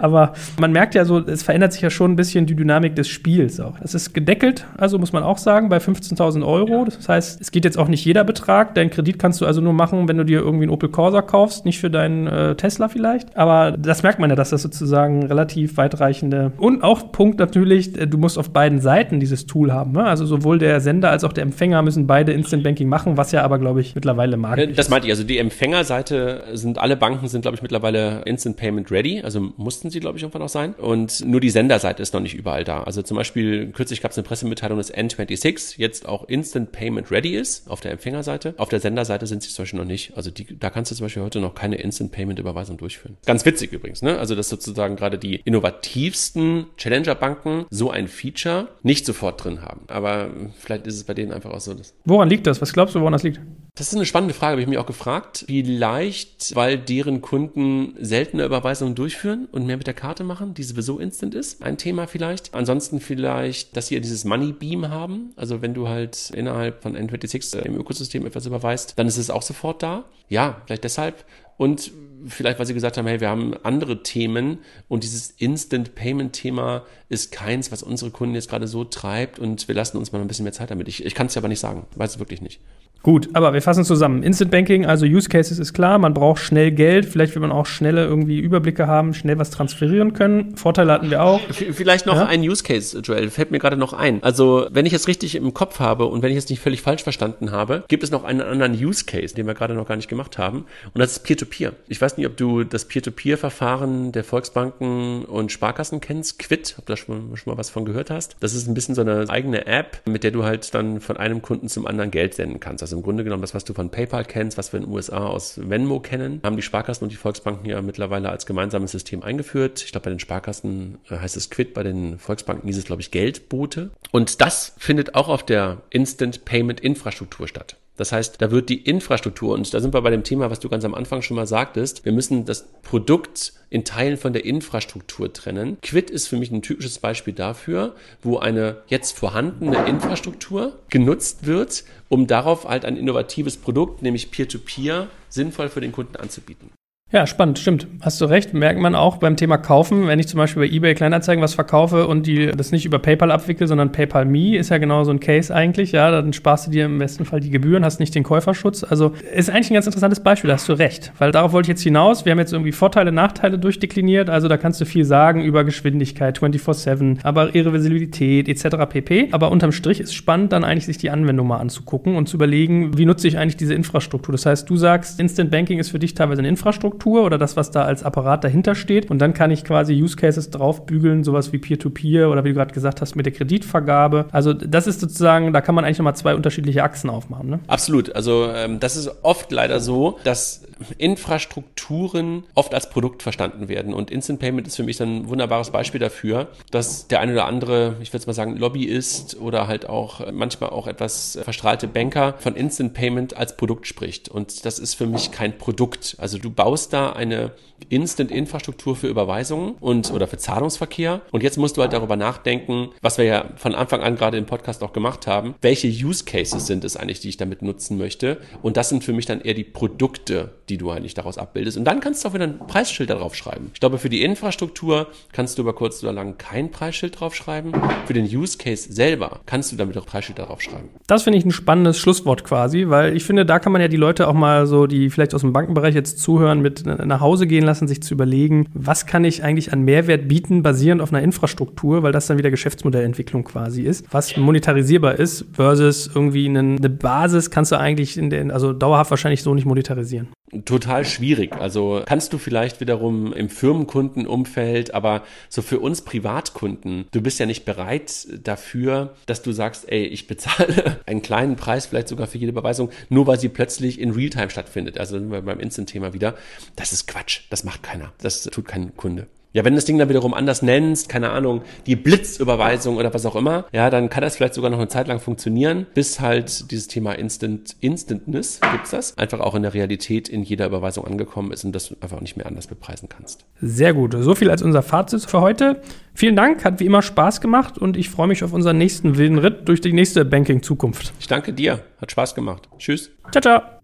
Aber 0.00 0.32
man 0.58 0.72
merkt 0.72 0.94
ja 0.94 1.04
so, 1.04 1.18
es 1.18 1.42
verändert 1.42 1.74
sich 1.74 1.82
ja 1.82 1.90
schon 1.90 2.12
ein 2.12 2.16
bisschen 2.16 2.46
die 2.46 2.56
Dynamik 2.56 2.96
des 2.96 3.08
Spiels 3.08 3.60
auch. 3.60 3.74
Es 3.82 3.94
ist 3.94 4.14
gedeckelt, 4.14 4.66
also 4.78 4.98
muss 4.98 5.12
man 5.12 5.22
auch 5.22 5.38
sagen, 5.38 5.68
bei 5.68 5.76
15.000 5.76 6.46
Euro. 6.46 6.61
Das 6.66 7.08
heißt, 7.08 7.40
es 7.40 7.50
geht 7.50 7.64
jetzt 7.64 7.78
auch 7.78 7.88
nicht 7.88 8.04
jeder 8.04 8.24
Betrag. 8.24 8.74
Deinen 8.74 8.90
Kredit 8.90 9.18
kannst 9.18 9.40
du 9.40 9.46
also 9.46 9.60
nur 9.60 9.72
machen, 9.72 10.08
wenn 10.08 10.16
du 10.16 10.24
dir 10.24 10.40
irgendwie 10.40 10.64
einen 10.64 10.72
Opel 10.72 10.88
Corsa 10.88 11.22
kaufst, 11.22 11.64
nicht 11.64 11.78
für 11.78 11.90
deinen 11.90 12.26
äh, 12.26 12.54
Tesla 12.54 12.88
vielleicht. 12.88 13.36
Aber 13.36 13.72
das 13.72 14.02
merkt 14.02 14.18
man 14.18 14.30
ja, 14.30 14.36
dass 14.36 14.50
das 14.50 14.62
sozusagen 14.62 15.26
relativ 15.26 15.76
weitreichende 15.76 16.52
und 16.56 16.82
auch 16.82 17.12
Punkt 17.12 17.38
natürlich, 17.38 17.98
äh, 18.00 18.06
du 18.06 18.18
musst 18.18 18.38
auf 18.38 18.50
beiden 18.50 18.80
Seiten 18.80 19.20
dieses 19.20 19.46
Tool 19.46 19.72
haben. 19.72 19.92
Ne? 19.92 20.04
Also 20.04 20.26
sowohl 20.26 20.58
der 20.58 20.80
Sender 20.80 21.10
als 21.10 21.24
auch 21.24 21.32
der 21.32 21.42
Empfänger 21.42 21.82
müssen 21.82 22.06
beide 22.06 22.32
Instant 22.32 22.62
Banking 22.62 22.88
machen, 22.88 23.16
was 23.16 23.32
ja 23.32 23.42
aber, 23.42 23.58
glaube 23.58 23.80
ich, 23.80 23.94
mittlerweile 23.94 24.36
mag. 24.36 24.58
Das 24.76 24.88
meinte 24.88 25.06
ich. 25.06 25.12
Also 25.12 25.24
die 25.24 25.38
Empfängerseite 25.38 26.44
sind 26.52 26.78
alle 26.78 26.96
Banken 26.96 27.28
sind, 27.28 27.42
glaube 27.42 27.56
ich, 27.56 27.62
mittlerweile 27.62 28.22
Instant 28.24 28.56
Payment 28.56 28.90
ready. 28.90 29.22
Also 29.22 29.52
mussten 29.56 29.90
sie, 29.90 30.00
glaube 30.00 30.18
ich, 30.18 30.22
irgendwann 30.22 30.42
auch 30.42 30.48
sein. 30.48 30.74
Und 30.74 31.24
nur 31.26 31.40
die 31.40 31.50
Senderseite 31.50 32.02
ist 32.02 32.14
noch 32.14 32.20
nicht 32.20 32.34
überall 32.34 32.64
da. 32.64 32.82
Also 32.84 33.02
zum 33.02 33.16
Beispiel 33.16 33.68
kürzlich 33.72 34.02
gab 34.02 34.12
es 34.12 34.18
eine 34.18 34.26
Pressemitteilung, 34.26 34.78
dass 34.78 34.92
N26 34.92 35.74
jetzt 35.78 36.06
auch 36.08 36.28
Instant 36.28 36.51
Payment 36.72 37.10
ready 37.10 37.36
ist 37.36 37.68
auf 37.68 37.80
der 37.80 37.92
Empfängerseite. 37.92 38.54
Auf 38.56 38.68
der 38.68 38.80
Senderseite 38.80 39.26
sind 39.26 39.42
sie 39.42 39.50
zum 39.50 39.62
Beispiel 39.64 39.80
noch 39.80 39.86
nicht. 39.86 40.16
Also 40.16 40.30
die, 40.30 40.58
da 40.58 40.70
kannst 40.70 40.90
du 40.90 40.94
zum 40.94 41.06
Beispiel 41.06 41.22
heute 41.22 41.40
noch 41.40 41.54
keine 41.54 41.76
Instant 41.76 42.12
Payment 42.12 42.38
Überweisung 42.38 42.76
durchführen. 42.76 43.16
Ganz 43.26 43.44
witzig 43.44 43.72
übrigens. 43.72 44.02
Ne? 44.02 44.18
Also 44.18 44.34
dass 44.34 44.48
sozusagen 44.48 44.96
gerade 44.96 45.18
die 45.18 45.36
innovativsten 45.44 46.66
Challenger-Banken 46.76 47.66
so 47.70 47.90
ein 47.90 48.08
Feature 48.08 48.68
nicht 48.82 49.06
sofort 49.06 49.42
drin 49.44 49.62
haben. 49.62 49.82
Aber 49.88 50.30
vielleicht 50.58 50.86
ist 50.86 50.96
es 50.96 51.04
bei 51.04 51.14
denen 51.14 51.32
einfach 51.32 51.50
auch 51.50 51.60
so. 51.60 51.74
Woran 52.04 52.28
liegt 52.28 52.46
das? 52.46 52.60
Was 52.60 52.72
glaubst 52.72 52.94
du, 52.94 53.00
woran 53.00 53.12
das 53.12 53.22
liegt? 53.22 53.40
Das 53.74 53.88
ist 53.88 53.94
eine 53.94 54.04
spannende 54.04 54.34
Frage, 54.34 54.52
habe 54.52 54.60
ich 54.60 54.68
mich 54.68 54.76
auch 54.76 54.84
gefragt. 54.84 55.44
Vielleicht, 55.46 56.54
weil 56.54 56.76
deren 56.76 57.22
Kunden 57.22 57.94
seltene 57.98 58.44
Überweisungen 58.44 58.94
durchführen 58.94 59.48
und 59.50 59.64
mehr 59.64 59.78
mit 59.78 59.86
der 59.86 59.94
Karte 59.94 60.24
machen, 60.24 60.52
die 60.52 60.62
sowieso 60.62 60.98
instant 60.98 61.34
ist. 61.34 61.62
Ein 61.62 61.78
Thema 61.78 62.06
vielleicht. 62.06 62.52
Ansonsten 62.52 63.00
vielleicht, 63.00 63.74
dass 63.74 63.86
sie 63.86 63.98
dieses 63.98 64.26
Money 64.26 64.52
Beam 64.52 64.90
haben. 64.90 65.32
Also 65.36 65.62
wenn 65.62 65.72
du 65.72 65.88
halt 65.88 66.30
innerhalb 66.36 66.82
von 66.82 66.94
N26 66.94 67.60
im 67.60 67.76
Ökosystem 67.78 68.26
etwas 68.26 68.44
überweist, 68.44 68.98
dann 68.98 69.06
ist 69.06 69.16
es 69.16 69.30
auch 69.30 69.42
sofort 69.42 69.82
da. 69.82 70.04
Ja, 70.28 70.60
vielleicht 70.66 70.84
deshalb. 70.84 71.24
Und 71.56 71.92
vielleicht, 72.26 72.58
weil 72.58 72.66
sie 72.66 72.74
gesagt 72.74 72.96
haben, 72.96 73.06
hey, 73.06 73.20
wir 73.20 73.28
haben 73.28 73.54
andere 73.62 74.02
Themen 74.02 74.58
und 74.88 75.02
dieses 75.02 75.30
Instant 75.38 75.94
Payment 75.94 76.32
Thema 76.32 76.82
ist 77.08 77.32
keins, 77.32 77.72
was 77.72 77.82
unsere 77.82 78.10
Kunden 78.10 78.34
jetzt 78.34 78.48
gerade 78.50 78.66
so 78.66 78.84
treibt 78.84 79.38
und 79.38 79.68
wir 79.68 79.74
lassen 79.74 79.96
uns 79.96 80.12
mal 80.12 80.20
ein 80.20 80.28
bisschen 80.28 80.44
mehr 80.44 80.52
Zeit 80.52 80.70
damit. 80.70 80.88
Ich, 80.88 81.04
ich 81.04 81.14
kann 81.14 81.26
es 81.26 81.34
ja 81.34 81.40
aber 81.40 81.48
nicht 81.48 81.60
sagen, 81.60 81.86
weiß 81.96 82.12
es 82.12 82.18
wirklich 82.18 82.40
nicht. 82.40 82.60
Gut, 83.02 83.30
aber 83.32 83.52
wir 83.52 83.62
fassen 83.62 83.84
zusammen. 83.84 84.22
Instant 84.22 84.52
Banking, 84.52 84.86
also 84.86 85.06
Use 85.06 85.28
Cases 85.28 85.58
ist 85.58 85.72
klar, 85.72 85.98
man 85.98 86.14
braucht 86.14 86.40
schnell 86.40 86.70
Geld, 86.70 87.04
vielleicht 87.04 87.34
will 87.34 87.42
man 87.42 87.50
auch 87.50 87.66
schnelle 87.66 88.04
irgendwie 88.04 88.38
Überblicke 88.38 88.86
haben, 88.86 89.12
schnell 89.12 89.38
was 89.38 89.50
transferieren 89.50 90.12
können. 90.12 90.56
Vorteile 90.56 90.92
hatten 90.92 91.10
wir 91.10 91.22
auch. 91.24 91.40
Vielleicht 91.50 92.06
noch 92.06 92.14
ja? 92.14 92.26
ein 92.26 92.42
Use 92.42 92.62
Case, 92.62 93.00
Joel, 93.00 93.30
fällt 93.30 93.50
mir 93.50 93.58
gerade 93.58 93.76
noch 93.76 93.92
ein. 93.92 94.22
Also, 94.22 94.68
wenn 94.70 94.86
ich 94.86 94.92
es 94.92 95.08
richtig 95.08 95.34
im 95.34 95.52
Kopf 95.52 95.80
habe 95.80 96.06
und 96.06 96.22
wenn 96.22 96.30
ich 96.30 96.38
es 96.38 96.48
nicht 96.48 96.60
völlig 96.60 96.80
falsch 96.80 97.02
verstanden 97.02 97.50
habe, 97.50 97.82
gibt 97.88 98.04
es 98.04 98.12
noch 98.12 98.22
einen 98.22 98.40
anderen 98.40 98.72
Use 98.72 99.04
Case, 99.04 99.34
den 99.34 99.48
wir 99.48 99.54
gerade 99.54 99.74
noch 99.74 99.88
gar 99.88 99.96
nicht 99.96 100.08
gemacht 100.08 100.38
haben. 100.38 100.66
Und 100.94 101.00
das 101.00 101.12
ist 101.12 101.24
Peer-to-Peer. 101.24 101.70
-Peer. 101.70 101.74
Ich 101.88 102.00
weiß 102.00 102.11
nicht, 102.16 102.26
ob 102.26 102.36
du 102.36 102.64
das 102.64 102.86
Peer-to-Peer-Verfahren 102.86 104.12
der 104.12 104.24
Volksbanken 104.24 105.24
und 105.24 105.52
Sparkassen 105.52 106.00
kennst, 106.00 106.38
Quid, 106.38 106.74
ob 106.78 106.86
du 106.86 106.96
schon, 106.96 107.36
schon 107.36 107.52
mal 107.52 107.58
was 107.58 107.70
von 107.70 107.84
gehört 107.84 108.10
hast. 108.10 108.36
Das 108.40 108.54
ist 108.54 108.66
ein 108.66 108.74
bisschen 108.74 108.94
so 108.94 109.00
eine 109.00 109.28
eigene 109.28 109.66
App, 109.66 110.02
mit 110.06 110.24
der 110.24 110.30
du 110.30 110.44
halt 110.44 110.74
dann 110.74 111.00
von 111.00 111.16
einem 111.16 111.42
Kunden 111.42 111.68
zum 111.68 111.86
anderen 111.86 112.10
Geld 112.10 112.34
senden 112.34 112.60
kannst. 112.60 112.82
Also 112.82 112.96
im 112.96 113.02
Grunde 113.02 113.24
genommen 113.24 113.42
das, 113.42 113.54
was 113.54 113.64
du 113.64 113.74
von 113.74 113.90
PayPal 113.90 114.24
kennst, 114.24 114.58
was 114.58 114.72
wir 114.72 114.80
in 114.80 114.86
den 114.86 114.92
USA 114.92 115.26
aus 115.26 115.60
Venmo 115.62 116.00
kennen, 116.00 116.40
haben 116.42 116.56
die 116.56 116.62
Sparkassen 116.62 117.04
und 117.04 117.12
die 117.12 117.16
Volksbanken 117.16 117.68
ja 117.68 117.80
mittlerweile 117.82 118.30
als 118.30 118.46
gemeinsames 118.46 118.92
System 118.92 119.22
eingeführt. 119.22 119.82
Ich 119.84 119.92
glaube, 119.92 120.04
bei 120.04 120.10
den 120.10 120.20
Sparkassen 120.20 120.98
äh, 121.08 121.16
heißt 121.16 121.36
es 121.36 121.50
Quid, 121.50 121.74
bei 121.74 121.82
den 121.82 122.18
Volksbanken 122.18 122.66
hieß 122.66 122.78
es, 122.78 122.84
glaube 122.84 123.02
ich, 123.02 123.10
Geldbote. 123.10 123.90
Und 124.10 124.40
das 124.40 124.74
findet 124.78 125.14
auch 125.14 125.28
auf 125.28 125.44
der 125.44 125.82
Instant 125.90 126.44
Payment 126.44 126.80
Infrastruktur 126.80 127.48
statt. 127.48 127.76
Das 127.96 128.12
heißt, 128.12 128.40
da 128.40 128.50
wird 128.50 128.68
die 128.68 128.82
Infrastruktur, 128.82 129.54
und 129.54 129.72
da 129.72 129.80
sind 129.80 129.92
wir 129.92 130.00
bei 130.00 130.10
dem 130.10 130.24
Thema, 130.24 130.50
was 130.50 130.60
du 130.60 130.68
ganz 130.68 130.84
am 130.84 130.94
Anfang 130.94 131.22
schon 131.22 131.36
mal 131.36 131.46
sagtest, 131.46 132.04
wir 132.04 132.12
müssen 132.12 132.44
das 132.44 132.66
Produkt 132.82 133.52
in 133.68 133.84
Teilen 133.84 134.16
von 134.16 134.32
der 134.32 134.44
Infrastruktur 134.44 135.32
trennen. 135.32 135.78
Quid 135.82 136.10
ist 136.10 136.26
für 136.26 136.36
mich 136.36 136.50
ein 136.50 136.62
typisches 136.62 136.98
Beispiel 136.98 137.34
dafür, 137.34 137.94
wo 138.22 138.38
eine 138.38 138.78
jetzt 138.86 139.18
vorhandene 139.18 139.86
Infrastruktur 139.86 140.78
genutzt 140.88 141.46
wird, 141.46 141.84
um 142.08 142.26
darauf 142.26 142.66
halt 142.66 142.84
ein 142.84 142.96
innovatives 142.96 143.56
Produkt, 143.56 144.02
nämlich 144.02 144.30
Peer-to-Peer, 144.30 145.04
-Peer, 145.04 145.06
sinnvoll 145.28 145.68
für 145.68 145.80
den 145.80 145.92
Kunden 145.92 146.16
anzubieten. 146.16 146.70
Ja, 147.12 147.26
spannend, 147.26 147.58
stimmt. 147.58 147.86
Hast 148.00 148.22
du 148.22 148.24
recht. 148.24 148.54
Merkt 148.54 148.80
man 148.80 148.94
auch 148.94 149.18
beim 149.18 149.36
Thema 149.36 149.58
Kaufen, 149.58 150.06
wenn 150.06 150.18
ich 150.18 150.28
zum 150.28 150.38
Beispiel 150.38 150.62
bei 150.62 150.74
eBay 150.74 150.94
Kleinanzeigen 150.94 151.44
was 151.44 151.52
verkaufe 151.52 152.06
und 152.06 152.26
die 152.26 152.46
das 152.46 152.72
nicht 152.72 152.86
über 152.86 152.98
PayPal 152.98 153.30
abwickle, 153.30 153.66
sondern 153.66 153.92
PayPal 153.92 154.24
Me, 154.24 154.56
ist 154.56 154.70
ja 154.70 154.78
genau 154.78 155.04
so 155.04 155.10
ein 155.10 155.20
Case 155.20 155.54
eigentlich. 155.54 155.92
Ja, 155.92 156.10
dann 156.10 156.32
sparst 156.32 156.66
du 156.66 156.70
dir 156.70 156.86
im 156.86 156.98
besten 156.98 157.26
Fall 157.26 157.40
die 157.40 157.50
Gebühren, 157.50 157.84
hast 157.84 158.00
nicht 158.00 158.14
den 158.14 158.22
Käuferschutz. 158.22 158.82
Also 158.82 159.12
ist 159.34 159.50
eigentlich 159.50 159.70
ein 159.70 159.74
ganz 159.74 159.84
interessantes 159.84 160.20
Beispiel, 160.20 160.48
da 160.48 160.54
hast 160.54 160.66
du 160.70 160.72
recht. 160.72 161.12
Weil 161.18 161.32
darauf 161.32 161.52
wollte 161.52 161.66
ich 161.66 161.76
jetzt 161.76 161.82
hinaus. 161.82 162.24
Wir 162.24 162.32
haben 162.32 162.38
jetzt 162.38 162.54
irgendwie 162.54 162.72
Vorteile, 162.72 163.12
Nachteile 163.12 163.58
durchdekliniert. 163.58 164.30
Also 164.30 164.48
da 164.48 164.56
kannst 164.56 164.80
du 164.80 164.86
viel 164.86 165.04
sagen 165.04 165.44
über 165.44 165.64
Geschwindigkeit, 165.64 166.38
24-7, 166.38 167.18
aber 167.24 167.54
Irreversibilität 167.54 168.48
etc. 168.48 168.86
pp. 168.88 169.28
Aber 169.32 169.50
unterm 169.50 169.72
Strich 169.72 170.00
ist 170.00 170.14
spannend, 170.14 170.54
dann 170.54 170.64
eigentlich 170.64 170.86
sich 170.86 170.96
die 170.96 171.10
Anwendung 171.10 171.46
mal 171.46 171.58
anzugucken 171.58 172.16
und 172.16 172.26
zu 172.26 172.38
überlegen, 172.38 172.96
wie 172.96 173.04
nutze 173.04 173.28
ich 173.28 173.36
eigentlich 173.36 173.58
diese 173.58 173.74
Infrastruktur. 173.74 174.32
Das 174.32 174.46
heißt, 174.46 174.70
du 174.70 174.78
sagst, 174.78 175.20
Instant 175.20 175.50
Banking 175.50 175.78
ist 175.78 175.90
für 175.90 175.98
dich 175.98 176.14
teilweise 176.14 176.38
eine 176.38 176.48
Infrastruktur 176.48 177.01
Infrastruktur 177.02 177.24
oder 177.24 177.38
das, 177.38 177.56
was 177.56 177.70
da 177.70 177.84
als 177.84 178.02
Apparat 178.02 178.44
dahinter 178.44 178.74
steht. 178.74 179.10
Und 179.10 179.18
dann 179.18 179.34
kann 179.34 179.50
ich 179.50 179.64
quasi 179.64 180.00
Use 180.00 180.16
Cases 180.16 180.50
draufbügeln, 180.50 181.24
sowas 181.24 181.52
wie 181.52 181.58
Peer-to-Peer 181.58 182.26
-Peer 182.26 182.30
oder 182.30 182.44
wie 182.44 182.48
du 182.48 182.54
gerade 182.54 182.72
gesagt 182.72 183.00
hast, 183.00 183.16
mit 183.16 183.26
der 183.26 183.32
Kreditvergabe. 183.32 184.26
Also 184.32 184.52
das 184.52 184.86
ist 184.86 185.00
sozusagen, 185.00 185.52
da 185.52 185.60
kann 185.60 185.74
man 185.74 185.84
eigentlich 185.84 185.98
nochmal 185.98 186.16
zwei 186.16 186.34
unterschiedliche 186.34 186.82
Achsen 186.82 187.10
aufmachen. 187.10 187.50
Ne? 187.50 187.60
Absolut. 187.66 188.14
Also 188.14 188.48
ähm, 188.54 188.80
das 188.80 188.96
ist 188.96 189.10
oft 189.22 189.52
leider 189.52 189.80
so, 189.80 190.18
dass 190.24 190.62
Infrastrukturen 190.98 192.44
oft 192.54 192.74
als 192.74 192.90
Produkt 192.90 193.22
verstanden 193.22 193.68
werden. 193.68 193.94
Und 193.94 194.10
Instant 194.10 194.40
Payment 194.40 194.66
ist 194.66 194.76
für 194.76 194.82
mich 194.82 195.00
ein 195.00 195.28
wunderbares 195.28 195.70
Beispiel 195.70 196.00
dafür, 196.00 196.48
dass 196.70 197.08
der 197.08 197.20
eine 197.20 197.32
oder 197.32 197.46
andere, 197.46 197.96
ich 198.00 198.12
würde 198.12 198.26
mal 198.26 198.32
sagen, 198.32 198.56
Lobbyist 198.56 199.40
oder 199.40 199.68
halt 199.68 199.88
auch 199.88 200.32
manchmal 200.32 200.70
auch 200.70 200.86
etwas 200.86 201.38
verstrahlte 201.42 201.88
Banker 201.88 202.34
von 202.38 202.54
Instant 202.54 202.94
Payment 202.94 203.36
als 203.36 203.56
Produkt 203.56 203.86
spricht. 203.86 204.28
Und 204.28 204.64
das 204.64 204.78
ist 204.78 204.94
für 204.94 205.06
mich 205.06 205.30
kein 205.32 205.58
Produkt. 205.58 206.16
Also 206.18 206.38
du 206.38 206.50
baust 206.50 206.92
da 206.92 207.12
eine 207.12 207.52
Instant-Infrastruktur 207.88 208.96
für 208.96 209.08
Überweisungen 209.08 209.74
und 209.80 210.12
oder 210.12 210.26
für 210.26 210.38
Zahlungsverkehr. 210.38 211.22
Und 211.30 211.42
jetzt 211.42 211.58
musst 211.58 211.76
du 211.76 211.82
halt 211.82 211.92
darüber 211.92 212.16
nachdenken, 212.16 212.90
was 213.00 213.18
wir 213.18 213.24
ja 213.24 213.44
von 213.56 213.74
Anfang 213.74 214.00
an 214.00 214.16
gerade 214.16 214.38
im 214.38 214.46
Podcast 214.46 214.82
auch 214.82 214.92
gemacht 214.92 215.26
haben. 215.26 215.54
Welche 215.60 215.88
Use 215.88 216.24
Cases 216.24 216.66
sind 216.66 216.84
es 216.84 216.96
eigentlich, 216.96 217.20
die 217.20 217.28
ich 217.28 217.36
damit 217.36 217.62
nutzen 217.62 217.98
möchte? 217.98 218.38
Und 218.62 218.76
das 218.76 218.88
sind 218.88 219.04
für 219.04 219.12
mich 219.12 219.26
dann 219.26 219.40
eher 219.40 219.54
die 219.54 219.64
Produkte, 219.64 220.52
die 220.68 220.71
du 220.76 220.90
eigentlich 220.90 221.14
daraus 221.14 221.38
abbildest. 221.38 221.78
Und 221.78 221.84
dann 221.84 222.00
kannst 222.00 222.24
du 222.24 222.28
auch 222.28 222.34
wieder 222.34 222.44
ein 222.44 222.58
Preisschild 222.66 223.10
darauf 223.10 223.34
schreiben. 223.36 223.70
Ich 223.74 223.80
glaube, 223.80 223.98
für 223.98 224.08
die 224.08 224.22
Infrastruktur 224.22 225.06
kannst 225.32 225.58
du 225.58 225.62
über 225.62 225.74
kurz 225.74 226.02
oder 226.02 226.12
lang 226.12 226.36
kein 226.36 226.70
Preisschild 226.70 227.20
drauf 227.20 227.34
schreiben. 227.34 227.72
Für 228.06 228.14
den 228.14 228.24
Use 228.24 228.58
Case 228.58 228.92
selber 228.92 229.40
kannst 229.46 229.70
du 229.72 229.76
damit 229.76 229.96
auch 229.96 230.06
Preisschild 230.06 230.38
darauf 230.38 230.60
schreiben. 230.60 230.88
Das 231.06 231.22
finde 231.22 231.38
ich 231.38 231.44
ein 231.44 231.52
spannendes 231.52 231.98
Schlusswort 231.98 232.44
quasi, 232.44 232.88
weil 232.88 233.16
ich 233.16 233.24
finde, 233.24 233.46
da 233.46 233.60
kann 233.60 233.72
man 233.72 233.80
ja 233.80 233.88
die 233.88 233.96
Leute 233.96 234.26
auch 234.26 234.34
mal 234.34 234.66
so, 234.66 234.86
die 234.86 235.10
vielleicht 235.10 235.34
aus 235.34 235.42
dem 235.42 235.52
Bankenbereich 235.52 235.94
jetzt 235.94 236.18
zuhören, 236.18 236.60
mit 236.60 236.72
mit 236.72 237.06
nach 237.06 237.20
Hause 237.20 237.46
gehen 237.46 237.64
lassen, 237.64 237.88
sich 237.88 238.02
zu 238.02 238.14
überlegen, 238.14 238.68
was 238.74 239.06
kann 239.06 239.24
ich 239.24 239.42
eigentlich 239.42 239.72
an 239.72 239.82
Mehrwert 239.82 240.28
bieten, 240.28 240.62
basierend 240.62 241.02
auf 241.02 241.12
einer 241.12 241.22
Infrastruktur, 241.22 242.02
weil 242.02 242.12
das 242.12 242.26
dann 242.26 242.38
wieder 242.38 242.50
Geschäftsmodellentwicklung 242.50 243.44
quasi 243.44 243.82
ist, 243.82 244.06
was 244.10 244.36
monetarisierbar 244.36 245.18
ist, 245.18 245.46
versus 245.52 246.10
irgendwie 246.12 246.48
eine, 246.48 246.60
eine 246.60 246.90
Basis 246.90 247.50
kannst 247.50 247.72
du 247.72 247.78
eigentlich 247.78 248.16
in 248.16 248.30
den, 248.30 248.50
also 248.50 248.72
dauerhaft 248.72 249.10
wahrscheinlich 249.10 249.42
so 249.42 249.54
nicht 249.54 249.66
monetarisieren 249.66 250.28
total 250.64 251.04
schwierig. 251.04 251.52
Also 251.54 252.02
kannst 252.04 252.32
du 252.32 252.38
vielleicht 252.38 252.80
wiederum 252.80 253.32
im 253.32 253.48
Firmenkundenumfeld, 253.48 254.94
aber 254.94 255.22
so 255.48 255.62
für 255.62 255.80
uns 255.80 256.02
Privatkunden, 256.02 257.06
du 257.10 257.20
bist 257.22 257.38
ja 257.40 257.46
nicht 257.46 257.64
bereit 257.64 258.26
dafür, 258.44 259.14
dass 259.26 259.42
du 259.42 259.52
sagst, 259.52 259.90
ey, 259.90 260.04
ich 260.04 260.26
bezahle 260.26 261.00
einen 261.06 261.22
kleinen 261.22 261.56
Preis, 261.56 261.86
vielleicht 261.86 262.08
sogar 262.08 262.26
für 262.26 262.38
jede 262.38 262.52
Überweisung, 262.52 262.90
nur 263.08 263.26
weil 263.26 263.40
sie 263.40 263.48
plötzlich 263.48 264.00
in 264.00 264.10
Realtime 264.10 264.50
stattfindet. 264.50 264.98
Also 264.98 265.18
beim 265.20 265.60
Instant-Thema 265.60 266.12
wieder. 266.12 266.34
Das 266.76 266.92
ist 266.92 267.06
Quatsch. 267.06 267.42
Das 267.50 267.64
macht 267.64 267.82
keiner. 267.82 268.12
Das 268.18 268.44
tut 268.44 268.66
kein 268.66 268.96
Kunde. 268.96 269.26
Ja, 269.52 269.64
wenn 269.64 269.74
du 269.74 269.76
das 269.76 269.84
Ding 269.84 269.98
dann 269.98 270.08
wiederum 270.08 270.32
anders 270.32 270.62
nennst, 270.62 271.08
keine 271.08 271.30
Ahnung, 271.30 271.62
die 271.86 271.96
Blitzüberweisung 271.96 272.96
oder 272.96 273.12
was 273.12 273.26
auch 273.26 273.36
immer, 273.36 273.66
ja, 273.72 273.90
dann 273.90 274.08
kann 274.08 274.22
das 274.22 274.36
vielleicht 274.36 274.54
sogar 274.54 274.70
noch 274.70 274.78
eine 274.78 274.88
Zeit 274.88 275.08
lang 275.08 275.20
funktionieren, 275.20 275.86
bis 275.94 276.20
halt 276.20 276.70
dieses 276.70 276.88
Thema 276.88 277.12
Instant, 277.12 277.76
Instantness, 277.80 278.60
gibt's 278.72 278.90
das, 278.90 279.18
einfach 279.18 279.40
auch 279.40 279.54
in 279.54 279.62
der 279.62 279.74
Realität 279.74 280.28
in 280.28 280.42
jeder 280.42 280.66
Überweisung 280.66 281.06
angekommen 281.06 281.52
ist 281.52 281.64
und 281.64 281.72
das 281.72 281.94
einfach 282.00 282.20
nicht 282.20 282.36
mehr 282.36 282.46
anders 282.46 282.66
bepreisen 282.66 283.08
kannst. 283.08 283.44
Sehr 283.60 283.92
gut. 283.92 284.14
So 284.18 284.34
viel 284.34 284.50
als 284.50 284.62
unser 284.62 284.82
Fazit 284.82 285.22
für 285.22 285.40
heute. 285.40 285.82
Vielen 286.14 286.36
Dank, 286.36 286.64
hat 286.64 286.80
wie 286.80 286.86
immer 286.86 287.02
Spaß 287.02 287.40
gemacht 287.40 287.78
und 287.78 287.96
ich 287.96 288.08
freue 288.08 288.28
mich 288.28 288.44
auf 288.44 288.52
unseren 288.52 288.78
nächsten 288.78 289.16
wilden 289.18 289.38
Ritt 289.38 289.68
durch 289.68 289.80
die 289.80 289.92
nächste 289.92 290.24
Banking-Zukunft. 290.24 291.12
Ich 291.20 291.26
danke 291.26 291.52
dir, 291.52 291.80
hat 292.00 292.10
Spaß 292.10 292.34
gemacht. 292.34 292.68
Tschüss. 292.78 293.10
Ciao, 293.30 293.42
ciao. 293.42 293.81